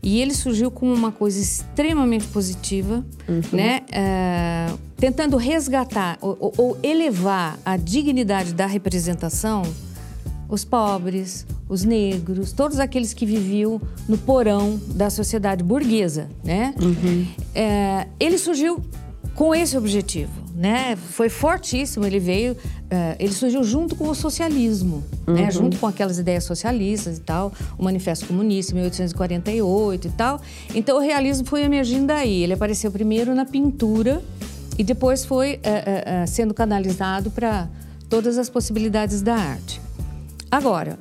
e 0.03 0.21
ele 0.21 0.33
surgiu 0.33 0.71
como 0.71 0.95
uma 0.95 1.11
coisa 1.11 1.41
extremamente 1.41 2.27
positiva, 2.29 3.05
uhum. 3.29 3.43
né? 3.53 3.83
É, 3.93 4.73
tentando 4.97 5.37
resgatar 5.37 6.19
ou, 6.21 6.53
ou 6.57 6.79
elevar 6.83 7.59
a 7.65 7.77
dignidade 7.77 8.55
da 8.55 8.67
representação 8.67 9.63
os 10.49 10.65
pobres, 10.65 11.47
os 11.69 11.85
negros, 11.85 12.53
todos 12.53 12.81
aqueles 12.81 13.15
que 13.15 13.25
viviam 13.25 13.81
no 14.09 14.19
porão 14.19 14.81
da 14.89 15.09
sociedade 15.09 15.63
burguesa, 15.63 16.29
né? 16.43 16.75
Uhum. 16.81 17.27
É, 17.55 18.09
ele 18.19 18.37
surgiu 18.37 18.83
com 19.41 19.55
esse 19.55 19.75
objetivo, 19.75 20.31
né? 20.55 20.95
Foi 20.97 21.31
fortíssimo. 21.31 22.05
Ele 22.05 22.21
veio, 22.21 22.53
uh, 22.53 23.17
ele 23.19 23.33
surgiu 23.33 23.65
junto 23.65 23.97
com 23.97 24.11
o 24.11 24.15
socialismo, 24.15 25.03
né? 25.27 25.33
uhum. 25.33 25.35
né? 25.35 25.51
Junto 25.51 25.79
com 25.79 25.87
aquelas 25.87 26.19
ideias 26.19 26.45
socialistas 26.45 27.17
e 27.17 27.23
tal, 27.23 27.51
o 27.79 27.83
Manifesto 27.83 28.27
Comunista, 28.27 28.75
1848 28.75 30.07
e 30.07 30.11
tal. 30.11 30.43
Então 30.75 30.99
o 30.99 31.01
realismo 31.01 31.47
foi 31.47 31.63
emergindo 31.63 32.09
daí. 32.09 32.43
Ele 32.43 32.53
apareceu 32.53 32.93
primeiro 32.93 33.35
na 33.35 33.47
pintura 33.47 34.23
e 34.77 34.85
depois 34.85 35.25
foi 35.25 35.55
uh, 35.55 35.57
uh, 35.57 36.29
sendo 36.29 36.53
canalizado 36.53 37.31
para 37.31 37.67
todas 38.11 38.37
as 38.37 38.51
possibilidades 38.51 39.23
da 39.23 39.37
arte. 39.37 39.81
Agora, 40.51 40.99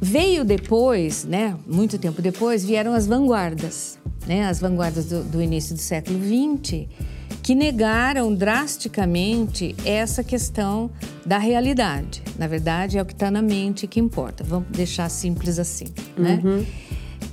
veio 0.00 0.44
depois, 0.44 1.24
né? 1.24 1.56
Muito 1.66 1.98
tempo 1.98 2.22
depois, 2.22 2.64
vieram 2.64 2.94
as 2.94 3.04
vanguardas, 3.04 3.98
né? 4.28 4.46
As 4.46 4.60
vanguardas 4.60 5.06
do, 5.06 5.24
do 5.24 5.42
início 5.42 5.74
do 5.74 5.80
século 5.80 6.20
XX 6.20 6.86
que 7.42 7.54
negaram 7.54 8.32
drasticamente 8.32 9.74
essa 9.84 10.22
questão 10.22 10.90
da 11.26 11.38
realidade. 11.38 12.22
Na 12.38 12.46
verdade, 12.46 12.98
é 12.98 13.02
o 13.02 13.04
que 13.04 13.12
está 13.12 13.30
na 13.30 13.42
mente 13.42 13.86
que 13.86 13.98
importa. 13.98 14.44
Vamos 14.44 14.68
deixar 14.70 15.08
simples 15.08 15.58
assim, 15.58 15.86
né? 16.16 16.40
Uhum. 16.42 16.64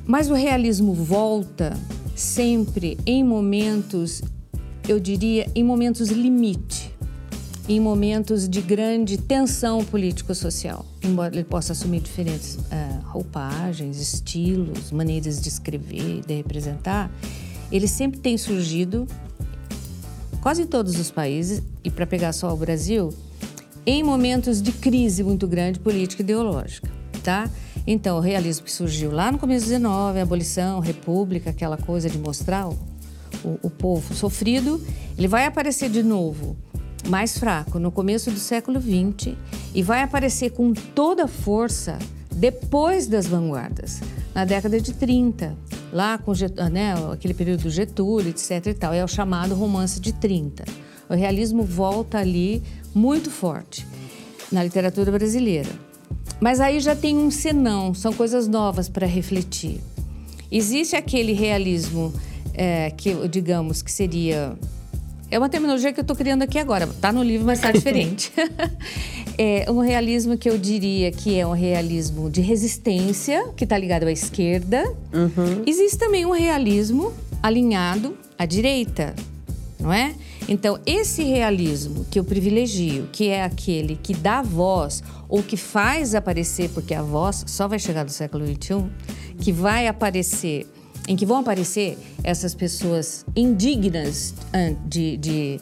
Mas 0.06 0.32
o 0.32 0.34
realismo 0.34 0.94
volta 0.94 1.78
sempre 2.16 2.98
em 3.06 3.24
momentos, 3.24 4.24
eu 4.88 5.00
diria, 5.00 5.48
em 5.54 5.64
momentos 5.64 6.10
limite, 6.10 6.92
em 7.68 7.80
momentos 7.80 8.50
de 8.50 8.62
grande 8.62 9.16
tensão 9.16 9.86
político-social, 9.86 10.84
embora 11.04 11.36
ele 11.36 11.44
possa 11.44 11.74
assumir 11.74 12.00
diferentes 12.00 12.56
uh, 12.56 12.60
roupagens, 13.06 14.02
estilos, 14.02 14.92
maneiras 14.92 15.40
de 15.40 15.50
escrever, 15.50 16.26
de 16.26 16.34
representar, 16.34 17.12
ele 17.72 17.88
sempre 17.88 18.20
tem 18.20 18.36
surgido 18.36 19.08
quase 20.42 20.66
todos 20.66 21.00
os 21.00 21.12
países, 21.12 21.62
e 21.84 21.90
para 21.90 22.06
pegar 22.06 22.34
só 22.34 22.54
o 22.54 22.58
Brasil, 22.58 23.14
em 23.86 24.04
momentos 24.04 24.62
de 24.62 24.72
crise 24.72 25.24
muito 25.24 25.48
grande 25.48 25.80
política 25.80 26.22
e 26.22 26.24
ideológica, 26.24 26.90
tá? 27.24 27.50
Então, 27.88 28.18
o 28.18 28.20
realismo 28.20 28.66
que 28.66 28.72
surgiu 28.72 29.12
lá 29.12 29.32
no 29.32 29.38
começo 29.38 29.66
do 29.66 29.70
19, 29.70 30.20
a 30.20 30.24
abolição, 30.24 30.80
república, 30.80 31.50
aquela 31.50 31.78
coisa 31.78 32.10
de 32.10 32.18
mostrar 32.18 32.68
o, 32.68 32.78
o, 33.44 33.60
o 33.64 33.70
povo 33.70 34.14
sofrido, 34.14 34.80
ele 35.18 35.28
vai 35.28 35.46
aparecer 35.46 35.90
de 35.90 36.04
novo 36.04 36.56
mais 37.08 37.38
fraco 37.38 37.80
no 37.80 37.92
começo 37.92 38.30
do 38.30 38.40
século 38.40 38.80
XX 38.80 39.36
e 39.74 39.82
vai 39.82 40.04
aparecer 40.04 40.52
com 40.52 40.74
toda 40.74 41.24
a 41.24 41.28
força 41.28 41.98
depois 42.32 43.08
das 43.08 43.26
vanguardas, 43.26 44.02
na 44.34 44.46
década 44.46 44.80
de 44.80 44.94
30, 44.94 45.58
lá 45.92 46.18
com 46.18 46.34
né, 46.72 46.94
aquele 47.12 47.34
período 47.34 47.64
do 47.64 47.70
Getúlio, 47.70 48.30
etc. 48.30 48.68
e 48.68 48.74
tal. 48.74 48.94
É 48.94 49.04
o 49.04 49.08
chamado 49.08 49.56
romance 49.56 50.00
de 50.00 50.14
30. 50.14 50.66
O 51.10 51.14
realismo 51.14 51.64
volta 51.64 52.20
ali 52.20 52.62
muito 52.94 53.32
forte 53.32 53.86
na 54.52 54.64
literatura 54.64 55.12
brasileira. 55.12 55.70
Mas 56.40 56.60
aí 56.60 56.80
já 56.80 56.96
tem 56.96 57.18
um 57.18 57.30
senão, 57.30 57.94
são 57.94 58.14
coisas 58.14 58.48
novas 58.48 58.88
para 58.88 59.06
refletir. 59.06 59.82
Existe 60.52 60.96
aquele 60.96 61.34
realismo 61.34 62.14
é, 62.54 62.92
que, 62.92 63.28
digamos, 63.28 63.82
que 63.82 63.92
seria 63.92 64.58
é 65.32 65.38
uma 65.38 65.50
terminologia 65.50 65.94
que 65.94 66.00
eu 66.00 66.02
estou 66.04 66.16
criando 66.16 66.42
aqui 66.42 66.58
agora. 66.58 66.86
Está 66.86 67.12
no 67.12 67.22
livro, 67.22 67.46
mas 67.46 67.60
está 67.60 67.72
diferente. 67.74 68.32
é 69.42 69.72
um 69.72 69.80
realismo 69.80 70.38
que 70.38 70.50
eu 70.50 70.58
diria 70.58 71.14
que 71.14 71.40
é 71.40 71.48
um 71.48 71.54
realismo 71.54 72.30
de 72.30 72.42
resistência, 72.42 73.48
que 73.56 73.64
está 73.64 73.78
ligado 73.78 74.04
à 74.04 74.12
esquerda. 74.12 74.84
Uhum. 75.14 75.64
Existe 75.66 75.98
também 75.98 76.26
um 76.26 76.32
realismo 76.32 77.14
alinhado 77.42 78.18
à 78.38 78.46
direita, 78.46 79.16
não 79.80 79.94
é? 79.94 80.14
Então, 80.50 80.78
esse 80.86 81.24
realismo 81.24 82.06
que 82.12 82.20
eu 82.20 82.26
privilegio, 82.26 83.08
que 83.14 83.30
é 83.30 83.46
aquele 83.46 83.96
que 83.96 84.14
dá 84.14 84.42
voz 84.42 85.02
ou 85.30 85.42
que 85.42 85.56
faz 85.56 86.14
aparecer, 86.14 86.70
porque 86.72 86.94
a 86.94 87.02
voz 87.02 87.46
só 87.48 87.66
vai 87.66 87.80
chegar 87.80 88.04
do 88.04 88.12
século 88.12 88.46
XXI, 88.46 88.84
que 89.40 89.54
vai 89.54 89.88
aparecer 89.88 90.68
em 91.08 91.16
que 91.16 91.26
vão 91.26 91.38
aparecer 91.38 91.98
essas 92.26 92.54
pessoas 92.54 93.26
indignas 93.34 94.34
de, 94.86 95.16
de 95.16 95.62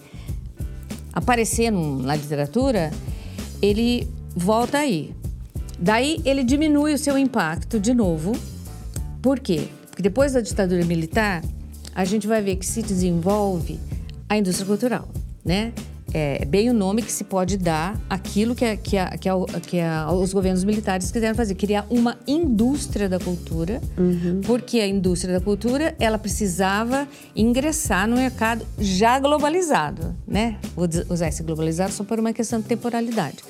aparecer 1.13 1.69
na 1.71 2.15
literatura, 2.15 2.91
ele 3.61 4.07
volta 4.35 4.79
aí. 4.79 5.15
Daí 5.79 6.21
ele 6.25 6.43
diminui 6.43 6.93
o 6.93 6.97
seu 6.97 7.17
impacto 7.17 7.79
de 7.79 7.93
novo. 7.93 8.33
Por 9.21 9.39
quê? 9.39 9.67
Porque 9.87 10.01
depois 10.01 10.33
da 10.33 10.41
ditadura 10.41 10.83
militar, 10.85 11.43
a 11.93 12.05
gente 12.05 12.27
vai 12.27 12.41
ver 12.41 12.55
que 12.55 12.65
se 12.65 12.81
desenvolve 12.81 13.79
a 14.29 14.37
indústria 14.37 14.65
cultural, 14.65 15.09
né? 15.43 15.73
É 16.13 16.45
bem 16.45 16.69
o 16.69 16.73
nome 16.73 17.01
que 17.01 17.11
se 17.11 17.23
pode 17.23 17.57
dar 17.57 17.99
aquilo 18.09 18.55
que, 18.55 18.77
que, 18.77 18.97
que, 19.19 19.29
que 19.61 19.77
os 20.19 20.33
governos 20.33 20.63
militares 20.63 21.11
quiseram 21.11 21.35
fazer, 21.35 21.55
criar 21.55 21.85
uma 21.89 22.17
indústria 22.25 23.09
da 23.09 23.19
cultura, 23.19 23.81
uhum. 23.97 24.41
porque 24.45 24.79
a 24.79 24.87
indústria 24.87 25.33
da 25.33 25.41
cultura 25.43 25.95
ela 25.99 26.17
precisava 26.17 27.07
ingressar 27.35 28.07
no 28.07 28.15
mercado 28.15 28.65
já 28.79 29.19
globalizado, 29.19 30.15
né? 30.27 30.57
Vou 30.75 30.87
usar 31.09 31.27
esse 31.27 31.43
globalizado 31.43 31.91
só 31.91 32.03
por 32.03 32.19
uma 32.19 32.33
questão 32.33 32.59
de 32.59 32.65
temporalidade. 32.65 33.43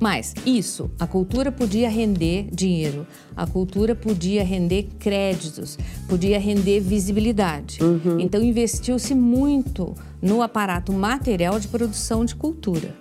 Mas 0.00 0.32
isso, 0.46 0.88
a 0.98 1.06
cultura 1.06 1.50
podia 1.50 1.90
render 1.90 2.46
dinheiro, 2.52 3.04
a 3.36 3.46
cultura 3.46 3.96
podia 3.96 4.44
render 4.44 4.88
créditos, 4.98 5.76
podia 6.08 6.38
render 6.38 6.80
visibilidade. 6.80 7.82
Uhum. 7.82 8.20
Então 8.20 8.40
investiu-se 8.40 9.12
muito 9.14 9.94
no 10.20 10.42
aparato 10.42 10.92
material 10.92 11.58
de 11.58 11.68
produção 11.68 12.24
de 12.24 12.34
cultura. 12.34 12.94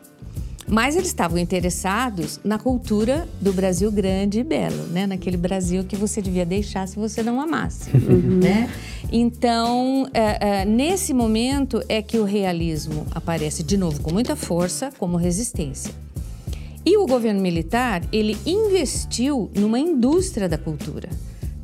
Mas 0.70 0.98
eles 0.98 1.08
estavam 1.08 1.38
interessados 1.38 2.42
na 2.44 2.60
cultura 2.60 3.28
do 3.40 3.54
Brasil 3.54 3.90
grande 3.90 4.42
e 4.42 4.44
belo, 4.44 4.84
né? 4.88 5.08
Naquele 5.08 5.38
Brasil 5.38 5.86
que 5.86 5.96
você 5.96 6.22
devia 6.22 6.46
deixar 6.46 6.86
se 6.88 6.98
você 6.98 7.24
não 7.24 7.40
amasse, 7.40 7.90
uhum. 7.96 8.40
né? 8.44 8.70
Então, 9.10 10.10
é, 10.14 10.62
é, 10.62 10.66
nesse 10.66 11.14
momento 11.14 11.82
é 11.88 12.02
que 12.02 12.18
o 12.18 12.26
realismo 12.26 13.08
aparece 13.12 13.64
de 13.64 13.78
novo 13.78 14.02
com 14.02 14.12
muita 14.12 14.36
força 14.36 14.92
como 14.98 15.16
resistência. 15.16 15.94
E 16.86 16.98
o 16.98 17.06
governo 17.06 17.42
militar, 17.42 18.02
ele 18.12 18.38
investiu 18.46 19.50
numa 19.56 19.80
indústria 19.80 20.50
da 20.50 20.58
cultura. 20.58 21.10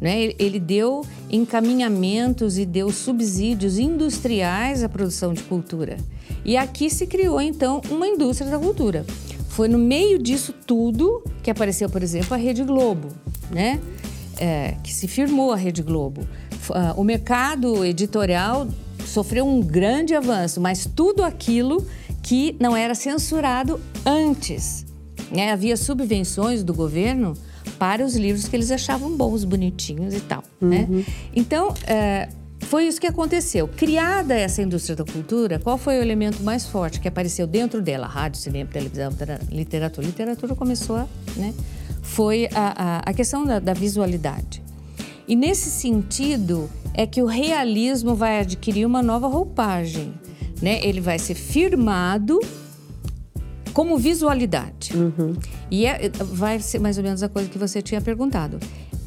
Né? 0.04 0.34
Ele 0.38 0.60
deu 0.60 1.06
encaminhamentos 1.32 2.58
e 2.58 2.66
deu 2.66 2.92
subsídios 2.92 3.80
industriais 3.80 4.84
à 4.84 4.90
produção 4.90 5.34
de 5.34 5.42
cultura. 5.44 5.96
E 6.44 6.58
aqui 6.58 6.90
se 6.90 7.08
criou, 7.08 7.40
então, 7.40 7.82
uma 7.90 8.06
indústria 8.06 8.52
da 8.52 8.60
cultura. 8.60 9.06
Foi 9.48 9.70
no 9.70 9.78
meio 9.78 10.20
disso 10.20 10.54
tudo 10.68 11.24
que 11.42 11.50
apareceu, 11.50 11.90
por 11.90 12.04
exemplo, 12.04 12.34
a 12.34 12.38
Rede 12.38 12.66
Globo, 12.66 13.08
né? 13.50 13.80
É, 14.38 14.76
que 14.84 14.94
se 14.94 15.08
firmou 15.08 15.54
a 15.54 15.56
Rede 15.56 15.82
Globo. 15.82 16.28
Ah, 16.72 16.94
o 16.98 17.04
mercado 17.06 17.86
editorial 17.86 18.68
sofreu 19.06 19.48
um 19.48 19.62
grande 19.62 20.14
avanço, 20.14 20.60
mas 20.60 20.86
tudo 20.86 21.24
aquilo 21.24 21.86
que 22.22 22.58
não 22.60 22.76
era 22.76 22.94
censurado 22.94 23.80
antes. 24.06 24.86
Né? 25.32 25.54
Havia 25.54 25.78
subvenções 25.78 26.62
do 26.62 26.74
governo 26.74 27.38
para 27.84 28.06
os 28.06 28.16
livros 28.16 28.48
que 28.48 28.56
eles 28.56 28.72
achavam 28.72 29.12
bons, 29.12 29.44
bonitinhos 29.44 30.14
e 30.14 30.22
tal. 30.22 30.42
Né? 30.62 30.88
Uhum. 30.90 30.98
Né? 31.00 31.06
Então, 31.36 31.74
é, 31.86 32.30
foi 32.62 32.88
isso 32.88 33.02
que 33.02 33.06
aconteceu. 33.06 33.68
Criada 33.68 34.34
essa 34.34 34.62
indústria 34.62 34.96
da 34.96 35.04
cultura, 35.04 35.60
qual 35.60 35.78
foi 35.78 36.00
o 36.00 36.02
elemento 36.02 36.42
mais 36.44 36.66
forte 36.66 37.02
que 37.02 37.10
apareceu 37.10 37.46
dentro 37.46 37.82
dela? 37.82 38.08
Rádio, 38.08 38.40
cinema, 38.40 38.70
televisão, 38.72 39.12
literatura. 39.52 40.08
Literatura 40.08 40.56
começou 40.56 40.96
a. 40.96 41.08
Né? 41.36 41.54
Foi 42.02 42.48
a, 42.54 43.00
a, 43.00 43.00
a 43.00 43.14
questão 43.14 43.46
da, 43.46 43.60
da 43.60 43.74
visualidade. 43.74 44.64
E 45.28 45.36
nesse 45.36 45.70
sentido 45.70 46.70
é 46.94 47.06
que 47.06 47.22
o 47.22 47.26
realismo 47.26 48.16
vai 48.16 48.40
adquirir 48.40 48.86
uma 48.86 49.04
nova 49.04 49.28
roupagem. 49.28 50.14
Né? 50.62 50.80
Ele 50.86 51.02
vai 51.02 51.20
ser 51.20 51.36
firmado 51.36 52.40
como 53.74 53.98
visualidade. 53.98 54.96
Uhum. 54.96 55.36
E 55.70 55.86
é, 55.86 56.10
vai 56.10 56.60
ser 56.60 56.80
mais 56.80 56.98
ou 56.98 57.04
menos 57.04 57.24
a 57.24 57.30
coisa 57.30 57.50
que 57.50 57.58
você 57.58 57.82
tinha 57.82 58.00
perguntado. 58.00 58.60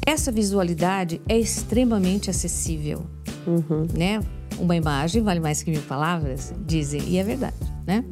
Essa 0.05 0.31
visualidade 0.31 1.21
é 1.27 1.37
extremamente 1.37 2.29
acessível, 2.29 3.05
uhum. 3.45 3.87
né? 3.93 4.19
Uma 4.59 4.75
imagem 4.75 5.21
vale 5.21 5.39
mais 5.39 5.63
que 5.63 5.71
mil 5.71 5.81
palavras, 5.81 6.53
dizem, 6.65 7.01
e 7.07 7.17
é 7.17 7.23
verdade, 7.23 7.55
né? 7.85 8.03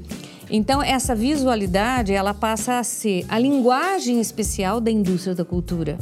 Então, 0.49 0.81
essa 0.81 1.15
visualidade, 1.15 2.13
ela 2.13 2.33
passa 2.33 2.79
a 2.79 2.83
ser 2.83 3.25
a 3.27 3.39
linguagem 3.39 4.21
especial 4.21 4.79
da 4.79 4.91
indústria 4.91 5.33
da 5.33 5.43
cultura, 5.43 5.97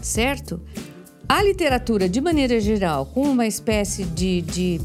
certo? 0.00 0.60
A 1.28 1.42
literatura, 1.42 2.08
de 2.08 2.20
maneira 2.20 2.58
geral, 2.60 3.04
com 3.04 3.22
uma 3.22 3.46
espécie 3.46 4.04
de, 4.04 4.40
de 4.40 4.80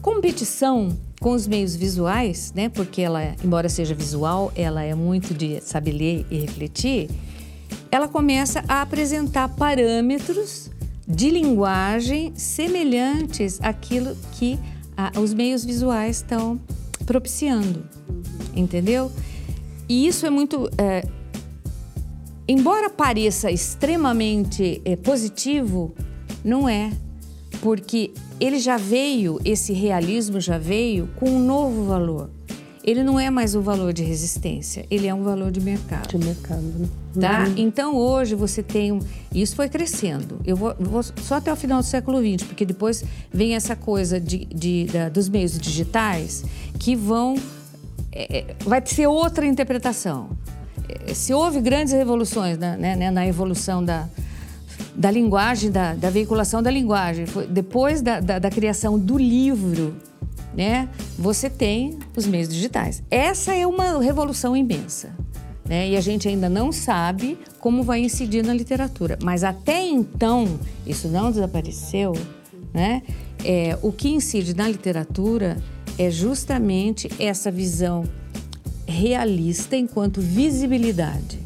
competição 0.00 0.96
com 1.24 1.32
os 1.32 1.46
meios 1.46 1.74
visuais, 1.74 2.52
né? 2.54 2.68
Porque 2.68 3.00
ela, 3.00 3.34
embora 3.42 3.66
seja 3.66 3.94
visual, 3.94 4.52
ela 4.54 4.82
é 4.82 4.94
muito 4.94 5.32
de 5.32 5.58
saber 5.62 5.92
ler 5.92 6.26
e 6.30 6.36
refletir. 6.36 7.08
Ela 7.90 8.06
começa 8.06 8.62
a 8.68 8.82
apresentar 8.82 9.48
parâmetros 9.48 10.70
de 11.08 11.30
linguagem 11.30 12.30
semelhantes 12.36 13.58
àquilo 13.62 14.14
que 14.32 14.58
os 15.18 15.32
meios 15.32 15.64
visuais 15.64 16.16
estão 16.16 16.60
propiciando, 17.06 17.86
entendeu? 18.54 19.10
E 19.88 20.06
isso 20.06 20.26
é 20.26 20.30
muito, 20.30 20.68
é, 20.76 21.08
embora 22.46 22.90
pareça 22.90 23.50
extremamente 23.50 24.82
é, 24.84 24.94
positivo, 24.94 25.94
não 26.44 26.68
é, 26.68 26.92
porque 27.64 28.12
ele 28.38 28.58
já 28.58 28.76
veio, 28.76 29.40
esse 29.42 29.72
realismo 29.72 30.38
já 30.38 30.58
veio 30.58 31.08
com 31.16 31.30
um 31.30 31.38
novo 31.38 31.86
valor. 31.86 32.28
Ele 32.84 33.02
não 33.02 33.18
é 33.18 33.30
mais 33.30 33.54
o 33.54 33.62
valor 33.62 33.90
de 33.94 34.04
resistência, 34.04 34.84
ele 34.90 35.06
é 35.06 35.14
um 35.14 35.22
valor 35.22 35.50
de 35.50 35.62
mercado. 35.62 36.08
De 36.08 36.18
mercado. 36.18 36.60
Né? 36.60 36.88
Tá? 37.18 37.44
Uhum. 37.44 37.54
Então 37.56 37.96
hoje 37.96 38.34
você 38.34 38.62
tem. 38.62 39.00
Isso 39.34 39.56
foi 39.56 39.70
crescendo. 39.70 40.38
Eu 40.44 40.56
vou, 40.56 40.74
vou, 40.78 41.02
só 41.02 41.36
até 41.36 41.50
o 41.50 41.56
final 41.56 41.80
do 41.80 41.86
século 41.86 42.18
XX, 42.18 42.46
porque 42.46 42.66
depois 42.66 43.02
vem 43.32 43.54
essa 43.54 43.74
coisa 43.74 44.20
de, 44.20 44.44
de 44.44 44.84
da, 44.92 45.08
dos 45.08 45.30
meios 45.30 45.58
digitais 45.58 46.44
que 46.78 46.94
vão. 46.94 47.34
É, 48.12 48.40
é 48.40 48.56
vai 48.62 48.82
ser 48.84 49.06
outra 49.06 49.46
interpretação. 49.46 50.36
É, 50.86 51.14
se 51.14 51.32
houve 51.32 51.62
grandes 51.62 51.94
revoluções 51.94 52.58
né, 52.58 52.76
né, 52.76 53.10
na 53.10 53.26
evolução 53.26 53.82
da, 53.82 54.06
da 54.94 55.10
linguagem, 55.10 55.70
da, 55.70 55.94
da 55.94 56.10
veiculação 56.10 56.62
da 56.62 56.70
linguagem. 56.70 57.26
Foi 57.26 57.46
depois 57.46 58.00
da, 58.00 58.20
da, 58.20 58.38
da, 58.38 58.50
criação 58.50 58.98
do 58.98 59.18
livro, 59.18 59.94
né, 60.56 60.88
você 61.18 61.50
tem 61.50 61.98
os 62.16 62.26
meios 62.26 62.48
digitais. 62.48 63.02
Essa 63.10 63.54
é 63.54 63.66
uma 63.66 64.00
revolução 64.00 64.56
imensa. 64.56 65.10
Né? 65.66 65.90
E 65.90 65.96
a 65.96 66.00
gente 66.00 66.28
ainda 66.28 66.48
não 66.48 66.70
sabe 66.70 67.38
como 67.58 67.82
vai 67.82 68.00
incidir 68.00 68.44
na 68.44 68.52
literatura. 68.52 69.18
Mas 69.22 69.42
até 69.42 69.84
então, 69.86 70.58
isso 70.86 71.08
não 71.08 71.30
desapareceu. 71.30 72.12
Né? 72.72 73.02
É, 73.44 73.78
o 73.82 73.90
que 73.90 74.10
incide 74.10 74.54
na 74.54 74.68
literatura 74.68 75.56
é 75.98 76.10
justamente 76.10 77.08
essa 77.18 77.50
visão 77.50 78.04
realista 78.86 79.76
enquanto 79.76 80.20
visibilidade 80.20 81.38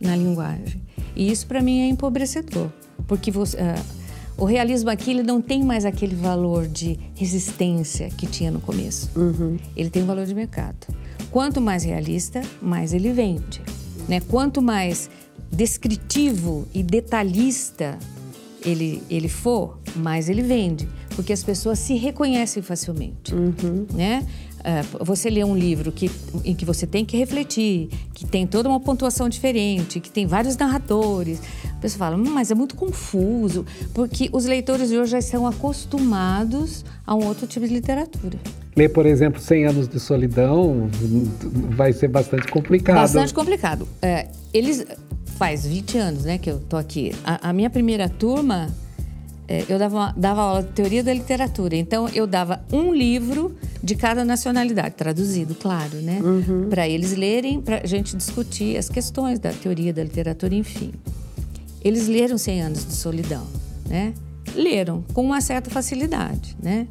na 0.00 0.16
linguagem. 0.16 0.80
E 1.14 1.30
isso 1.30 1.46
para 1.46 1.60
mim 1.60 1.80
é 1.82 1.86
empobrecedor, 1.88 2.70
porque 3.06 3.30
você, 3.30 3.56
uh, 3.56 4.02
o 4.36 4.44
realismo 4.44 4.90
aqui 4.90 5.10
ele 5.10 5.22
não 5.22 5.40
tem 5.40 5.62
mais 5.62 5.84
aquele 5.84 6.14
valor 6.14 6.66
de 6.66 6.98
resistência 7.14 8.08
que 8.10 8.26
tinha 8.26 8.50
no 8.50 8.60
começo. 8.60 9.10
Uhum. 9.16 9.58
Ele 9.76 9.90
tem 9.90 10.02
um 10.02 10.06
valor 10.06 10.26
de 10.26 10.34
mercado. 10.34 10.86
Quanto 11.30 11.60
mais 11.60 11.84
realista, 11.84 12.42
mais 12.60 12.92
ele 12.92 13.12
vende. 13.12 13.62
Né? 14.08 14.20
Quanto 14.20 14.60
mais 14.60 15.08
descritivo 15.50 16.66
e 16.74 16.82
detalhista 16.82 17.98
ele, 18.64 19.02
ele 19.10 19.28
for, 19.28 19.78
mais 19.96 20.28
ele 20.28 20.42
vende, 20.42 20.88
porque 21.14 21.32
as 21.32 21.42
pessoas 21.42 21.78
se 21.78 21.94
reconhecem 21.94 22.62
facilmente. 22.62 23.34
Uhum. 23.34 23.86
Né? 23.92 24.26
Uh, 24.62 25.04
você 25.04 25.28
lê 25.28 25.42
um 25.42 25.56
livro 25.56 25.90
que, 25.90 26.10
em 26.44 26.54
que 26.54 26.64
você 26.64 26.86
tem 26.86 27.04
que 27.04 27.16
refletir, 27.16 27.88
que 28.14 28.24
tem 28.24 28.46
toda 28.46 28.68
uma 28.68 28.78
pontuação 28.78 29.28
diferente, 29.28 29.98
que 29.98 30.08
tem 30.08 30.24
vários 30.24 30.56
narradores. 30.56 31.40
A 31.64 31.80
pessoa 31.80 31.98
fala, 31.98 32.16
hum, 32.16 32.30
mas 32.30 32.50
é 32.50 32.54
muito 32.54 32.76
confuso, 32.76 33.66
porque 33.92 34.30
os 34.32 34.44
leitores 34.44 34.88
de 34.88 34.96
hoje 34.96 35.12
já 35.12 35.18
estão 35.18 35.46
acostumados 35.46 36.84
a 37.04 37.14
um 37.14 37.26
outro 37.26 37.46
tipo 37.46 37.66
de 37.66 37.74
literatura. 37.74 38.38
Ler, 38.76 38.88
por 38.88 39.04
exemplo, 39.04 39.40
100 39.40 39.66
anos 39.66 39.88
de 39.88 39.98
solidão 39.98 40.88
vai 41.76 41.92
ser 41.92 42.08
bastante 42.08 42.46
complicado. 42.46 42.96
Bastante 42.96 43.34
complicado. 43.34 43.86
É, 44.00 44.28
eles 44.54 44.86
faz 45.36 45.66
20 45.66 45.98
anos 45.98 46.24
né, 46.24 46.38
que 46.38 46.48
eu 46.48 46.60
tô 46.60 46.76
aqui. 46.76 47.12
A, 47.24 47.50
a 47.50 47.52
minha 47.52 47.68
primeira 47.68 48.08
turma, 48.08 48.68
eu 49.68 49.78
dava, 49.78 50.14
dava 50.16 50.40
aula 50.40 50.62
de 50.62 50.68
teoria 50.70 51.02
da 51.02 51.12
literatura. 51.12 51.76
Então, 51.76 52.08
eu 52.08 52.26
dava 52.26 52.64
um 52.72 52.92
livro 52.94 53.54
de 53.82 53.94
cada 53.94 54.24
nacionalidade, 54.24 54.94
traduzido, 54.94 55.54
claro, 55.54 55.96
né? 55.96 56.20
Uhum. 56.22 56.68
Para 56.68 56.88
eles 56.88 57.14
lerem, 57.14 57.60
para 57.60 57.80
a 57.82 57.86
gente 57.86 58.16
discutir 58.16 58.76
as 58.76 58.88
questões 58.88 59.38
da 59.38 59.52
teoria 59.52 59.92
da 59.92 60.02
literatura, 60.02 60.54
enfim. 60.54 60.92
Eles 61.82 62.06
leram 62.08 62.38
100 62.38 62.62
anos 62.62 62.86
de 62.86 62.94
solidão, 62.94 63.46
né? 63.88 64.14
Leram 64.54 65.04
com 65.12 65.24
uma 65.24 65.40
certa 65.40 65.70
facilidade, 65.70 66.56
né? 66.62 66.86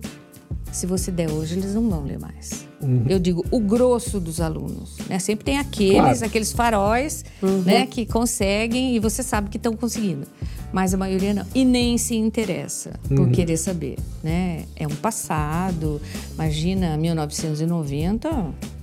Se 0.72 0.86
você 0.86 1.12
der 1.12 1.30
hoje, 1.30 1.56
eles 1.56 1.74
não 1.74 1.90
vão 1.90 2.04
ler 2.04 2.20
mais. 2.20 2.66
Uhum. 2.82 3.06
Eu 3.08 3.20
digo 3.20 3.46
o 3.52 3.60
grosso 3.60 4.20
dos 4.20 4.40
alunos. 4.40 4.98
Né? 5.08 5.20
Sempre 5.20 5.46
tem 5.46 5.60
aqueles, 5.60 5.98
claro. 5.98 6.26
aqueles 6.26 6.52
faróis 6.52 7.26
uhum. 7.42 7.62
né, 7.62 7.86
que 7.86 8.06
conseguem 8.06 8.96
e 8.96 9.00
você 9.00 9.22
sabe 9.22 9.50
que 9.50 9.58
estão 9.58 9.76
conseguindo. 9.76 10.26
Mas 10.72 10.94
a 10.94 10.98
maioria 10.98 11.34
não. 11.34 11.46
E 11.54 11.66
nem 11.66 11.98
se 11.98 12.16
interessa 12.16 12.92
por 13.08 13.20
uhum. 13.20 13.32
querer 13.32 13.58
saber. 13.58 13.98
Né? 14.24 14.66
É 14.76 14.88
um 14.88 14.96
passado. 14.96 16.02
Imagina 16.34 16.96
1990, 16.98 18.30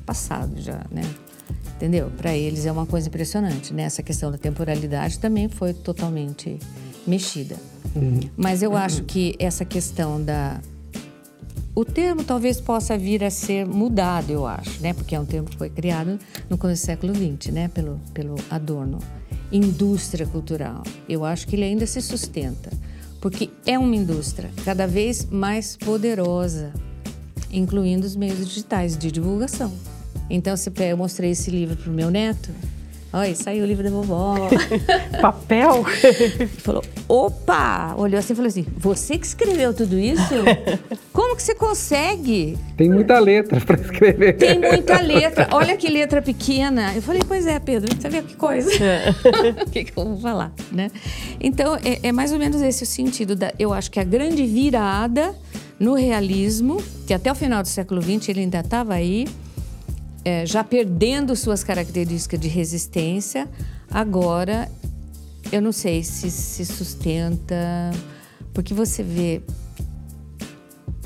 passado 0.05 0.61
já, 0.61 0.85
né? 0.91 1.03
Entendeu? 1.77 2.11
Para 2.17 2.37
eles 2.37 2.67
é 2.67 2.73
uma 2.73 2.87
coisa 2.87 3.09
impressionante. 3.09 3.73
Né? 3.73 3.85
Essa 3.85 4.03
questão 4.03 4.31
da 4.31 4.39
temporalidade 4.39 5.19
também 5.19 5.49
foi 5.49 5.73
totalmente 5.73 6.59
mexida. 7.07 7.57
Uhum. 7.95 8.21
Mas 8.37 8.63
eu 8.63 8.77
acho 8.77 9.05
que 9.05 9.35
essa 9.39 9.65
questão 9.65 10.23
da 10.23 10.61
o 11.79 11.85
termo 11.85 12.25
talvez 12.25 12.61
possa 12.61 12.99
vir 12.99 13.23
a 13.23 13.31
ser 13.31 13.65
mudado, 13.65 14.33
eu 14.33 14.45
acho, 14.45 14.83
né? 14.83 14.93
Porque 14.93 15.15
é 15.15 15.21
um 15.21 15.25
termo 15.25 15.49
que 15.49 15.57
foi 15.57 15.71
criado 15.71 16.19
no 16.51 16.59
começo 16.59 16.83
do 16.83 16.87
século 16.87 17.15
XX, 17.15 17.53
né? 17.53 17.69
Pelo, 17.69 18.01
pelo 18.13 18.35
Adorno. 18.51 18.99
Indústria 19.51 20.27
cultural. 20.27 20.83
Eu 21.09 21.25
acho 21.25 21.47
que 21.47 21.57
ele 21.57 21.65
ainda 21.65 21.87
se 21.87 22.01
sustenta, 22.01 22.71
porque 23.21 23.51
é 23.67 23.79
uma 23.79 23.97
indústria 23.97 24.51
cada 24.65 24.87
vez 24.87 25.27
mais 25.31 25.77
poderosa, 25.77 26.73
incluindo 27.51 28.07
os 28.07 28.15
meios 28.15 28.47
digitais 28.47 28.97
de 28.97 29.11
divulgação. 29.11 29.73
Então, 30.31 30.57
se 30.57 30.71
eu 30.71 30.97
mostrei 30.97 31.31
esse 31.31 31.51
livro 31.51 31.77
para 31.77 31.91
o 31.91 31.95
meu 31.95 32.11
neto, 32.11 32.51
olha, 33.13 33.35
saiu 33.35 33.65
o 33.65 33.67
livro 33.67 33.85
da 33.85 33.91
vovó. 33.91 34.37
Papel? 35.21 35.85
Ele 36.03 36.47
falou, 36.47 36.85
opa, 37.09 37.95
olhou 37.97 38.19
assim 38.19 38.33
e 38.33 38.37
falou 38.37 38.49
assim: 38.49 38.67
Você 38.77 39.19
que 39.19 39.27
escreveu 39.27 39.73
tudo 39.73 39.99
isso? 39.99 40.35
Como 41.13 41.37
que 41.37 41.43
você 41.43 41.55
consegue? 41.55 42.59
Tem 42.77 42.91
muita 42.91 43.19
letra 43.19 43.61
para 43.61 43.81
escrever. 43.81 44.35
Tem 44.35 44.59
muita 44.59 45.01
letra. 45.01 45.49
Olha 45.53 45.77
que 45.77 45.89
letra 45.89 46.21
pequena. 46.21 46.95
Eu 46.95 47.03
falei: 47.03 47.23
Pois 47.27 47.47
é, 47.47 47.59
Pedro, 47.59 47.95
você 47.95 48.09
vê 48.09 48.23
que 48.23 48.37
coisa. 48.37 48.71
O 49.67 49.71
que, 49.71 49.85
que 49.85 49.99
eu 49.99 50.05
vou 50.05 50.19
falar, 50.19 50.53
né? 50.73 50.91
Então, 51.41 51.77
é, 51.77 52.09
é 52.09 52.13
mais 52.13 52.33
ou 52.33 52.39
menos 52.39 52.61
esse 52.63 52.83
o 52.83 52.87
sentido. 52.87 53.35
Da, 53.35 53.53
eu 53.59 53.73
acho 53.73 53.91
que 53.91 54.01
a 54.01 54.05
grande 54.05 54.47
virada 54.47 55.35
no 55.79 55.95
realismo, 55.95 56.83
que 57.07 57.15
até 57.15 57.31
o 57.31 57.35
final 57.35 57.63
do 57.63 57.69
século 57.69 58.03
XX 58.03 58.31
ele 58.31 58.41
ainda 58.41 58.61
estava 58.61 58.95
aí, 58.95 59.27
é, 60.25 60.45
já 60.45 60.63
perdendo 60.65 61.35
suas 61.37 61.63
características 61.65 62.41
de 62.41 62.49
resistência, 62.49 63.49
agora 63.91 64.69
eu 65.51 65.63
não 65.63 65.73
sei 65.73 66.03
se 66.03 66.31
se 66.31 66.65
sustenta, 66.65 67.91
porque 68.53 68.75
você 68.75 69.03
vê. 69.03 69.43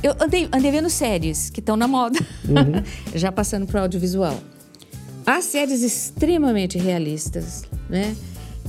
Eu 0.03 0.17
andei, 0.21 0.49
andei 0.53 0.71
vendo 0.71 0.91
séries 0.91 1.49
que 1.49 1.61
estão 1.61 1.77
na 1.77 1.87
moda, 1.87 2.19
uhum. 2.49 2.83
já 3.15 3.31
passando 3.31 3.67
para 3.67 3.81
o 3.81 3.83
audiovisual. 3.83 4.37
Há 5.25 5.41
séries 5.41 5.83
extremamente 5.83 6.77
realistas, 6.77 7.63
né? 7.89 8.17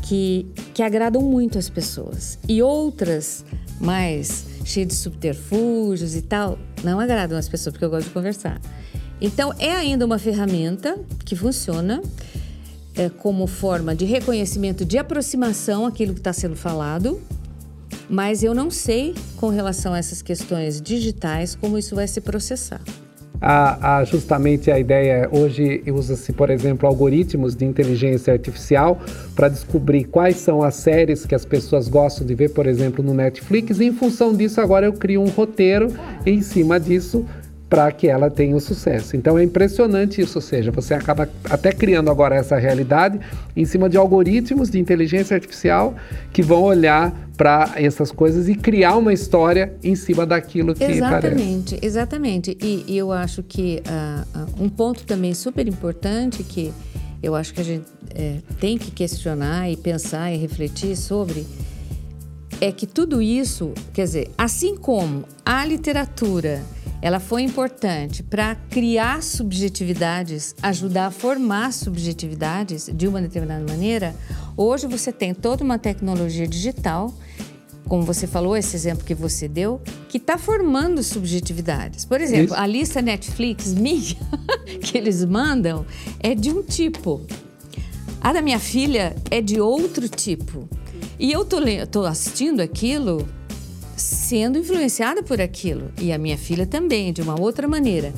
Que, 0.03 0.45
que 0.73 0.83
agradam 0.83 1.21
muito 1.21 1.57
as 1.57 1.69
pessoas. 1.69 2.37
E 2.47 2.61
outras 2.61 3.43
mais 3.79 4.45
cheias 4.63 4.89
de 4.89 4.95
subterfúgios 4.95 6.15
e 6.15 6.21
tal, 6.21 6.59
não 6.83 6.99
agradam 6.99 7.37
as 7.37 7.49
pessoas, 7.49 7.73
porque 7.73 7.85
eu 7.85 7.89
gosto 7.89 8.07
de 8.07 8.13
conversar. 8.13 8.61
Então, 9.21 9.53
é 9.57 9.71
ainda 9.71 10.05
uma 10.05 10.19
ferramenta 10.19 10.97
que 11.23 11.35
funciona 11.35 12.01
é, 12.95 13.09
como 13.09 13.47
forma 13.47 13.95
de 13.95 14.05
reconhecimento, 14.05 14.85
de 14.85 14.97
aproximação 14.97 15.85
àquilo 15.85 16.13
que 16.13 16.19
está 16.19 16.33
sendo 16.33 16.55
falado, 16.55 17.19
mas 18.09 18.43
eu 18.43 18.53
não 18.53 18.69
sei, 18.69 19.15
com 19.37 19.49
relação 19.49 19.93
a 19.93 19.97
essas 19.97 20.21
questões 20.21 20.81
digitais, 20.81 21.55
como 21.55 21.77
isso 21.77 21.95
vai 21.95 22.07
se 22.07 22.21
processar. 22.21 22.81
A, 23.45 23.97
a, 23.97 24.03
justamente 24.05 24.71
a 24.71 24.79
ideia 24.79 25.27
hoje 25.29 25.83
usa-se, 25.87 26.31
por 26.31 26.49
exemplo, 26.49 26.87
algoritmos 26.87 27.53
de 27.55 27.65
inteligência 27.65 28.31
artificial 28.31 29.01
para 29.35 29.49
descobrir 29.49 30.05
quais 30.05 30.37
são 30.37 30.63
as 30.63 30.75
séries 30.75 31.25
que 31.25 31.35
as 31.35 31.43
pessoas 31.43 31.89
gostam 31.89 32.25
de 32.25 32.33
ver, 32.35 32.53
por 32.53 32.67
exemplo, 32.67 33.03
no 33.03 33.13
Netflix. 33.13 33.81
E 33.81 33.85
em 33.85 33.91
função 33.91 34.33
disso, 34.33 34.61
agora 34.61 34.85
eu 34.85 34.93
crio 34.93 35.21
um 35.21 35.27
roteiro 35.27 35.87
e 36.25 36.31
em 36.31 36.41
cima 36.41 36.79
disso 36.79 37.25
para 37.73 37.91
que 37.91 38.07
ela 38.07 38.29
tenha 38.29 38.55
o 38.55 38.59
sucesso. 38.59 39.17
Então 39.17 39.35
é 39.35 39.43
impressionante 39.43 40.21
isso, 40.21 40.37
ou 40.37 40.43
seja, 40.43 40.69
você 40.69 40.93
acaba 40.93 41.27
até 41.49 41.71
criando 41.71 42.11
agora 42.11 42.35
essa 42.35 42.55
realidade 42.55 43.19
em 43.55 43.65
cima 43.65 43.89
de 43.89 43.97
algoritmos 43.97 44.69
de 44.69 44.77
inteligência 44.77 45.33
artificial 45.33 45.95
que 46.31 46.43
vão 46.43 46.61
olhar 46.61 47.11
para 47.35 47.71
essas 47.77 48.11
coisas 48.11 48.47
e 48.47 48.53
criar 48.53 48.95
uma 48.95 49.11
história 49.11 49.73
em 49.83 49.95
cima 49.95 50.23
daquilo 50.23 50.75
que 50.75 50.83
exatamente, 50.83 51.71
parece. 51.71 51.79
Exatamente, 51.81 52.57
e, 52.61 52.85
e 52.87 52.95
eu 52.95 53.11
acho 53.11 53.41
que 53.41 53.81
uh, 53.87 54.63
um 54.63 54.69
ponto 54.69 55.03
também 55.03 55.33
super 55.33 55.67
importante 55.67 56.43
que 56.43 56.71
eu 57.23 57.33
acho 57.33 57.55
que 57.55 57.61
a 57.61 57.63
gente 57.63 57.85
é, 58.13 58.37
tem 58.59 58.77
que 58.77 58.91
questionar 58.91 59.67
e 59.71 59.75
pensar 59.75 60.31
e 60.31 60.37
refletir 60.37 60.95
sobre 60.95 61.43
é 62.61 62.71
que 62.71 62.85
tudo 62.85 63.19
isso, 63.19 63.73
quer 63.91 64.03
dizer, 64.03 64.29
assim 64.37 64.77
como 64.77 65.23
a 65.43 65.65
literatura 65.65 66.61
ela 67.03 67.19
foi 67.19 67.41
importante 67.41 68.23
para 68.23 68.55
criar 68.55 69.21
subjetividades, 69.21 70.55
ajudar 70.63 71.07
a 71.07 71.11
formar 71.11 71.73
subjetividades 71.73 72.89
de 72.93 73.09
uma 73.09 73.21
determinada 73.21 73.65
maneira. 73.69 74.15
Hoje 74.55 74.87
você 74.87 75.11
tem 75.11 75.33
toda 75.33 75.65
uma 75.65 75.77
tecnologia 75.77 76.47
digital, 76.47 77.13
como 77.89 78.03
você 78.03 78.25
falou, 78.25 78.55
esse 78.55 78.73
exemplo 78.77 79.03
que 79.03 79.13
você 79.13 79.49
deu, 79.49 79.81
que 80.07 80.15
está 80.15 80.37
formando 80.37 81.03
subjetividades. 81.03 82.05
Por 82.05 82.21
exemplo, 82.21 82.53
Isso. 82.53 82.55
a 82.55 82.65
lista 82.65 83.01
Netflix 83.01 83.73
minha 83.75 84.15
que 84.81 84.97
eles 84.97 85.25
mandam 85.25 85.85
é 86.21 86.33
de 86.33 86.51
um 86.51 86.63
tipo. 86.63 87.19
A 88.21 88.31
da 88.31 88.41
minha 88.41 88.59
filha 88.59 89.13
é 89.29 89.41
de 89.41 89.59
outro 89.59 90.07
tipo. 90.07 90.69
E 91.19 91.33
eu 91.33 91.43
tô, 91.43 91.57
tô 91.91 92.05
assistindo 92.05 92.61
aquilo 92.61 93.27
sendo 93.95 94.57
influenciada 94.57 95.23
por 95.23 95.41
aquilo. 95.41 95.91
E 95.99 96.11
a 96.11 96.17
minha 96.17 96.37
filha 96.37 96.65
também, 96.65 97.13
de 97.13 97.21
uma 97.21 97.39
outra 97.39 97.67
maneira. 97.67 98.13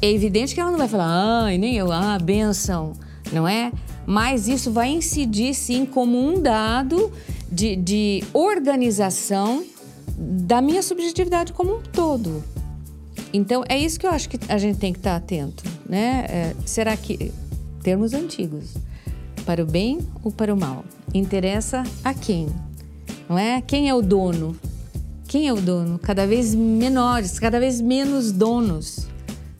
É 0.00 0.10
evidente 0.10 0.54
que 0.54 0.60
ela 0.60 0.70
não 0.70 0.78
vai 0.78 0.88
falar, 0.88 1.44
ai, 1.44 1.58
nem 1.58 1.76
eu, 1.76 1.92
ah, 1.92 2.18
benção, 2.18 2.92
não 3.32 3.46
é? 3.46 3.72
Mas 4.04 4.48
isso 4.48 4.72
vai 4.72 4.88
incidir, 4.88 5.54
sim, 5.54 5.86
como 5.86 6.18
um 6.18 6.40
dado 6.40 7.12
de, 7.50 7.76
de 7.76 8.24
organização 8.32 9.64
da 10.18 10.60
minha 10.60 10.82
subjetividade 10.82 11.52
como 11.52 11.76
um 11.76 11.80
todo. 11.80 12.42
Então, 13.32 13.64
é 13.68 13.78
isso 13.78 13.98
que 13.98 14.06
eu 14.06 14.10
acho 14.10 14.28
que 14.28 14.38
a 14.48 14.58
gente 14.58 14.78
tem 14.78 14.92
que 14.92 14.98
estar 14.98 15.16
atento, 15.16 15.64
né? 15.88 16.26
É, 16.28 16.56
será 16.66 16.96
que, 16.96 17.32
termos 17.82 18.12
antigos, 18.12 18.74
para 19.46 19.62
o 19.62 19.66
bem 19.66 19.98
ou 20.22 20.32
para 20.32 20.52
o 20.52 20.56
mal? 20.56 20.84
Interessa 21.14 21.82
a 22.04 22.12
quem? 22.12 22.48
Não 23.28 23.38
é? 23.38 23.62
Quem 23.62 23.88
é 23.88 23.94
o 23.94 24.02
dono 24.02 24.56
quem 25.32 25.48
é 25.48 25.52
o 25.52 25.56
dono? 25.56 25.98
Cada 25.98 26.26
vez 26.26 26.54
menores, 26.54 27.38
cada 27.38 27.58
vez 27.58 27.80
menos 27.80 28.30
donos, 28.30 29.06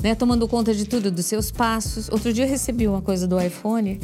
né? 0.03 0.15
Tomando 0.15 0.47
conta 0.47 0.75
de 0.75 0.85
tudo, 0.85 1.11
dos 1.11 1.25
seus 1.25 1.51
passos. 1.51 2.11
Outro 2.11 2.31
dia 2.31 2.45
eu 2.45 2.49
recebi 2.49 2.87
uma 2.87 3.01
coisa 3.01 3.27
do 3.27 3.41
iPhone. 3.41 3.99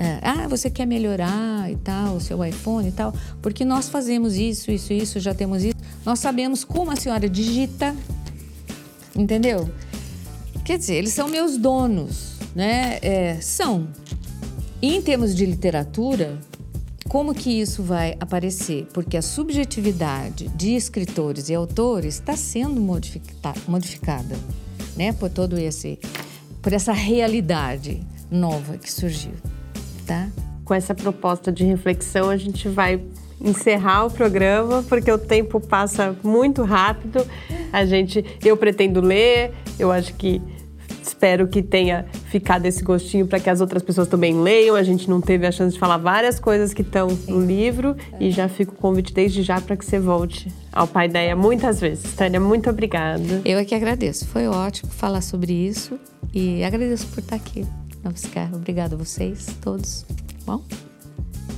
É, 0.00 0.20
ah, 0.22 0.48
você 0.48 0.70
quer 0.70 0.86
melhorar 0.86 1.70
e 1.70 1.76
tal, 1.76 2.16
o 2.16 2.20
seu 2.20 2.42
iPhone 2.42 2.88
e 2.88 2.92
tal, 2.92 3.12
porque 3.42 3.62
nós 3.62 3.90
fazemos 3.90 4.36
isso, 4.36 4.70
isso, 4.70 4.94
isso, 4.94 5.20
já 5.20 5.34
temos 5.34 5.62
isso. 5.62 5.76
Nós 6.02 6.18
sabemos 6.18 6.64
como 6.64 6.90
a 6.90 6.96
senhora 6.96 7.28
digita, 7.28 7.94
entendeu? 9.14 9.68
Quer 10.64 10.78
dizer, 10.78 10.94
eles 10.94 11.12
são 11.12 11.28
meus 11.28 11.58
donos, 11.58 12.36
né? 12.54 12.98
É, 13.02 13.38
são. 13.38 13.86
E 14.80 14.96
em 14.96 15.02
termos 15.02 15.34
de 15.34 15.44
literatura, 15.44 16.38
como 17.12 17.34
que 17.34 17.60
isso 17.60 17.82
vai 17.82 18.16
aparecer? 18.18 18.86
Porque 18.94 19.18
a 19.18 19.22
subjetividade 19.22 20.48
de 20.48 20.74
escritores 20.74 21.50
e 21.50 21.54
autores 21.54 22.14
está 22.14 22.34
sendo 22.34 22.80
modificada, 22.80 24.34
né, 24.96 25.12
por 25.12 25.28
todo 25.28 25.58
esse, 25.58 25.98
por 26.62 26.72
essa 26.72 26.94
realidade 26.94 28.00
nova 28.30 28.78
que 28.78 28.90
surgiu, 28.90 29.34
tá? 30.06 30.30
Com 30.64 30.72
essa 30.72 30.94
proposta 30.94 31.52
de 31.52 31.64
reflexão, 31.64 32.30
a 32.30 32.36
gente 32.38 32.66
vai 32.66 32.98
encerrar 33.38 34.06
o 34.06 34.10
programa 34.10 34.82
porque 34.88 35.12
o 35.12 35.18
tempo 35.18 35.60
passa 35.60 36.16
muito 36.22 36.62
rápido. 36.62 37.26
A 37.70 37.84
gente, 37.84 38.24
eu 38.42 38.56
pretendo 38.56 39.02
ler, 39.02 39.52
eu 39.78 39.92
acho 39.92 40.14
que 40.14 40.40
Espero 41.02 41.48
que 41.48 41.62
tenha 41.62 42.06
ficado 42.30 42.64
esse 42.66 42.82
gostinho 42.82 43.26
para 43.26 43.40
que 43.40 43.50
as 43.50 43.60
outras 43.60 43.82
pessoas 43.82 44.08
também 44.08 44.40
leiam. 44.40 44.76
A 44.76 44.82
gente 44.82 45.10
não 45.10 45.20
teve 45.20 45.46
a 45.46 45.52
chance 45.52 45.74
de 45.74 45.78
falar 45.78 45.96
várias 45.96 46.38
coisas 46.38 46.72
que 46.72 46.82
estão 46.82 47.08
no 47.28 47.44
livro 47.44 47.96
e 48.20 48.30
já 48.30 48.48
fico 48.48 48.74
o 48.74 48.76
convite 48.76 49.12
desde 49.12 49.42
já 49.42 49.60
para 49.60 49.76
que 49.76 49.84
você 49.84 49.98
volte 49.98 50.52
ao 50.72 50.86
Pai 50.86 51.06
Ideia 51.06 51.34
muitas 51.34 51.80
vezes. 51.80 52.14
Tânia, 52.14 52.40
muito 52.40 52.70
obrigada. 52.70 53.42
Eu 53.44 53.58
é 53.58 53.64
que 53.64 53.74
agradeço. 53.74 54.26
Foi 54.26 54.46
ótimo 54.46 54.90
falar 54.90 55.20
sobre 55.20 55.52
isso 55.52 55.98
e 56.32 56.62
agradeço 56.62 57.06
por 57.08 57.18
estar 57.18 57.36
aqui 57.36 57.66
na 58.02 58.10
UFSCar. 58.10 58.54
Obrigada 58.54 58.94
a 58.94 58.98
vocês 58.98 59.46
todos. 59.60 60.06
Bom? 60.46 60.62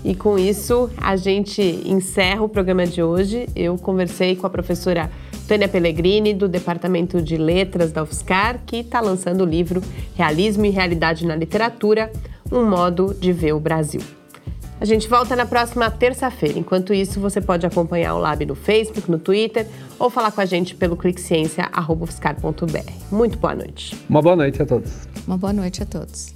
E 0.04 0.14
com 0.14 0.38
isso, 0.38 0.90
a 0.98 1.16
gente 1.16 1.62
encerra 1.86 2.42
o 2.42 2.48
programa 2.48 2.86
de 2.86 3.02
hoje. 3.02 3.48
Eu 3.56 3.78
conversei 3.78 4.36
com 4.36 4.46
a 4.46 4.50
professora 4.50 5.10
Tânia 5.46 5.68
Pellegrini, 5.68 6.32
do 6.32 6.48
Departamento 6.48 7.20
de 7.20 7.36
Letras 7.36 7.92
da 7.92 8.02
UFSCar, 8.02 8.60
que 8.66 8.78
está 8.78 9.00
lançando 9.00 9.42
o 9.42 9.46
livro 9.46 9.82
Realismo 10.14 10.64
e 10.64 10.70
Realidade 10.70 11.26
na 11.26 11.36
Literatura 11.36 12.10
Um 12.50 12.64
Modo 12.64 13.14
de 13.14 13.32
Ver 13.32 13.52
o 13.52 13.60
Brasil. 13.60 14.00
A 14.80 14.84
gente 14.84 15.08
volta 15.08 15.36
na 15.36 15.46
próxima 15.46 15.90
terça-feira. 15.90 16.58
Enquanto 16.58 16.92
isso, 16.92 17.20
você 17.20 17.40
pode 17.40 17.64
acompanhar 17.64 18.14
o 18.14 18.18
Lab 18.18 18.44
no 18.44 18.54
Facebook, 18.54 19.10
no 19.10 19.18
Twitter 19.18 19.66
ou 19.98 20.10
falar 20.10 20.30
com 20.32 20.40
a 20.40 20.44
gente 20.44 20.74
pelo 20.74 20.96
cliqueciência.ufscar.br. 20.96 22.92
Muito 23.10 23.38
boa 23.38 23.54
noite. 23.54 23.96
Uma 24.08 24.20
boa 24.20 24.36
noite 24.36 24.60
a 24.62 24.66
todos. 24.66 25.08
Uma 25.26 25.38
boa 25.38 25.52
noite 25.52 25.82
a 25.82 25.86
todos. 25.86 26.34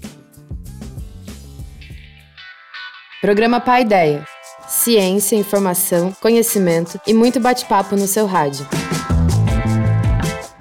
Programa 3.20 3.60
Pai 3.60 3.82
Ideia. 3.82 4.24
Ciência, 4.68 5.34
informação, 5.34 6.12
conhecimento 6.20 7.00
e 7.06 7.12
muito 7.12 7.40
bate-papo 7.40 7.96
no 7.96 8.06
seu 8.06 8.26
rádio 8.26 8.66